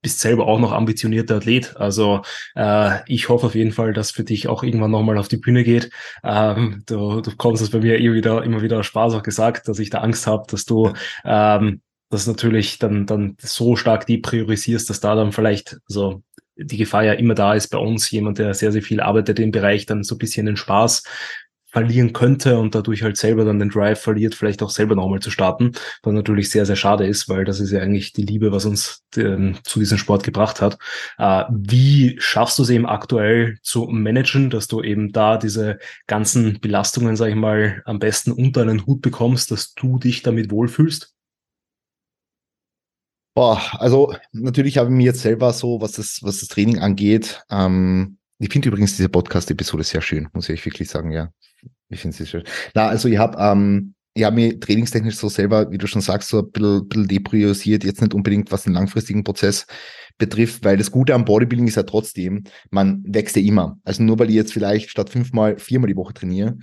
bist 0.00 0.20
selber 0.20 0.46
auch 0.46 0.60
noch 0.60 0.72
ambitionierter 0.72 1.36
Athlet. 1.36 1.76
Also 1.76 2.22
äh, 2.54 3.00
ich 3.06 3.28
hoffe 3.28 3.46
auf 3.46 3.54
jeden 3.54 3.72
Fall, 3.72 3.92
dass 3.92 4.10
für 4.10 4.24
dich 4.24 4.48
auch 4.48 4.62
irgendwann 4.62 4.90
nochmal 4.90 5.18
auf 5.18 5.28
die 5.28 5.36
Bühne 5.36 5.64
geht. 5.64 5.90
Ähm, 6.22 6.82
du, 6.86 7.20
du 7.20 7.36
kommst 7.36 7.62
es 7.62 7.70
bei 7.70 7.80
mir 7.80 7.98
immer 7.98 8.14
wieder, 8.14 8.42
immer 8.44 8.62
wieder 8.62 8.82
Spaß 8.82 9.14
auch 9.14 9.22
gesagt, 9.22 9.68
dass 9.68 9.78
ich 9.78 9.90
da 9.90 9.98
Angst 9.98 10.26
habe, 10.26 10.44
dass 10.48 10.64
du 10.64 10.92
ähm, 11.24 11.80
das 12.10 12.26
natürlich 12.26 12.78
dann, 12.78 13.06
dann 13.06 13.36
so 13.40 13.76
stark 13.76 14.06
die 14.06 14.18
priorisierst, 14.18 14.88
dass 14.88 15.00
da 15.00 15.14
dann 15.14 15.32
vielleicht 15.32 15.78
so 15.86 16.22
die 16.56 16.76
Gefahr 16.76 17.04
ja 17.04 17.12
immer 17.12 17.34
da 17.34 17.54
ist 17.54 17.68
bei 17.68 17.78
uns, 17.78 18.10
jemand, 18.10 18.38
der 18.38 18.54
sehr, 18.54 18.72
sehr 18.72 18.82
viel 18.82 19.00
arbeitet 19.00 19.38
im 19.38 19.52
Bereich, 19.52 19.86
dann 19.86 20.02
so 20.02 20.14
ein 20.14 20.18
bisschen 20.18 20.46
den 20.46 20.56
Spaß 20.56 21.04
verlieren 21.70 22.12
könnte 22.12 22.58
und 22.58 22.74
dadurch 22.74 23.02
halt 23.02 23.16
selber 23.16 23.44
dann 23.44 23.58
den 23.58 23.68
Drive 23.68 24.00
verliert, 24.00 24.34
vielleicht 24.34 24.62
auch 24.62 24.70
selber 24.70 24.94
nochmal 24.94 25.20
zu 25.20 25.30
starten, 25.30 25.72
was 26.02 26.14
natürlich 26.14 26.50
sehr, 26.50 26.64
sehr 26.64 26.76
schade 26.76 27.06
ist, 27.06 27.28
weil 27.28 27.44
das 27.44 27.60
ist 27.60 27.70
ja 27.70 27.80
eigentlich 27.80 28.12
die 28.12 28.22
Liebe, 28.22 28.52
was 28.52 28.64
uns 28.64 29.04
ähm, 29.16 29.58
zu 29.64 29.78
diesem 29.78 29.98
Sport 29.98 30.22
gebracht 30.22 30.62
hat. 30.62 30.78
Äh, 31.18 31.44
wie 31.50 32.16
schaffst 32.20 32.58
du 32.58 32.62
es 32.62 32.70
eben 32.70 32.86
aktuell 32.86 33.58
zu 33.62 33.86
managen, 33.86 34.50
dass 34.50 34.66
du 34.68 34.82
eben 34.82 35.12
da 35.12 35.36
diese 35.36 35.78
ganzen 36.06 36.58
Belastungen, 36.60 37.16
sag 37.16 37.28
ich 37.28 37.36
mal, 37.36 37.82
am 37.84 37.98
besten 37.98 38.32
unter 38.32 38.62
einen 38.62 38.86
Hut 38.86 39.02
bekommst, 39.02 39.50
dass 39.50 39.74
du 39.74 39.98
dich 39.98 40.22
damit 40.22 40.50
wohlfühlst? 40.50 41.14
Boah, 43.38 43.62
also 43.80 44.14
natürlich 44.32 44.78
habe 44.78 44.88
ich 44.88 44.96
mir 44.96 45.04
jetzt 45.04 45.20
selber 45.20 45.52
so, 45.52 45.80
was 45.80 45.92
das, 45.92 46.24
was 46.24 46.40
das 46.40 46.48
Training 46.48 46.80
angeht, 46.80 47.44
ähm, 47.50 48.17
ich 48.38 48.50
finde 48.50 48.68
übrigens 48.68 48.96
diese 48.96 49.08
Podcast-Episode 49.08 49.84
sehr 49.84 50.00
schön, 50.00 50.28
muss 50.32 50.48
ich 50.48 50.64
wirklich 50.64 50.88
sagen, 50.88 51.10
ja. 51.12 51.30
Ich 51.88 52.00
finde 52.00 52.16
sie 52.16 52.26
schön. 52.26 52.44
Na, 52.74 52.88
also 52.88 53.08
ich 53.08 53.18
habe 53.18 53.38
ähm, 53.38 53.94
ich 54.18 54.24
habe 54.24 54.34
mich 54.34 54.58
trainingstechnisch 54.58 55.16
so 55.16 55.28
selber, 55.28 55.70
wie 55.70 55.78
du 55.78 55.86
schon 55.86 56.02
sagst, 56.02 56.28
so 56.28 56.40
ein 56.40 56.50
bisschen, 56.50 56.88
bisschen 56.88 57.08
depriorisiert, 57.08 57.84
jetzt 57.84 58.02
nicht 58.02 58.14
unbedingt, 58.14 58.50
was 58.50 58.64
den 58.64 58.72
langfristigen 58.72 59.22
Prozess 59.22 59.66
betrifft, 60.18 60.64
weil 60.64 60.76
das 60.76 60.90
Gute 60.90 61.14
am 61.14 61.24
Bodybuilding 61.24 61.68
ist 61.68 61.76
ja 61.76 61.84
trotzdem, 61.84 62.42
man 62.70 63.04
wächst 63.06 63.36
ja 63.36 63.42
immer. 63.42 63.78
Also 63.84 64.02
nur 64.02 64.18
weil 64.18 64.28
ich 64.28 64.34
jetzt 64.34 64.52
vielleicht 64.52 64.90
statt 64.90 65.10
fünfmal, 65.10 65.58
viermal 65.58 65.88
die 65.88 65.96
Woche 65.96 66.14
trainiere, 66.14 66.58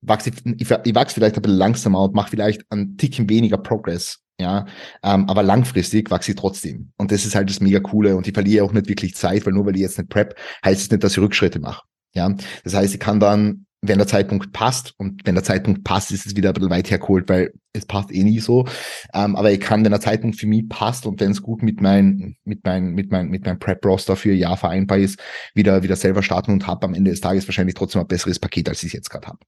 wachse 0.00 0.30
ich, 0.30 0.60
ich, 0.60 0.70
ich 0.70 0.94
wachse 0.94 1.14
vielleicht 1.14 1.36
ein 1.36 1.42
bisschen 1.42 1.58
langsamer 1.58 2.02
und 2.04 2.14
mache 2.14 2.30
vielleicht 2.30 2.62
einen 2.70 2.96
Ticken 2.96 3.28
weniger 3.28 3.58
Progress 3.58 4.20
ja, 4.40 4.66
ähm, 5.02 5.28
aber 5.28 5.42
langfristig 5.42 6.10
wachse 6.10 6.32
ich 6.32 6.36
trotzdem. 6.36 6.92
Und 6.96 7.12
das 7.12 7.26
ist 7.26 7.34
halt 7.34 7.50
das 7.50 7.60
mega 7.60 7.78
coole. 7.80 8.16
Und 8.16 8.26
ich 8.26 8.32
verliere 8.32 8.64
auch 8.64 8.72
nicht 8.72 8.88
wirklich 8.88 9.14
Zeit, 9.14 9.44
weil 9.44 9.52
nur 9.52 9.66
weil 9.66 9.76
ich 9.76 9.82
jetzt 9.82 9.98
nicht 9.98 10.08
prep, 10.08 10.34
heißt 10.64 10.80
es 10.80 10.90
nicht, 10.90 11.04
dass 11.04 11.12
ich 11.12 11.18
Rückschritte 11.18 11.60
mache. 11.60 11.82
Ja, 12.14 12.34
das 12.64 12.74
heißt, 12.74 12.94
ich 12.94 13.00
kann 13.00 13.20
dann 13.20 13.66
wenn 13.82 13.98
der 13.98 14.06
Zeitpunkt 14.06 14.52
passt, 14.52 14.94
und 14.98 15.22
wenn 15.24 15.34
der 15.34 15.44
Zeitpunkt 15.44 15.84
passt, 15.84 16.10
ist 16.10 16.26
es 16.26 16.36
wieder 16.36 16.50
ein 16.50 16.54
bisschen 16.54 16.70
weit 16.70 16.90
hergeholt, 16.90 17.28
weil 17.28 17.52
es 17.72 17.86
passt 17.86 18.12
eh 18.12 18.24
nie 18.24 18.40
so. 18.40 18.66
Ähm, 19.14 19.36
aber 19.36 19.52
ich 19.52 19.60
kann, 19.60 19.84
wenn 19.84 19.92
der 19.92 20.00
Zeitpunkt 20.00 20.36
für 20.36 20.46
mich 20.46 20.68
passt 20.68 21.06
und 21.06 21.20
wenn 21.20 21.30
es 21.30 21.40
gut 21.40 21.62
mit 21.62 21.80
mein, 21.80 22.36
mit 22.44 22.64
mein, 22.64 22.92
mit 22.92 23.10
mein, 23.12 23.28
mit 23.28 23.46
meinem 23.46 23.58
Prep-Roster 23.58 24.16
für 24.16 24.32
Jahr 24.32 24.56
vereinbar 24.56 24.98
ist, 24.98 25.20
wieder, 25.54 25.82
wieder 25.82 25.96
selber 25.96 26.22
starten 26.22 26.52
und 26.52 26.66
habe 26.66 26.84
am 26.84 26.94
Ende 26.94 27.10
des 27.10 27.20
Tages 27.20 27.46
wahrscheinlich 27.46 27.74
trotzdem 27.74 28.00
ein 28.00 28.08
besseres 28.08 28.38
Paket, 28.38 28.68
als 28.68 28.82
ich 28.82 28.88
es 28.88 28.92
jetzt 28.94 29.10
gerade 29.10 29.28
habe. 29.28 29.38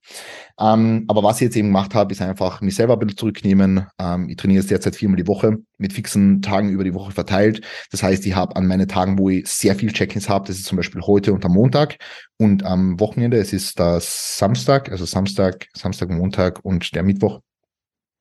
Ähm, 0.61 1.05
aber 1.09 1.23
was 1.23 1.37
ich 1.37 1.47
jetzt 1.47 1.57
eben 1.57 1.69
gemacht 1.69 1.95
habe, 1.95 2.13
ist 2.13 2.23
einfach 2.23 2.61
mich 2.61 2.77
selber 2.77 2.95
ein 2.95 3.01
bisschen 3.01 3.19
zurücknehmen. 3.19 3.87
Ähm, 3.99 4.29
ich 4.29 4.37
trainiere 4.37 4.61
jetzt 4.61 4.71
derzeit 4.71 4.97
viermal 4.97 5.17
die 5.17 5.27
Woche 5.27 5.59
mit 5.79 5.93
fixen 5.93 6.43
Tagen 6.43 6.71
über 6.71 6.85
die 6.85 6.95
Woche 6.95 7.11
verteilt. 7.11 7.61
Das 7.91 8.03
heißt, 8.03 8.25
ich 8.25 8.37
habe 8.37 8.55
an 8.55 8.67
meine 8.67 8.87
Tagen, 8.87 9.19
wo 9.19 9.29
ich 9.31 9.49
sehr 9.49 9.75
viel 9.75 9.93
Check-ins 9.93 10.29
habe, 10.29 10.47
das 10.47 10.57
ist 10.57 10.67
zum 10.67 10.77
Beispiel 10.77 11.03
heute 11.03 11.33
und 11.33 11.45
am 11.45 11.53
Montag 11.53 11.99
und 12.43 12.65
am 12.65 12.99
Wochenende, 12.99 13.37
es 13.37 13.53
ist 13.53 13.79
das 13.79 14.37
Samstag, 14.37 14.91
also 14.91 15.05
Samstag, 15.05 15.69
Samstag, 15.75 16.11
Montag 16.11 16.65
und 16.65 16.93
der 16.93 17.05
Mittwoch. 17.05 17.41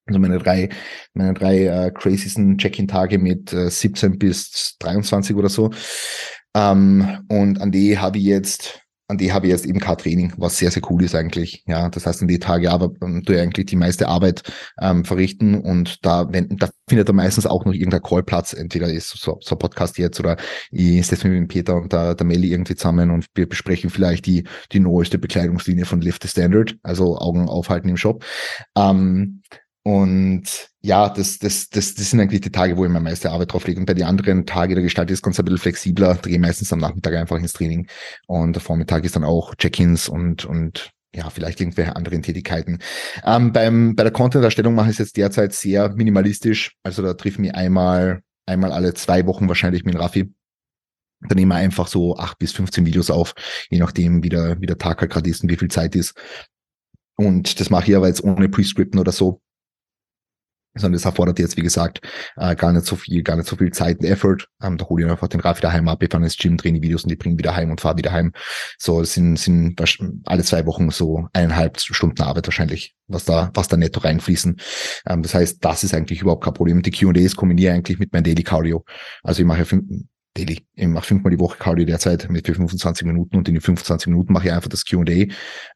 Also 0.05 0.19
meine 0.19 0.38
drei, 0.38 0.69
meine 1.15 1.34
drei 1.34 1.65
äh, 1.65 1.91
crazysten 1.91 2.60
Check-in-Tage 2.60 3.17
mit 3.17 3.51
äh, 3.51 3.71
17 3.71 4.19
bis 4.19 4.77
23 4.77 5.36
oder 5.36 5.49
so. 5.49 5.71
Ähm, 6.55 7.25
und 7.29 7.62
an 7.62 7.71
die 7.71 7.97
habe 7.97 8.19
ich 8.19 8.25
jetzt 8.25 8.81
an 9.12 9.17
die 9.17 9.34
habe 9.34 9.45
ich 9.45 9.52
jetzt 9.52 9.65
eben 9.65 9.80
kein 9.80 9.97
Training, 9.97 10.34
was 10.38 10.58
sehr, 10.58 10.71
sehr 10.71 10.82
cool 10.89 11.04
ist 11.04 11.13
eigentlich. 11.13 11.63
Ja, 11.67 11.89
das 11.89 12.06
heißt, 12.06 12.21
an 12.21 12.30
die 12.30 12.39
Tage 12.39 12.71
aber 12.71 12.91
ähm, 13.04 13.24
tue 13.24 13.36
ich 13.36 13.41
eigentlich 13.41 13.65
die 13.65 13.76
meiste 13.76 14.08
Arbeit 14.08 14.41
ähm, 14.80 15.04
verrichten 15.04 15.56
und 15.56 16.04
da, 16.06 16.32
wenn, 16.32 16.58
da 16.58 16.69
findet 16.88 17.10
er 17.10 17.13
meistens 17.13 17.45
auch 17.45 17.65
noch 17.65 17.74
irgendein 17.74 18.02
Callplatz. 18.02 18.54
Entweder 18.54 18.91
ist 18.91 19.10
so, 19.10 19.38
so 19.41 19.56
ein 19.56 19.60
Podcast 19.60 19.97
jetzt 19.97 20.19
oder 20.19 20.38
ich 20.71 21.06
setze 21.06 21.28
mich 21.28 21.39
mit 21.39 21.50
dem 21.50 21.54
Peter 21.54 21.76
und 21.76 21.91
der, 21.91 22.15
der 22.15 22.26
Melli 22.26 22.52
irgendwie 22.52 22.76
zusammen 22.76 23.12
und 23.12 23.26
wir 23.36 23.47
besprechen 23.47 23.89
vielleicht 23.89 24.26
die, 24.26 24.45
die 24.71 24.80
neueste 24.80 25.19
Bekleidungslinie 25.19 25.86
von 25.86 26.00
Lift 26.02 26.24
the 26.24 26.30
Standard, 26.30 26.78
also 26.82 27.17
Augen 27.17 27.50
aufhalten 27.50 27.89
im 27.89 27.97
Shop. 27.97 28.24
Ähm, 28.78 29.41
und 29.84 30.70
ja, 30.82 31.10
das, 31.10 31.39
das, 31.39 31.70
das, 31.70 31.96
das 31.96 32.10
sind 32.10 32.20
eigentlich 32.20 32.41
die 32.41 32.52
Tage, 32.52 32.78
wo 32.78 32.86
ich 32.86 32.91
meine 32.91 33.04
meiste 33.04 33.32
Arbeit 33.32 33.54
drauf 33.54 33.65
lege. 33.65 33.80
Und 33.80 33.88
bei 33.88 33.96
den 33.96 34.06
anderen 34.06 34.46
Tagen 34.46 34.76
der 34.76 34.84
Gestalt 34.84 35.10
ist 35.10 35.24
ganz 35.24 35.39
ein 35.39 35.46
bisschen 35.46 35.60
flexibler, 35.60 36.15
drehe 36.15 36.39
meistens 36.39 36.72
am 36.72 36.80
Nachmittag 36.80 37.15
einfach 37.15 37.38
ins 37.38 37.54
Training. 37.54 37.88
Und 38.28 38.54
der 38.54 38.62
Vormittag 38.62 39.04
ist 39.06 39.15
dann 39.15 39.24
auch 39.24 39.56
Check-ins 39.56 40.08
und, 40.08 40.46
und 40.46 40.91
ja, 41.15 41.30
vielleicht 41.30 41.60
irgendwelche 41.60 41.96
anderen 41.96 42.22
Tätigkeiten. 42.22 42.80
Ähm, 43.24 43.52
beim, 43.54 43.96
bei 43.96 44.04
der 44.04 44.12
Content-Erstellung 44.12 44.76
mache 44.76 44.88
ich 44.88 44.94
es 44.94 45.00
jetzt 45.00 45.17
derzeit 45.17 45.54
sehr 45.54 45.89
minimalistisch. 45.89 46.76
Also 46.84 47.02
da 47.02 47.15
trifft 47.15 47.39
mich 47.39 47.56
einmal, 47.56 48.22
einmal 48.46 48.72
alle 48.72 48.94
zwei 48.94 49.26
Wochen 49.26 49.48
wahrscheinlich 49.48 49.84
mit 49.84 49.98
Raffi. 49.98 50.32
Dann 51.28 51.38
nehmen 51.38 51.52
wir 51.52 51.56
einfach 51.56 51.88
so 51.88 52.17
acht 52.17 52.38
bis 52.39 52.52
15 52.52 52.86
Videos 52.86 53.10
auf, 53.10 53.34
je 53.70 53.80
nachdem, 53.80 54.24
wie 54.24 54.30
der, 54.30 54.60
wie 54.60 54.65
der 54.65 54.78
Tag 54.78 55.02
halt 55.02 55.12
gerade 55.12 55.30
ist 55.30 55.44
und 55.44 55.50
wie 55.50 55.58
viel 55.58 55.70
Zeit 55.70 55.96
ist. 55.96 56.15
Und 57.15 57.60
das 57.60 57.70
mache 57.70 57.89
ich 57.91 57.96
aber 57.96 58.08
jetzt 58.08 58.24
ohne 58.24 58.50
Prescripten 58.50 59.00
oder 59.00 59.12
so 59.12 59.41
sondern 60.73 60.93
das 60.93 61.05
erfordert 61.05 61.39
jetzt, 61.39 61.57
wie 61.57 61.62
gesagt, 61.62 62.01
äh, 62.38 62.55
gar 62.55 62.71
nicht 62.71 62.86
so 62.86 62.95
viel, 62.95 63.23
gar 63.23 63.36
nicht 63.36 63.47
so 63.47 63.55
viel 63.55 63.71
Zeit 63.71 63.99
und 63.99 64.05
Effort. 64.05 64.47
Ähm, 64.62 64.77
da 64.77 64.86
hole 64.86 65.03
ich 65.03 65.12
einfach 65.12 65.27
den 65.27 65.41
Rad 65.41 65.57
wieder 65.57 65.73
heim 65.73 65.88
ab, 65.88 66.01
wir 66.01 66.10
fahren 66.10 66.23
ins 66.23 66.38
Gym, 66.38 66.57
drehen 66.57 66.75
die 66.75 66.81
Videos 66.81 67.03
und 67.03 67.10
die 67.10 67.15
bringen 67.15 67.38
wieder 67.38 67.55
heim 67.55 67.71
und 67.71 67.81
fahren 67.81 67.97
wieder 67.97 68.12
heim. 68.12 68.31
So, 68.77 69.03
sind, 69.03 69.38
sind 69.38 69.81
alle 70.25 70.43
zwei 70.43 70.65
Wochen 70.65 70.89
so 70.91 71.27
eineinhalb 71.34 71.79
Stunden 71.79 72.21
Arbeit 72.21 72.47
wahrscheinlich, 72.47 72.95
was 73.07 73.25
da, 73.25 73.51
was 73.53 73.67
da 73.67 73.77
netto 73.77 73.99
reinfließen. 73.99 74.60
Ähm, 75.07 75.23
das 75.23 75.34
heißt, 75.34 75.63
das 75.63 75.84
ist 75.84 75.93
eigentlich 75.93 76.21
überhaupt 76.21 76.43
kein 76.43 76.53
Problem. 76.53 76.81
Die 76.81 76.91
Q&As 76.91 77.36
kombiniere 77.36 77.73
eigentlich 77.73 77.99
mit 77.99 78.13
meinem 78.13 78.23
Daily 78.23 78.43
Cardio. 78.43 78.86
Also 79.23 79.41
ich 79.41 79.47
mache 79.47 79.65
fünf, 79.65 79.84
Daily, 80.34 80.65
ich 80.75 80.88
mache 80.88 81.05
fünfmal 81.05 81.31
die 81.31 81.39
Woche 81.39 81.57
Cardio 81.57 81.86
derzeit 81.86 82.29
mit 82.29 82.47
für 82.47 82.53
25 82.53 83.05
Minuten 83.05 83.36
und 83.36 83.47
in 83.49 83.55
den 83.55 83.62
25 83.62 84.07
Minuten 84.07 84.31
mache 84.31 84.47
ich 84.47 84.53
einfach 84.53 84.69
das 84.69 84.86
Q&A. 84.86 85.25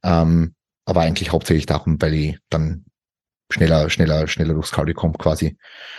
Ähm, 0.03 0.55
aber 0.85 1.01
eigentlich 1.01 1.31
hauptsächlich 1.31 1.65
darum, 1.65 2.01
weil 2.01 2.13
ich 2.13 2.37
dann 2.49 2.85
schneller, 3.51 3.89
schneller, 3.89 4.27
schneller 4.27 4.53
durchs 4.53 4.71
Cardio 4.71 4.95
kommt 4.95 5.19
quasi. 5.19 5.57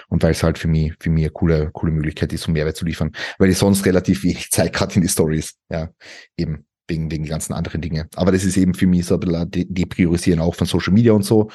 Und 0.09 0.23
weil 0.23 0.33
es 0.33 0.43
halt 0.43 0.59
für 0.59 0.69
mich, 0.69 0.95
für 1.01 1.11
mich 1.11 1.25
eine 1.25 1.33
coole, 1.33 1.71
coole 1.73 1.93
Möglichkeit 1.93 2.33
ist, 2.33 2.47
um 2.47 2.55
Mehrwert 2.55 2.77
zu 2.77 2.85
liefern. 2.85 3.13
Weil 3.39 3.51
ich 3.51 3.59
sonst 3.59 3.85
relativ 3.87 4.25
wenig 4.25 4.51
Zeit 4.51 4.73
gerade 4.73 4.95
in 4.95 5.03
die 5.03 5.09
Stories. 5.09 5.55
Ja, 5.71 5.91
eben 6.37 6.67
wegen, 6.89 7.11
wegen 7.11 7.25
ganzen 7.25 7.53
anderen 7.53 7.81
Dinge. 7.81 8.09
Aber 8.15 8.33
das 8.33 8.45
ist 8.45 8.57
eben 8.57 8.75
für 8.75 8.87
mich 8.87 9.07
so 9.07 9.15
ein 9.15 9.21
bisschen 9.21 9.51
die, 9.51 9.87
Priorisieren 9.87 10.41
auch 10.41 10.55
von 10.55 10.67
Social 10.67 10.93
Media 10.93 11.13
und 11.13 11.25
so. 11.25 11.51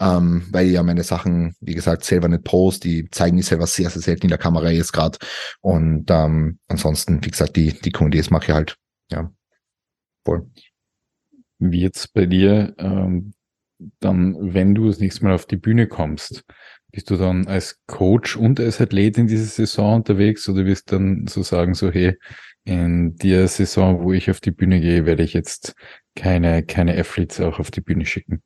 Ähm, 0.00 0.46
weil 0.50 0.66
ich 0.66 0.72
ja 0.72 0.82
meine 0.82 1.04
Sachen, 1.04 1.54
wie 1.60 1.74
gesagt, 1.74 2.04
selber 2.04 2.28
nicht 2.28 2.44
post, 2.44 2.84
die 2.84 3.08
zeigen 3.10 3.36
mich 3.36 3.46
selber 3.46 3.66
sehr, 3.66 3.90
sehr 3.90 4.02
selten 4.02 4.24
in 4.24 4.30
der 4.30 4.38
Kamera 4.38 4.70
jetzt 4.70 4.92
gerade. 4.92 5.18
Und 5.60 6.10
ähm, 6.10 6.58
ansonsten, 6.68 7.24
wie 7.24 7.30
gesagt, 7.30 7.56
die, 7.56 7.78
die 7.80 7.92
QDs 7.92 8.30
mache 8.30 8.46
ich 8.46 8.50
halt. 8.50 8.76
Ja. 9.10 9.30
Voll. 10.24 10.50
Wie 11.58 11.80
jetzt 11.80 12.12
bei 12.14 12.26
dir 12.26 12.74
ähm, 12.78 13.34
dann, 14.00 14.54
wenn 14.54 14.74
du 14.74 14.86
das 14.86 14.98
nächste 14.98 15.24
Mal 15.24 15.34
auf 15.34 15.46
die 15.46 15.56
Bühne 15.56 15.86
kommst, 15.86 16.44
bist 16.92 17.10
du 17.10 17.16
dann 17.16 17.46
als 17.46 17.80
Coach 17.86 18.36
und 18.36 18.60
als 18.60 18.80
Athlet 18.80 19.18
in 19.18 19.26
dieser 19.26 19.46
Saison 19.46 19.96
unterwegs 19.96 20.48
oder 20.48 20.64
wirst 20.66 20.92
dann 20.92 21.26
so 21.26 21.42
sagen, 21.42 21.74
so 21.74 21.90
hey, 21.90 22.16
in 22.64 23.16
der 23.16 23.48
Saison, 23.48 24.02
wo 24.02 24.12
ich 24.12 24.30
auf 24.30 24.40
die 24.40 24.50
Bühne 24.50 24.80
gehe, 24.80 25.06
werde 25.06 25.22
ich 25.22 25.32
jetzt 25.32 25.74
keine, 26.14 26.62
keine 26.62 26.96
Athletes 26.96 27.40
auch 27.40 27.58
auf 27.58 27.70
die 27.70 27.80
Bühne 27.80 28.06
schicken? 28.06 28.42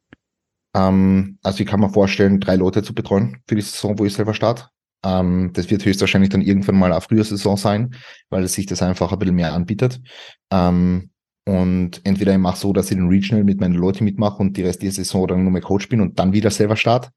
Ähm, 0.75 1.39
also 1.43 1.61
ich 1.61 1.67
kann 1.67 1.81
mir 1.81 1.91
vorstellen, 1.91 2.41
drei 2.41 2.57
Leute 2.57 2.83
zu 2.83 2.95
betreuen 2.95 3.43
für 3.49 3.57
die 3.57 3.63
Saison, 3.63 3.99
wo 3.99 4.05
ich 4.05 4.15
selber 4.15 4.33
starte. 4.33 4.69
Ähm, 5.05 5.51
das 5.53 5.71
wird 5.71 5.85
höchstwahrscheinlich 5.85 6.31
dann 6.31 6.43
irgendwann 6.43 6.79
mal 6.79 6.93
eine 6.93 7.01
frühe 7.01 7.25
Saison 7.25 7.57
sein, 7.57 7.95
weil 8.31 8.47
sich 8.49 8.67
das 8.67 8.83
einfach 8.83 9.13
ein 9.13 9.19
bisschen 9.19 9.35
mehr 9.35 9.53
anbietet. 9.53 10.01
Ähm, 10.51 11.11
und 11.49 12.01
entweder 12.03 12.33
ich 12.33 12.39
mache 12.39 12.59
so, 12.59 12.73
dass 12.73 12.91
ich 12.91 12.97
den 12.97 13.07
Regional 13.07 13.45
mit 13.45 13.61
meinen 13.61 13.75
Leuten 13.75 14.05
mitmache 14.05 14.39
und 14.39 14.57
die 14.57 14.63
restliche 14.63 14.93
Saison 14.93 15.29
dann 15.29 15.45
nur 15.45 15.53
mehr 15.53 15.63
Coach 15.63 15.89
bin 15.89 16.01
und 16.01 16.19
dann 16.19 16.33
wieder 16.33 16.51
selber 16.51 16.77
start. 16.77 17.11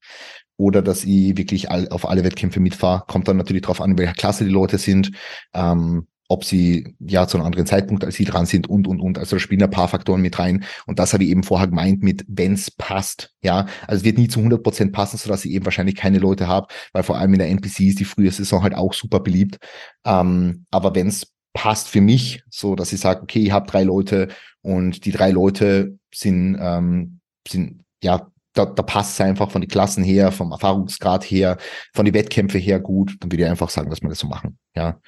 Oder 0.56 0.82
dass 0.82 1.04
ich 1.04 1.36
wirklich 1.36 1.70
all, 1.70 1.88
auf 1.88 2.08
alle 2.08 2.22
Wettkämpfe 2.22 2.60
mitfahre. 2.60 3.02
Kommt 3.08 3.26
dann 3.26 3.38
natürlich 3.38 3.62
darauf 3.62 3.80
an, 3.80 3.98
welcher 3.98 4.12
Klasse 4.12 4.44
die 4.44 4.50
Leute 4.50 4.78
sind, 4.78 5.10
ähm, 5.52 6.06
ob 6.28 6.44
sie 6.44 6.94
ja 7.00 7.26
zu 7.26 7.38
einem 7.38 7.46
anderen 7.46 7.66
Zeitpunkt 7.66 8.04
als 8.04 8.14
sie 8.14 8.24
dran 8.24 8.46
sind 8.46 8.68
und 8.68 8.86
und 8.86 9.00
und. 9.00 9.18
Also 9.18 9.34
da 9.34 9.40
spielen 9.40 9.64
ein 9.64 9.70
paar 9.70 9.88
Faktoren 9.88 10.22
mit 10.22 10.38
rein. 10.38 10.64
Und 10.86 11.00
das 11.00 11.12
habe 11.12 11.24
ich 11.24 11.30
eben 11.30 11.42
vorher 11.42 11.66
gemeint 11.66 12.04
mit, 12.04 12.24
wenn's 12.28 12.70
passt. 12.70 13.32
Ja, 13.42 13.66
also 13.88 14.00
es 14.00 14.04
wird 14.04 14.18
nie 14.18 14.28
zu 14.28 14.38
100 14.38 14.62
Prozent 14.62 14.92
passen, 14.92 15.16
so 15.16 15.28
dass 15.28 15.44
ich 15.44 15.50
eben 15.50 15.64
wahrscheinlich 15.64 15.96
keine 15.96 16.18
Leute 16.18 16.46
habe, 16.46 16.68
weil 16.92 17.02
vor 17.02 17.18
allem 17.18 17.32
in 17.32 17.40
der 17.40 17.48
NPC 17.48 17.80
ist 17.80 17.98
die 17.98 18.04
frühe 18.04 18.30
Saison 18.30 18.62
halt 18.62 18.76
auch 18.76 18.94
super 18.94 19.18
beliebt. 19.18 19.58
Ähm, 20.04 20.66
aber 20.70 20.94
wenn's 20.94 21.26
passt 21.52 21.88
für 21.88 22.00
mich, 22.00 22.42
so 22.48 22.74
dass 22.74 22.92
ich 22.92 23.00
sage, 23.00 23.22
okay, 23.22 23.40
ich 23.40 23.52
habe 23.52 23.70
drei 23.70 23.82
Leute 23.82 24.28
und 24.62 25.04
die 25.04 25.12
drei 25.12 25.30
Leute 25.30 25.98
sind, 26.14 26.56
ähm, 26.60 27.20
sind 27.46 27.84
ja, 28.02 28.30
da, 28.52 28.66
da 28.66 28.82
passt 28.82 29.14
es 29.14 29.20
einfach 29.20 29.50
von 29.50 29.60
den 29.60 29.70
Klassen 29.70 30.02
her, 30.02 30.32
vom 30.32 30.52
Erfahrungsgrad 30.52 31.24
her, 31.24 31.56
von 31.92 32.04
den 32.04 32.14
Wettkämpfen 32.14 32.60
her 32.60 32.80
gut, 32.80 33.16
dann 33.20 33.30
würde 33.30 33.44
ich 33.44 33.50
einfach 33.50 33.70
sagen, 33.70 33.90
dass 33.90 34.02
wir 34.02 34.08
das 34.08 34.18
so 34.18 34.26
machen. 34.26 34.58
Ja. 34.74 35.00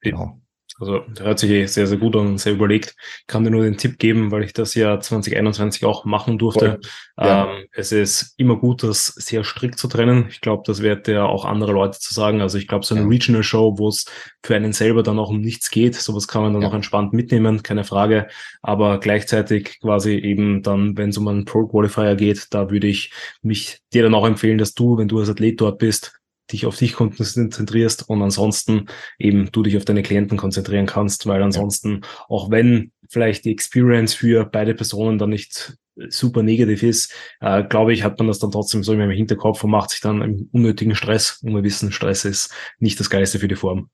Genau. 0.00 0.40
Also 0.78 1.04
hört 1.18 1.38
sich 1.38 1.50
eh 1.50 1.66
sehr, 1.66 1.86
sehr 1.86 1.96
gut 1.96 2.16
an 2.16 2.26
und 2.26 2.38
sehr 2.38 2.52
überlegt. 2.52 2.94
Ich 3.20 3.26
kann 3.26 3.44
dir 3.44 3.50
nur 3.50 3.62
den 3.62 3.78
Tipp 3.78 3.98
geben, 3.98 4.30
weil 4.30 4.44
ich 4.44 4.52
das 4.52 4.74
ja 4.74 5.00
2021 5.00 5.84
auch 5.84 6.04
machen 6.04 6.38
durfte. 6.38 6.80
Ja. 7.18 7.50
Ähm, 7.50 7.66
es 7.72 7.92
ist 7.92 8.34
immer 8.36 8.56
gut, 8.56 8.82
das 8.82 9.06
sehr 9.06 9.42
strikt 9.42 9.78
zu 9.78 9.88
trennen. 9.88 10.26
Ich 10.28 10.42
glaube, 10.42 10.64
das 10.66 10.82
wird 10.82 11.08
ja 11.08 11.24
auch 11.24 11.46
andere 11.46 11.72
Leute 11.72 11.98
zu 11.98 12.12
sagen. 12.12 12.42
Also 12.42 12.58
ich 12.58 12.68
glaube, 12.68 12.84
so 12.84 12.94
eine 12.94 13.04
ja. 13.04 13.08
Regional 13.08 13.42
Show, 13.42 13.78
wo 13.78 13.88
es 13.88 14.04
für 14.42 14.54
einen 14.54 14.74
selber 14.74 15.02
dann 15.02 15.18
auch 15.18 15.30
um 15.30 15.40
nichts 15.40 15.70
geht, 15.70 15.94
sowas 15.94 16.28
kann 16.28 16.42
man 16.42 16.52
dann 16.52 16.62
ja. 16.62 16.68
auch 16.68 16.74
entspannt 16.74 17.14
mitnehmen, 17.14 17.62
keine 17.62 17.84
Frage. 17.84 18.28
Aber 18.60 19.00
gleichzeitig 19.00 19.80
quasi 19.80 20.12
eben 20.12 20.62
dann, 20.62 20.96
wenn 20.98 21.08
es 21.08 21.16
um 21.16 21.26
einen 21.28 21.46
Pro 21.46 21.66
Qualifier 21.66 22.16
geht, 22.16 22.48
da 22.50 22.70
würde 22.70 22.86
ich 22.86 23.12
mich 23.40 23.80
dir 23.94 24.02
dann 24.02 24.14
auch 24.14 24.26
empfehlen, 24.26 24.58
dass 24.58 24.74
du, 24.74 24.98
wenn 24.98 25.08
du 25.08 25.18
als 25.18 25.30
Athlet 25.30 25.60
dort 25.60 25.78
bist, 25.78 26.20
dich 26.52 26.66
auf 26.66 26.76
dich 26.76 26.94
konzentrierst 26.94 28.08
und 28.08 28.22
ansonsten 28.22 28.86
eben 29.18 29.50
du 29.52 29.62
dich 29.62 29.76
auf 29.76 29.84
deine 29.84 30.02
Klienten 30.02 30.38
konzentrieren 30.38 30.86
kannst, 30.86 31.26
weil 31.26 31.42
ansonsten, 31.42 32.02
auch 32.28 32.50
wenn 32.50 32.92
vielleicht 33.08 33.44
die 33.44 33.52
Experience 33.52 34.14
für 34.14 34.44
beide 34.44 34.74
Personen 34.74 35.18
dann 35.18 35.30
nicht 35.30 35.76
super 36.08 36.42
negativ 36.42 36.82
ist, 36.82 37.12
äh, 37.40 37.64
glaube 37.64 37.92
ich, 37.92 38.04
hat 38.04 38.18
man 38.18 38.28
das 38.28 38.38
dann 38.38 38.50
trotzdem 38.50 38.82
so 38.82 38.92
im 38.92 39.10
Hinterkopf 39.10 39.64
und 39.64 39.70
macht 39.70 39.90
sich 39.90 40.00
dann 40.00 40.22
einen 40.22 40.48
unnötigen 40.52 40.94
Stress. 40.94 41.40
Und 41.42 41.54
wir 41.54 41.62
wissen, 41.62 41.92
Stress 41.92 42.24
ist 42.24 42.52
nicht 42.78 43.00
das 43.00 43.10
Geilste 43.10 43.38
für 43.38 43.48
die 43.48 43.56
Form. 43.56 43.90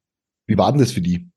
Wie 0.46 0.58
war 0.58 0.72
denn 0.72 0.80
das 0.80 0.92
für 0.92 1.00
die? 1.00 1.28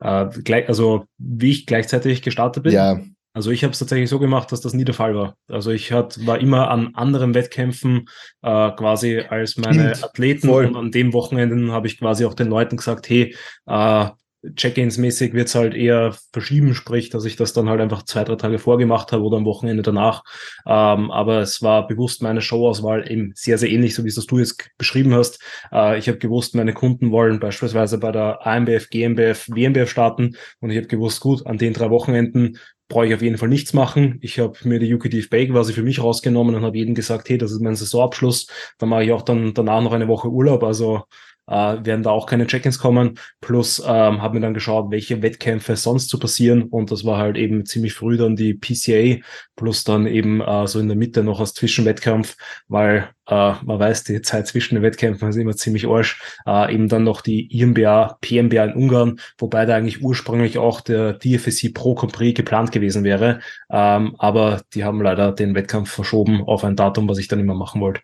Äh, 0.00 0.28
gleich, 0.42 0.68
also 0.68 1.04
wie 1.18 1.50
ich 1.50 1.66
gleichzeitig 1.66 2.22
gestartet 2.22 2.62
bin. 2.62 2.72
Ja, 2.72 3.00
also 3.32 3.50
ich 3.50 3.62
habe 3.62 3.72
es 3.72 3.78
tatsächlich 3.78 4.10
so 4.10 4.18
gemacht, 4.18 4.50
dass 4.50 4.60
das 4.60 4.74
nie 4.74 4.84
der 4.84 4.94
Fall 4.94 5.14
war. 5.14 5.36
Also 5.48 5.70
ich 5.70 5.92
hat, 5.92 6.24
war 6.26 6.40
immer 6.40 6.70
an 6.70 6.94
anderen 6.94 7.34
Wettkämpfen 7.34 8.08
äh, 8.42 8.70
quasi 8.72 9.20
als 9.20 9.56
meine 9.56 9.92
Athleten 9.92 10.48
voll. 10.48 10.66
und 10.66 10.76
an 10.76 10.90
dem 10.90 11.12
Wochenenden 11.12 11.70
habe 11.70 11.86
ich 11.86 11.98
quasi 11.98 12.24
auch 12.24 12.34
den 12.34 12.48
Leuten 12.48 12.76
gesagt, 12.76 13.08
hey, 13.08 13.34
äh, 13.66 14.06
Check-ins-mäßig 14.42 15.34
wird's 15.34 15.54
halt 15.54 15.74
eher 15.74 16.16
verschieben, 16.32 16.74
sprich, 16.74 17.10
dass 17.10 17.26
ich 17.26 17.36
das 17.36 17.52
dann 17.52 17.68
halt 17.68 17.80
einfach 17.80 18.04
zwei, 18.04 18.24
drei 18.24 18.36
Tage 18.36 18.58
vorgemacht 18.58 19.12
habe 19.12 19.22
oder 19.22 19.36
am 19.36 19.44
Wochenende 19.44 19.82
danach. 19.82 20.22
Ähm, 20.66 21.10
aber 21.10 21.40
es 21.40 21.60
war 21.60 21.86
bewusst 21.86 22.22
meine 22.22 22.40
Showauswahl 22.40 23.10
eben 23.10 23.32
sehr, 23.34 23.58
sehr 23.58 23.68
ähnlich, 23.68 23.94
so 23.94 24.02
wie 24.02 24.08
es 24.08 24.14
das 24.14 24.26
du 24.26 24.38
jetzt 24.38 24.70
beschrieben 24.78 25.14
hast. 25.14 25.42
Äh, 25.70 25.98
ich 25.98 26.08
habe 26.08 26.16
gewusst, 26.16 26.54
meine 26.54 26.72
Kunden 26.72 27.10
wollen 27.10 27.38
beispielsweise 27.38 27.98
bei 27.98 28.12
der 28.12 28.46
AMBF, 28.46 28.88
GmbF, 28.88 29.46
WMBF 29.48 29.90
starten 29.90 30.36
und 30.60 30.70
ich 30.70 30.78
habe 30.78 30.86
gewusst, 30.86 31.20
gut, 31.20 31.46
an 31.46 31.58
den 31.58 31.74
drei 31.74 31.90
Wochenenden 31.90 32.58
brauche 32.90 33.06
ich 33.06 33.14
auf 33.14 33.22
jeden 33.22 33.38
Fall 33.38 33.48
nichts 33.48 33.72
machen. 33.72 34.18
Ich 34.20 34.38
habe 34.38 34.58
mir 34.64 34.78
die 34.78 34.92
UKTF 34.92 35.30
Bay 35.30 35.48
quasi 35.48 35.72
für 35.72 35.82
mich 35.82 36.02
rausgenommen 36.02 36.54
und 36.54 36.64
habe 36.64 36.76
jedem 36.76 36.94
gesagt, 36.94 37.30
hey, 37.30 37.38
das 37.38 37.52
ist 37.52 37.62
mein 37.62 37.76
Saisonabschluss. 37.76 38.48
Dann 38.78 38.90
mache 38.90 39.04
ich 39.04 39.12
auch 39.12 39.22
dann 39.22 39.54
danach 39.54 39.80
noch 39.80 39.92
eine 39.92 40.08
Woche 40.08 40.28
Urlaub. 40.28 40.62
Also 40.62 41.04
äh, 41.50 41.84
werden 41.84 42.02
da 42.02 42.10
auch 42.10 42.26
keine 42.26 42.46
Check-ins 42.46 42.78
kommen. 42.78 43.18
Plus 43.40 43.80
ähm, 43.84 44.22
habe 44.22 44.34
mir 44.34 44.40
dann 44.40 44.54
geschaut, 44.54 44.90
welche 44.90 45.20
Wettkämpfe 45.20 45.76
sonst 45.76 46.08
zu 46.08 46.18
passieren 46.18 46.62
und 46.62 46.90
das 46.90 47.04
war 47.04 47.18
halt 47.18 47.36
eben 47.36 47.66
ziemlich 47.66 47.92
früh 47.92 48.16
dann 48.16 48.36
die 48.36 48.54
PCA 48.54 49.20
plus 49.56 49.84
dann 49.84 50.06
eben 50.06 50.40
äh, 50.40 50.66
so 50.66 50.80
in 50.80 50.88
der 50.88 50.96
Mitte 50.96 51.22
noch 51.22 51.40
als 51.40 51.52
Zwischenwettkampf, 51.52 52.36
weil 52.68 53.10
äh, 53.26 53.52
man 53.62 53.78
weiß, 53.78 54.04
die 54.04 54.22
Zeit 54.22 54.46
zwischen 54.46 54.76
den 54.76 54.82
Wettkämpfen 54.82 55.28
ist 55.28 55.36
immer 55.36 55.54
ziemlich 55.54 55.86
arsch. 55.86 56.22
Äh, 56.46 56.74
eben 56.74 56.88
dann 56.88 57.04
noch 57.04 57.20
die 57.20 57.46
IMBA, 57.60 58.18
PMBA 58.20 58.64
in 58.64 58.74
Ungarn, 58.74 59.20
wobei 59.38 59.66
da 59.66 59.76
eigentlich 59.76 60.02
ursprünglich 60.02 60.58
auch 60.58 60.80
der 60.80 61.14
DFSC 61.14 61.70
Pro 61.74 61.94
Compris 61.94 62.34
geplant 62.34 62.72
gewesen 62.72 63.04
wäre, 63.04 63.40
ähm, 63.70 64.14
aber 64.18 64.62
die 64.74 64.84
haben 64.84 65.02
leider 65.02 65.32
den 65.32 65.54
Wettkampf 65.54 65.90
verschoben 65.90 66.42
auf 66.44 66.64
ein 66.64 66.76
Datum, 66.76 67.08
was 67.08 67.18
ich 67.18 67.28
dann 67.28 67.40
immer 67.40 67.54
machen 67.54 67.80
wollte. 67.80 68.00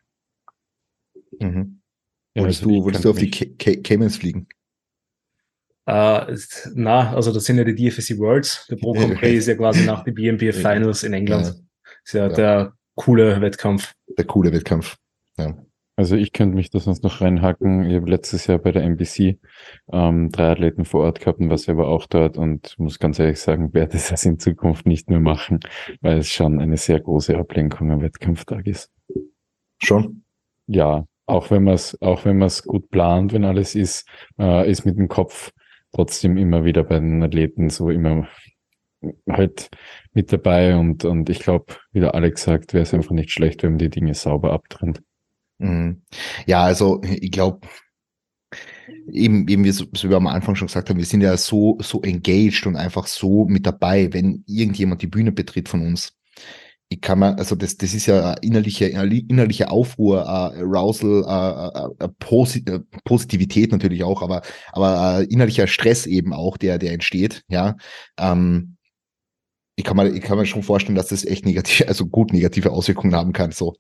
Mhm. 1.41 1.81
Ja, 2.37 2.43
wolltest 2.43 2.63
also 2.63 2.75
du, 2.75 2.85
wolltest 2.85 3.05
du 3.05 3.11
auf 3.11 3.19
die 3.19 3.31
Caymans 3.31 4.19
fliegen? 4.19 4.47
Uh, 5.89 6.37
na, 6.75 7.15
also 7.15 7.33
das 7.33 7.45
sind 7.45 7.57
ja 7.59 7.65
die 7.65 7.75
DFSC 7.75 8.19
Worlds. 8.19 8.67
Der 8.69 8.77
Pro 8.77 8.93
Compre 8.93 9.29
ist 9.29 9.47
ja 9.47 9.55
quasi 9.55 9.87
nach 9.87 10.05
den 10.05 10.15
BNPF 10.15 10.57
Finals 10.57 11.03
in 11.03 11.15
England. 11.15 11.47
Ja. 11.47 11.55
Ist 12.05 12.13
ja, 12.13 12.27
ja, 12.27 12.35
der 12.35 12.73
coole 12.95 13.41
Wettkampf. 13.41 13.95
Der 14.19 14.27
coole 14.27 14.53
Wettkampf. 14.53 14.97
Ja. 15.39 15.57
Also 15.95 16.15
ich 16.15 16.33
könnte 16.33 16.57
mich 16.57 16.71
da 16.71 16.79
sonst 16.79 17.03
noch 17.05 17.23
reinhacken. 17.23 17.89
Ich 17.89 17.97
habe 17.97 18.11
letztes 18.11 18.47
Jahr 18.49 18.59
bei 18.59 18.73
der 18.73 18.83
NBC 18.83 19.39
ähm, 19.91 20.31
drei 20.31 20.51
Athleten 20.51 20.85
vor 20.85 21.05
Ort 21.05 21.21
gehabt 21.21 21.39
und 21.39 21.49
war 21.49 21.57
selber 21.57 21.89
auch 21.89 22.05
dort 22.07 22.37
und 22.37 22.75
muss 22.79 22.99
ganz 22.99 23.19
ehrlich 23.19 23.41
sagen, 23.41 23.73
werde 23.73 23.97
es 23.97 24.09
das 24.09 24.27
in 24.27 24.39
Zukunft 24.39 24.87
nicht 24.87 25.09
mehr 25.09 25.21
machen, 25.21 25.61
weil 26.03 26.19
es 26.19 26.29
schon 26.29 26.61
eine 26.61 26.77
sehr 26.77 27.01
große 27.01 27.39
Ablenkung 27.39 27.93
am 27.93 28.03
Wettkampftag 28.03 28.67
ist. 28.67 28.91
Schon? 29.79 30.25
Ja, 30.67 31.07
auch 31.27 31.51
wenn 31.51 31.65
man 31.65 31.75
es, 31.75 32.01
auch 32.01 32.25
wenn 32.25 32.39
man 32.39 32.47
es 32.47 32.63
gut 32.63 32.91
plant, 32.91 33.33
wenn 33.33 33.45
alles 33.45 33.75
ist, 33.75 34.09
äh, 34.39 34.71
ist 34.71 34.85
mit 34.85 34.97
dem 34.97 35.09
Kopf 35.09 35.53
trotzdem 35.93 36.37
immer 36.37 36.65
wieder 36.65 36.85
bei 36.85 36.99
den 36.99 37.23
Athleten 37.23 37.71
so 37.71 37.91
immer 37.91 38.29
halt 39.29 39.71
mit 40.13 40.33
dabei 40.33 40.77
und, 40.77 41.05
und 41.05 41.29
ich 41.29 41.41
glaube, 41.41 41.75
wie 41.93 42.01
der 42.01 42.15
Alex 42.15 42.43
sagt, 42.43 42.75
wäre 42.75 42.83
es 42.83 42.95
einfach 42.95 43.13
nicht 43.13 43.31
schlecht, 43.31 43.63
wenn 43.63 43.73
man 43.73 43.79
die 43.79 43.91
Dinge 43.91 44.15
sauber 44.15 44.53
abtrennt. 44.53 45.03
Mhm. 45.59 46.03
Ja, 46.47 46.63
also 46.63 47.01
ich 47.03 47.31
glaube, 47.31 47.67
eben, 49.11 49.47
eben 49.49 49.65
wie, 49.65 49.73
so, 49.73 49.87
wir 49.93 50.17
am 50.17 50.27
Anfang 50.27 50.55
schon 50.55 50.69
gesagt 50.69 50.91
haben, 50.91 50.99
wir 50.99 51.05
sind 51.05 51.21
ja 51.21 51.37
so, 51.37 51.79
so 51.81 52.03
engaged 52.03 52.67
und 52.67 52.77
einfach 52.77 53.07
so 53.07 53.47
mit 53.47 53.67
dabei, 53.67 54.13
wenn 54.13 54.45
irgendjemand 54.47 55.03
die 55.03 55.07
Bühne 55.07 55.33
betritt 55.33 55.69
von 55.69 55.83
uns 55.83 56.17
ich 56.89 57.01
kann 57.01 57.19
mal, 57.19 57.35
also 57.35 57.57
das, 57.57 57.77
das 57.77 57.95
ist 57.95 58.07
ja 58.07 58.35
innerliche, 58.35 58.87
innerliche 58.87 59.71
Aufruhr, 59.71 60.23
äh, 60.23 60.61
Arousal, 60.61 61.25
äh, 62.01 62.05
äh, 62.05 62.09
Posit 62.21 62.71
Positivität 63.05 63.73
natürlich 63.73 64.05
auch, 64.05 64.23
aber, 64.23 64.43
aber 64.73 65.21
äh, 65.21 65.25
innerlicher 65.25 65.67
Stress 65.67 66.07
eben 66.07 66.33
auch, 66.33 66.57
der, 66.57 66.79
der 66.79 66.93
entsteht, 66.93 67.43
ja. 67.49 67.77
Ähm, 68.19 68.77
ich 69.75 69.85
kann 69.85 69.97
mir, 69.97 70.09
ich 70.09 70.23
kann 70.23 70.39
mir 70.39 70.47
schon 70.47 70.63
vorstellen, 70.63 70.97
dass 70.97 71.09
das 71.09 71.25
echt 71.25 71.45
negativ, 71.45 71.87
also 71.89 72.07
gut 72.07 72.33
negative 72.33 72.71
Auswirkungen 72.71 73.15
haben 73.15 73.33
kann, 73.33 73.51
so, 73.51 73.75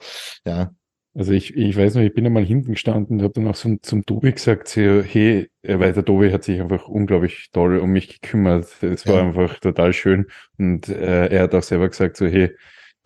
ja. 0.44 0.72
Also 1.14 1.32
ich, 1.32 1.56
ich 1.56 1.74
weiß 1.74 1.94
noch, 1.94 2.02
ich 2.02 2.12
bin 2.12 2.26
einmal 2.26 2.44
hinten 2.44 2.72
gestanden 2.72 3.16
und 3.16 3.22
habe 3.22 3.32
dann 3.32 3.48
auch 3.48 3.54
so 3.54 3.74
zum 3.80 4.04
Tobi 4.04 4.32
gesagt, 4.32 4.68
so, 4.68 5.00
hey, 5.00 5.48
weil 5.62 5.94
der 5.94 6.04
Tobi 6.04 6.30
hat 6.30 6.44
sich 6.44 6.60
einfach 6.60 6.88
unglaublich 6.88 7.48
toll 7.52 7.78
um 7.78 7.90
mich 7.90 8.20
gekümmert. 8.20 8.66
Es 8.82 9.06
war 9.06 9.14
ja. 9.14 9.22
einfach 9.22 9.58
total 9.58 9.94
schön. 9.94 10.26
Und 10.58 10.90
äh, 10.90 11.28
er 11.28 11.44
hat 11.44 11.54
auch 11.54 11.62
selber 11.62 11.88
gesagt, 11.88 12.18
so, 12.18 12.26
hey, 12.26 12.50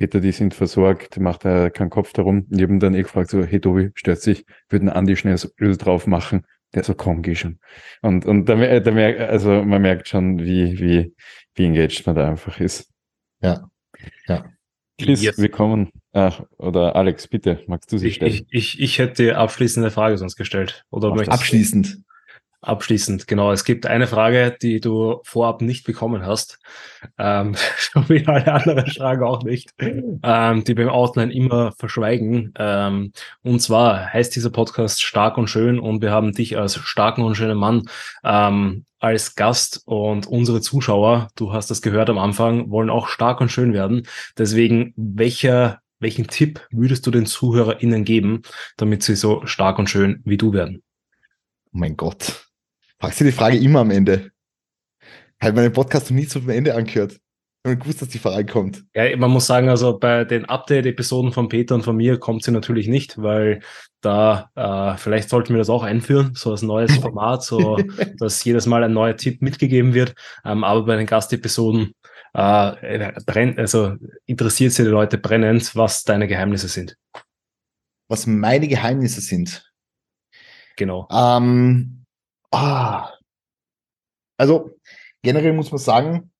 Peter, 0.00 0.18
die 0.20 0.32
sind 0.32 0.54
versorgt, 0.54 1.20
macht 1.20 1.44
er 1.44 1.68
keinen 1.68 1.90
Kopf 1.90 2.14
darum. 2.14 2.46
Und 2.50 2.56
ich 2.56 2.62
habe 2.62 2.72
ihn 2.72 2.80
dann 2.80 2.94
eh 2.94 3.02
gefragt, 3.02 3.28
so, 3.28 3.44
hey 3.44 3.60
Tobi, 3.60 3.90
stört 3.94 4.22
sich, 4.22 4.46
würden 4.70 4.88
Andi 4.88 5.14
schnell 5.14 5.34
das 5.34 5.54
Öl 5.60 5.76
drauf 5.76 6.06
machen. 6.06 6.46
Der 6.72 6.84
so, 6.84 6.94
komm, 6.94 7.20
geh 7.20 7.34
schon. 7.34 7.58
Und, 8.00 8.24
und 8.24 8.46
da, 8.48 8.80
da 8.80 8.90
merkt, 8.92 9.20
also 9.20 9.62
man 9.62 9.82
merkt 9.82 10.08
schon, 10.08 10.38
wie, 10.38 10.80
wie, 10.80 11.14
wie 11.54 11.64
engaged 11.66 12.06
man 12.06 12.16
da 12.16 12.30
einfach 12.30 12.58
ist. 12.60 12.90
Ja. 13.42 13.68
Ja. 14.26 14.46
Chris, 14.98 15.20
yes. 15.20 15.36
willkommen. 15.36 15.90
Ach, 16.14 16.44
oder 16.56 16.96
Alex, 16.96 17.28
bitte, 17.28 17.62
magst 17.66 17.92
du 17.92 17.98
sie 17.98 18.10
stellen? 18.10 18.32
Ich, 18.32 18.46
ich, 18.48 18.80
ich 18.80 18.98
hätte 18.98 19.22
die 19.22 19.32
abschließende 19.32 19.90
Frage 19.90 20.16
sonst 20.16 20.36
gestellt. 20.36 20.86
Oder 20.88 21.12
abschließend. 21.28 21.98
Abschließend, 22.62 23.26
genau. 23.26 23.52
Es 23.52 23.64
gibt 23.64 23.86
eine 23.86 24.06
Frage, 24.06 24.54
die 24.60 24.80
du 24.80 25.20
vorab 25.24 25.62
nicht 25.62 25.84
bekommen 25.84 26.26
hast, 26.26 26.58
ähm, 27.16 27.54
wie 28.08 28.26
alle 28.26 28.52
anderen 28.52 28.86
Fragen 28.90 29.22
auch 29.22 29.42
nicht, 29.42 29.72
ähm, 29.78 30.64
die 30.64 30.74
beim 30.74 30.90
Outline 30.90 31.32
immer 31.32 31.72
verschweigen. 31.72 32.52
Ähm, 32.58 33.12
und 33.42 33.60
zwar 33.60 34.12
heißt 34.12 34.36
dieser 34.36 34.50
Podcast 34.50 35.02
Stark 35.02 35.38
und 35.38 35.48
Schön 35.48 35.78
und 35.78 36.02
wir 36.02 36.10
haben 36.10 36.32
dich 36.32 36.58
als 36.58 36.74
starken 36.74 37.22
und 37.22 37.34
schönen 37.34 37.56
Mann 37.56 37.84
ähm, 38.24 38.84
als 38.98 39.36
Gast 39.36 39.80
und 39.86 40.26
unsere 40.26 40.60
Zuschauer, 40.60 41.28
du 41.36 41.54
hast 41.54 41.70
das 41.70 41.80
gehört 41.80 42.10
am 42.10 42.18
Anfang, 42.18 42.70
wollen 42.70 42.90
auch 42.90 43.08
stark 43.08 43.40
und 43.40 43.50
schön 43.50 43.72
werden. 43.72 44.06
Deswegen, 44.36 44.92
welcher, 44.96 45.80
welchen 45.98 46.26
Tipp 46.26 46.60
würdest 46.70 47.06
du 47.06 47.10
den 47.10 47.24
ZuhörerInnen 47.24 48.04
geben, 48.04 48.42
damit 48.76 49.02
sie 49.02 49.16
so 49.16 49.46
stark 49.46 49.78
und 49.78 49.88
schön 49.88 50.20
wie 50.26 50.36
du 50.36 50.52
werden? 50.52 50.82
Mein 51.72 51.96
Gott. 51.96 52.49
Fragst 53.00 53.20
du 53.20 53.24
die 53.24 53.32
Frage 53.32 53.56
immer 53.56 53.80
am 53.80 53.90
Ende? 53.90 54.30
Halt 55.40 55.56
meinen 55.56 55.72
Podcast 55.72 56.10
noch 56.10 56.16
nie 56.16 56.26
zum 56.26 56.48
Ende 56.50 56.74
angehört. 56.74 57.18
Und 57.62 57.80
gewusst, 57.80 58.00
dass 58.00 58.08
die 58.08 58.18
Frage 58.18 58.50
kommt. 58.50 58.84
Ja, 58.94 59.14
man 59.16 59.30
muss 59.30 59.46
sagen, 59.46 59.68
also 59.68 59.98
bei 59.98 60.24
den 60.24 60.46
Update-Episoden 60.46 61.32
von 61.32 61.48
Peter 61.48 61.74
und 61.74 61.82
von 61.82 61.96
mir 61.96 62.18
kommt 62.18 62.42
sie 62.42 62.52
natürlich 62.52 62.88
nicht, 62.88 63.20
weil 63.20 63.60
da, 64.00 64.50
äh, 64.54 64.98
vielleicht 64.98 65.28
sollten 65.28 65.52
wir 65.52 65.58
das 65.58 65.68
auch 65.68 65.82
einführen, 65.82 66.32
so 66.34 66.50
als 66.50 66.62
neues 66.62 66.94
Format, 67.00 67.42
so 67.42 67.78
dass 68.18 68.44
jedes 68.44 68.66
Mal 68.66 68.84
ein 68.84 68.92
neuer 68.92 69.16
Tipp 69.16 69.42
mitgegeben 69.42 69.94
wird. 69.94 70.14
Ähm, 70.44 70.64
aber 70.64 70.84
bei 70.84 70.96
den 70.96 71.06
Gastepisoden 71.06 71.94
äh, 72.34 73.12
brennt, 73.26 73.58
also 73.58 73.96
interessiert 74.26 74.72
sie 74.72 74.84
die 74.84 74.90
Leute 74.90 75.18
brennend, 75.18 75.74
was 75.74 76.04
deine 76.04 76.28
Geheimnisse 76.28 76.68
sind. 76.68 76.96
Was 78.08 78.26
meine 78.26 78.68
Geheimnisse 78.68 79.20
sind. 79.20 79.70
Genau. 80.76 81.08
Ähm, 81.10 81.99
Ah. 82.50 83.10
Also 84.36 84.76
generell 85.22 85.52
muss 85.52 85.70
man 85.70 85.78
sagen, 85.78 86.30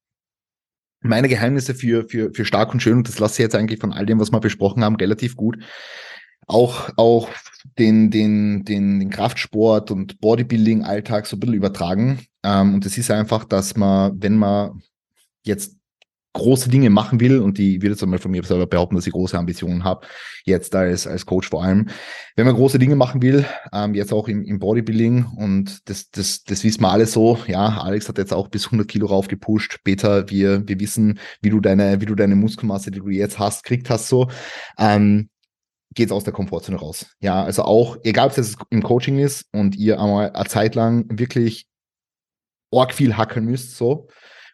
meine 1.02 1.28
Geheimnisse 1.28 1.74
für, 1.74 2.08
für, 2.08 2.32
für 2.32 2.44
stark 2.44 2.72
und 2.72 2.82
schön, 2.82 2.98
und 2.98 3.08
das 3.08 3.18
lasse 3.18 3.34
ich 3.34 3.44
jetzt 3.44 3.54
eigentlich 3.54 3.80
von 3.80 3.92
all 3.92 4.06
dem, 4.06 4.20
was 4.20 4.32
wir 4.32 4.40
besprochen 4.40 4.84
haben, 4.84 4.96
relativ 4.96 5.36
gut. 5.36 5.62
Auch, 6.46 6.90
auch 6.96 7.28
den, 7.78 8.11
den, 8.11 8.64
den, 8.64 8.98
den 8.98 9.11
Kraftsport 9.11 9.90
und 9.90 10.20
Bodybuilding-Alltag 10.20 11.26
so 11.26 11.36
ein 11.36 11.40
bisschen 11.40 11.54
übertragen. 11.54 12.26
Ähm, 12.42 12.74
und 12.74 12.84
das 12.84 12.98
ist 12.98 13.11
einfach, 13.11 13.44
dass 13.44 13.76
man, 13.76 14.20
wenn 14.20 14.36
man 14.36 14.82
jetzt 15.42 15.76
große 16.32 16.68
Dinge 16.68 16.90
machen 16.90 17.18
will, 17.18 17.40
und 17.40 17.58
die 17.58 17.82
würde 17.82 17.94
jetzt 17.94 18.02
einmal 18.02 18.18
von 18.18 18.30
mir 18.30 18.44
selber 18.44 18.66
behaupten, 18.66 18.94
dass 18.94 19.06
ich 19.06 19.12
große 19.12 19.36
Ambitionen 19.36 19.82
habe, 19.82 20.06
jetzt 20.44 20.74
als, 20.76 21.06
als 21.06 21.26
Coach 21.26 21.48
vor 21.48 21.64
allem. 21.64 21.88
Wenn 22.36 22.46
man 22.46 22.54
große 22.54 22.78
Dinge 22.78 22.94
machen 22.94 23.20
will, 23.20 23.44
ähm, 23.72 23.94
jetzt 23.94 24.12
auch 24.12 24.28
im, 24.28 24.44
im 24.44 24.58
Bodybuilding, 24.58 25.26
und 25.36 25.88
das, 25.88 26.10
das, 26.10 26.44
das 26.44 26.62
wissen 26.62 26.82
wir 26.82 26.90
alle 26.90 27.06
so, 27.06 27.38
ja, 27.46 27.80
Alex 27.80 28.08
hat 28.08 28.18
jetzt 28.18 28.32
auch 28.32 28.48
bis 28.48 28.66
100 28.66 28.86
Kilo 28.86 29.06
raufgepusht, 29.06 29.80
Peter, 29.82 30.30
wir, 30.30 30.66
wir 30.68 30.78
wissen, 30.78 31.18
wie 31.42 31.50
du 31.50 31.60
deine, 31.60 32.00
wie 32.00 32.06
du 32.06 32.14
deine 32.14 32.36
Muskelmasse, 32.36 32.90
die 32.90 33.00
du 33.00 33.08
jetzt 33.08 33.38
hast, 33.38 33.64
kriegt 33.64 33.90
hast, 33.90 34.08
so, 34.08 34.28
ähm, 34.78 35.30
geht's 35.94 36.12
aus 36.12 36.24
der 36.24 36.32
Komfortzone 36.32 36.78
raus. 36.78 37.06
Ja, 37.20 37.42
also 37.42 37.62
auch, 37.62 37.96
egal 38.04 38.28
ob 38.28 38.38
es 38.38 38.56
im 38.70 38.82
Coaching 38.82 39.18
ist 39.18 39.46
und 39.52 39.74
ihr 39.74 40.00
einmal 40.00 40.30
eine 40.30 40.48
Zeit 40.48 40.76
lang 40.76 41.06
wirklich 41.10 41.66
arg 42.72 42.94
viel 42.94 43.16
hackeln 43.16 43.46
müsst, 43.46 43.76
so, 43.76 44.06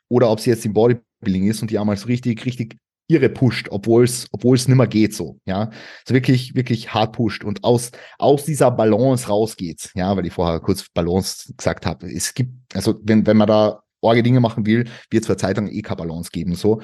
oder 0.08 0.30
ob 0.30 0.38
es 0.38 0.46
jetzt 0.46 0.64
im 0.64 0.72
Bodybuilding 0.72 1.04
Bodybuilding 1.26 1.48
ist 1.48 1.62
und 1.62 1.70
die 1.70 1.78
einmal 1.78 1.96
so 1.96 2.06
richtig, 2.06 2.44
richtig 2.44 2.76
irre 3.08 3.28
pusht, 3.28 3.68
obwohl 3.70 4.04
es, 4.04 4.26
obwohl 4.32 4.56
es 4.56 4.66
nimmer 4.66 4.86
geht 4.86 5.14
so, 5.14 5.38
ja. 5.44 5.70
So 6.06 6.14
wirklich, 6.14 6.54
wirklich 6.54 6.92
hart 6.92 7.12
pusht 7.12 7.44
und 7.44 7.62
aus, 7.62 7.92
aus 8.18 8.44
dieser 8.44 8.70
Balance 8.70 9.28
rausgeht, 9.28 9.90
ja, 9.94 10.16
weil 10.16 10.26
ich 10.26 10.32
vorher 10.32 10.58
kurz 10.60 10.88
Balance 10.88 11.52
gesagt 11.56 11.86
habe. 11.86 12.10
Es 12.10 12.34
gibt, 12.34 12.52
also 12.74 12.98
wenn, 13.02 13.26
wenn 13.26 13.36
man 13.36 13.46
da 13.46 13.82
orge 14.00 14.22
Dinge 14.22 14.40
machen 14.40 14.66
will, 14.66 14.88
wird 15.10 15.22
es 15.22 15.26
für 15.26 15.36
Zeit 15.36 15.56
lang 15.56 15.68
eh 15.68 15.82
keine 15.82 15.96
Balance 15.96 16.30
geben, 16.32 16.54
so. 16.54 16.80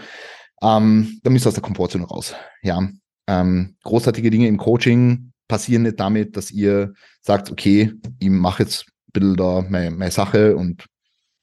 Ähm, 0.62 1.18
dann 1.24 1.32
müsst 1.32 1.46
ihr 1.46 1.48
aus 1.48 1.54
der 1.54 1.62
Komfortzone 1.62 2.04
raus, 2.04 2.34
ja. 2.62 2.88
Ähm, 3.26 3.76
großartige 3.82 4.30
Dinge 4.30 4.46
im 4.46 4.58
Coaching 4.58 5.32
passieren 5.48 5.82
nicht 5.82 5.98
damit, 5.98 6.36
dass 6.36 6.50
ihr 6.50 6.92
sagt, 7.20 7.50
okay, 7.50 7.92
ich 8.20 8.30
mache 8.30 8.62
jetzt 8.62 8.86
ein 8.86 9.12
bisschen 9.12 9.36
da 9.36 9.64
meine, 9.68 9.90
meine 9.90 10.10
Sache 10.10 10.56
und 10.56 10.86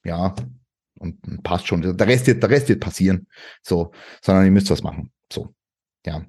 ja, 0.06 0.34
und 1.00 1.44
passt 1.44 1.68
schon. 1.68 1.82
Der 1.82 2.08
Rest 2.08 2.28
wird, 2.28 2.44
der 2.44 2.50
Rest 2.50 2.70
wird 2.70 2.80
passieren. 2.80 3.28
So, 3.62 3.92
sondern 4.22 4.46
ihr 4.46 4.52
müsst 4.52 4.70
was 4.70 4.84
machen. 4.84 5.12
So, 5.32 5.54
ja. 6.06 6.26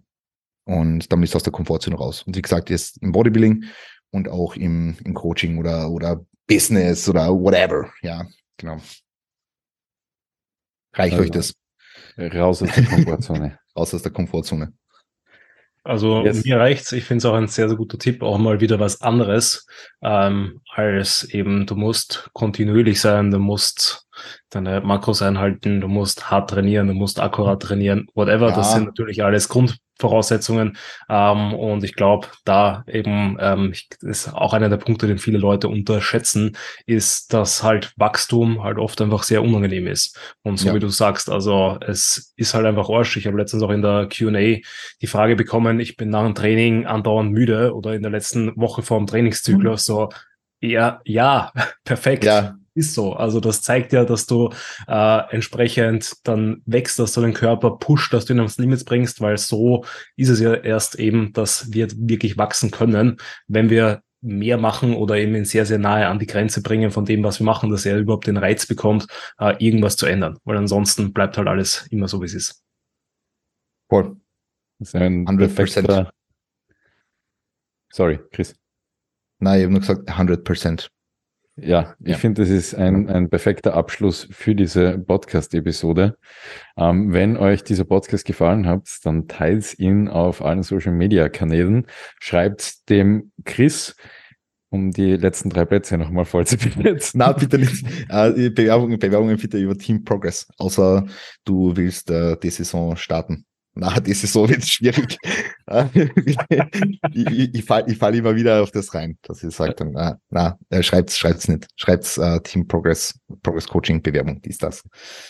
Und 0.64 1.10
dann 1.10 1.20
müsst 1.20 1.34
ihr 1.34 1.36
aus 1.36 1.42
der 1.42 1.52
Komfortzone 1.52 1.96
raus. 1.96 2.22
Und 2.22 2.36
wie 2.36 2.42
gesagt, 2.42 2.70
jetzt 2.70 3.02
im 3.02 3.12
Bodybuilding 3.12 3.64
und 4.10 4.28
auch 4.28 4.54
im, 4.56 4.96
im 5.04 5.14
Coaching 5.14 5.58
oder, 5.58 5.90
oder 5.90 6.24
Business 6.46 7.08
oder 7.08 7.28
whatever. 7.28 7.92
Ja, 8.02 8.26
genau. 8.56 8.80
Reicht 10.94 11.14
also, 11.14 11.24
euch 11.24 11.30
das? 11.30 11.54
Raus 12.16 12.62
aus 12.62 12.72
der 12.74 12.84
Komfortzone. 12.84 13.58
raus 13.76 13.94
aus 13.94 14.02
der 14.02 14.12
Komfortzone. 14.12 14.72
Also 15.82 16.22
yes. 16.24 16.44
mir 16.44 16.58
reicht's. 16.58 16.92
Ich 16.92 17.04
finde 17.04 17.18
es 17.18 17.24
auch 17.24 17.34
ein 17.34 17.48
sehr, 17.48 17.68
sehr 17.68 17.76
guter 17.76 17.98
Tipp, 17.98 18.22
auch 18.22 18.38
mal 18.38 18.60
wieder 18.60 18.78
was 18.80 19.00
anderes, 19.00 19.66
ähm, 20.02 20.60
als 20.74 21.24
eben 21.24 21.66
du 21.66 21.74
musst 21.74 22.28
kontinuierlich 22.34 23.00
sein, 23.00 23.30
du 23.30 23.38
musst 23.38 24.06
deine 24.50 24.82
Makros 24.82 25.22
einhalten, 25.22 25.80
du 25.80 25.88
musst 25.88 26.30
hart 26.30 26.50
trainieren, 26.50 26.88
du 26.88 26.94
musst 26.94 27.18
akkurat 27.18 27.62
trainieren, 27.62 28.08
whatever. 28.14 28.48
Ja. 28.48 28.56
Das 28.56 28.72
sind 28.72 28.84
natürlich 28.84 29.24
alles 29.24 29.48
Grundvoraussetzungen. 30.00 30.76
Ähm, 31.08 31.54
und 31.54 31.84
ich 31.84 31.94
glaube, 31.94 32.28
da 32.44 32.84
eben 32.86 33.36
ähm, 33.40 33.72
ist 34.00 34.32
auch 34.32 34.54
einer 34.54 34.68
der 34.68 34.78
Punkte, 34.78 35.06
den 35.06 35.18
viele 35.18 35.38
Leute 35.38 35.68
unterschätzen, 35.68 36.56
ist, 36.86 37.32
dass 37.32 37.62
halt 37.62 37.92
Wachstum 37.96 38.62
halt 38.62 38.78
oft 38.78 39.00
einfach 39.00 39.22
sehr 39.22 39.42
unangenehm 39.42 39.86
ist. 39.86 40.18
Und 40.42 40.58
so 40.58 40.68
ja. 40.68 40.74
wie 40.74 40.80
du 40.80 40.88
sagst, 40.88 41.30
also 41.30 41.78
es 41.86 42.32
ist 42.36 42.54
halt 42.54 42.66
einfach 42.66 42.88
Arsch. 42.88 43.16
Ich 43.16 43.26
habe 43.26 43.36
letztens 43.36 43.62
auch 43.62 43.70
in 43.70 43.82
der 43.82 44.08
Q&A 44.08 44.60
die 45.00 45.06
Frage 45.06 45.36
bekommen, 45.36 45.80
ich 45.80 45.96
bin 45.96 46.10
nach 46.10 46.24
dem 46.24 46.34
Training 46.34 46.86
andauernd 46.86 47.32
müde 47.32 47.74
oder 47.74 47.94
in 47.94 48.02
der 48.02 48.10
letzten 48.10 48.56
Woche 48.56 48.82
vor 48.82 48.98
dem 48.98 49.06
Trainingszyklus 49.06 49.88
mhm. 49.88 49.92
so, 49.92 50.08
ja, 50.62 51.00
ja, 51.04 51.52
perfekt. 51.84 52.24
Ja 52.24 52.59
ist 52.74 52.94
so. 52.94 53.14
Also 53.14 53.40
das 53.40 53.62
zeigt 53.62 53.92
ja, 53.92 54.04
dass 54.04 54.26
du 54.26 54.50
äh, 54.86 55.20
entsprechend 55.30 56.14
dann 56.24 56.62
wächst, 56.66 56.98
dass 56.98 57.12
du 57.12 57.20
den 57.20 57.34
Körper 57.34 57.78
pusht, 57.78 58.12
dass 58.12 58.24
du 58.24 58.34
ihn 58.34 58.40
aufs 58.40 58.58
Limit 58.58 58.84
bringst, 58.84 59.20
weil 59.20 59.38
so 59.38 59.84
ist 60.16 60.28
es 60.28 60.40
ja 60.40 60.54
erst 60.54 60.96
eben, 60.96 61.32
dass 61.32 61.72
wir 61.72 61.88
wirklich 61.96 62.38
wachsen 62.38 62.70
können, 62.70 63.16
wenn 63.48 63.70
wir 63.70 64.02
mehr 64.22 64.58
machen 64.58 64.94
oder 64.94 65.16
eben 65.16 65.34
ihn 65.34 65.44
sehr, 65.44 65.64
sehr 65.64 65.78
nahe 65.78 66.06
an 66.06 66.18
die 66.18 66.26
Grenze 66.26 66.62
bringen 66.62 66.90
von 66.90 67.06
dem, 67.06 67.22
was 67.24 67.40
wir 67.40 67.46
machen, 67.46 67.70
dass 67.70 67.86
er 67.86 67.98
überhaupt 67.98 68.26
den 68.26 68.36
Reiz 68.36 68.66
bekommt, 68.66 69.06
äh, 69.38 69.54
irgendwas 69.64 69.96
zu 69.96 70.06
ändern. 70.06 70.38
Weil 70.44 70.58
ansonsten 70.58 71.12
bleibt 71.12 71.38
halt 71.38 71.48
alles 71.48 71.86
immer 71.90 72.06
so, 72.06 72.20
wie 72.20 72.26
es 72.26 72.34
ist. 72.34 72.62
Cool. 73.90 74.16
Das 74.78 74.88
ist 74.88 74.94
ein 74.94 75.26
100%. 75.26 76.10
Sorry, 77.92 78.20
Chris. 78.30 78.54
Nein, 79.38 79.58
ich 79.58 79.64
habe 79.64 79.72
nur 79.72 79.80
gesagt 79.80 80.08
100 80.08 80.44
Prozent. 80.44 80.90
Ja, 81.62 81.94
ich 82.00 82.12
ja. 82.12 82.16
finde, 82.16 82.42
das 82.42 82.50
ist 82.50 82.74
ein, 82.74 83.08
ein 83.08 83.28
perfekter 83.28 83.74
Abschluss 83.74 84.28
für 84.30 84.54
diese 84.54 84.98
Podcast-Episode. 84.98 86.16
Ähm, 86.76 87.12
wenn 87.12 87.36
euch 87.36 87.64
dieser 87.64 87.84
Podcast 87.84 88.24
gefallen 88.24 88.66
hat, 88.66 88.88
dann 89.04 89.28
teilt 89.28 89.78
ihn 89.78 90.08
auf 90.08 90.42
allen 90.42 90.62
Social-Media-Kanälen. 90.62 91.86
Schreibt 92.18 92.88
dem 92.88 93.32
Chris, 93.44 93.96
um 94.70 94.90
die 94.92 95.16
letzten 95.16 95.50
drei 95.50 95.64
Plätze 95.64 95.98
nochmal 95.98 96.24
voll 96.24 96.46
zu 96.46 96.56
besetzen. 96.56 97.18
Na, 97.18 97.32
bitte 97.32 97.58
nicht. 97.58 97.84
Äh, 98.08 98.50
Bewerbungen, 98.50 98.98
Bewerbungen 98.98 99.36
bitte 99.36 99.58
über 99.58 99.76
Team 99.76 100.04
Progress, 100.04 100.48
außer 100.58 101.06
du 101.44 101.76
willst 101.76 102.10
äh, 102.10 102.36
die 102.36 102.50
Saison 102.50 102.96
starten. 102.96 103.44
Na, 103.74 103.94
das 104.00 104.24
ist 104.24 104.32
so 104.32 104.48
wird 104.48 104.64
schwierig. 104.66 105.16
ich 105.94 106.36
ich, 107.14 107.54
ich 107.54 107.64
falle 107.64 107.94
fall 107.94 108.14
immer 108.14 108.34
wieder 108.34 108.62
auf 108.62 108.70
das 108.70 108.94
rein, 108.94 109.18
dass 109.22 109.42
ich 109.42 109.54
sage 109.54 109.74
dann, 109.74 109.92
na, 109.92 110.18
na 110.30 110.58
äh, 110.70 110.82
schreibt's, 110.82 111.18
schreibt's 111.18 111.48
nicht. 111.48 111.66
Schreibt's 111.76 112.18
uh, 112.18 112.38
Team 112.40 112.66
Progress, 112.66 113.18
Progress 113.42 113.68
Coaching 113.68 114.02
Bewerbung, 114.02 114.40
die 114.42 114.50
ist 114.50 114.62
das. 114.62 114.82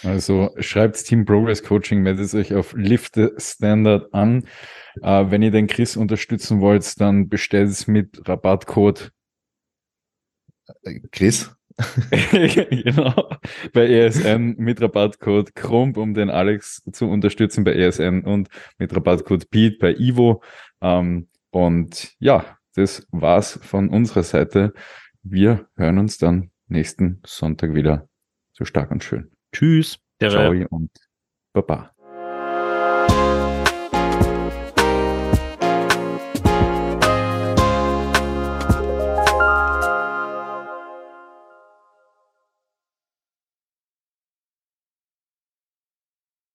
Also 0.02 0.50
schreibt's 0.58 1.04
Team 1.04 1.24
Progress 1.24 1.62
Coaching, 1.62 2.02
meldet 2.02 2.32
euch 2.34 2.54
auf 2.54 2.72
Lift 2.74 3.14
the 3.14 3.30
Standard 3.38 4.12
an. 4.12 4.44
Uh, 5.02 5.30
wenn 5.30 5.42
ihr 5.42 5.52
den 5.52 5.66
Chris 5.66 5.96
unterstützen 5.96 6.60
wollt, 6.60 7.00
dann 7.00 7.28
bestellt 7.28 7.70
es 7.70 7.86
mit 7.86 8.28
Rabattcode 8.28 9.12
Chris? 11.12 11.50
genau, 12.30 13.30
bei 13.72 13.88
ESN 13.88 14.56
mit 14.58 14.80
Rabattcode 14.80 15.54
Krump, 15.54 15.96
um 15.96 16.14
den 16.14 16.30
Alex 16.30 16.82
zu 16.92 17.06
unterstützen 17.06 17.64
bei 17.64 17.74
ESN 17.74 18.22
und 18.22 18.48
mit 18.78 18.94
Rabattcode 18.94 19.50
Pete 19.50 19.78
bei 19.78 19.94
Ivo. 19.94 20.42
Ähm, 20.80 21.28
und 21.50 22.14
ja, 22.18 22.58
das 22.74 23.06
war's 23.10 23.58
von 23.62 23.88
unserer 23.88 24.22
Seite. 24.22 24.72
Wir 25.22 25.68
hören 25.76 25.98
uns 25.98 26.18
dann 26.18 26.50
nächsten 26.68 27.20
Sonntag 27.26 27.74
wieder. 27.74 28.08
So 28.52 28.64
stark 28.64 28.90
und 28.90 29.04
schön. 29.04 29.30
Tschüss. 29.52 29.98
Ciao 30.20 30.52
und 30.70 30.90
Baba. 31.52 31.92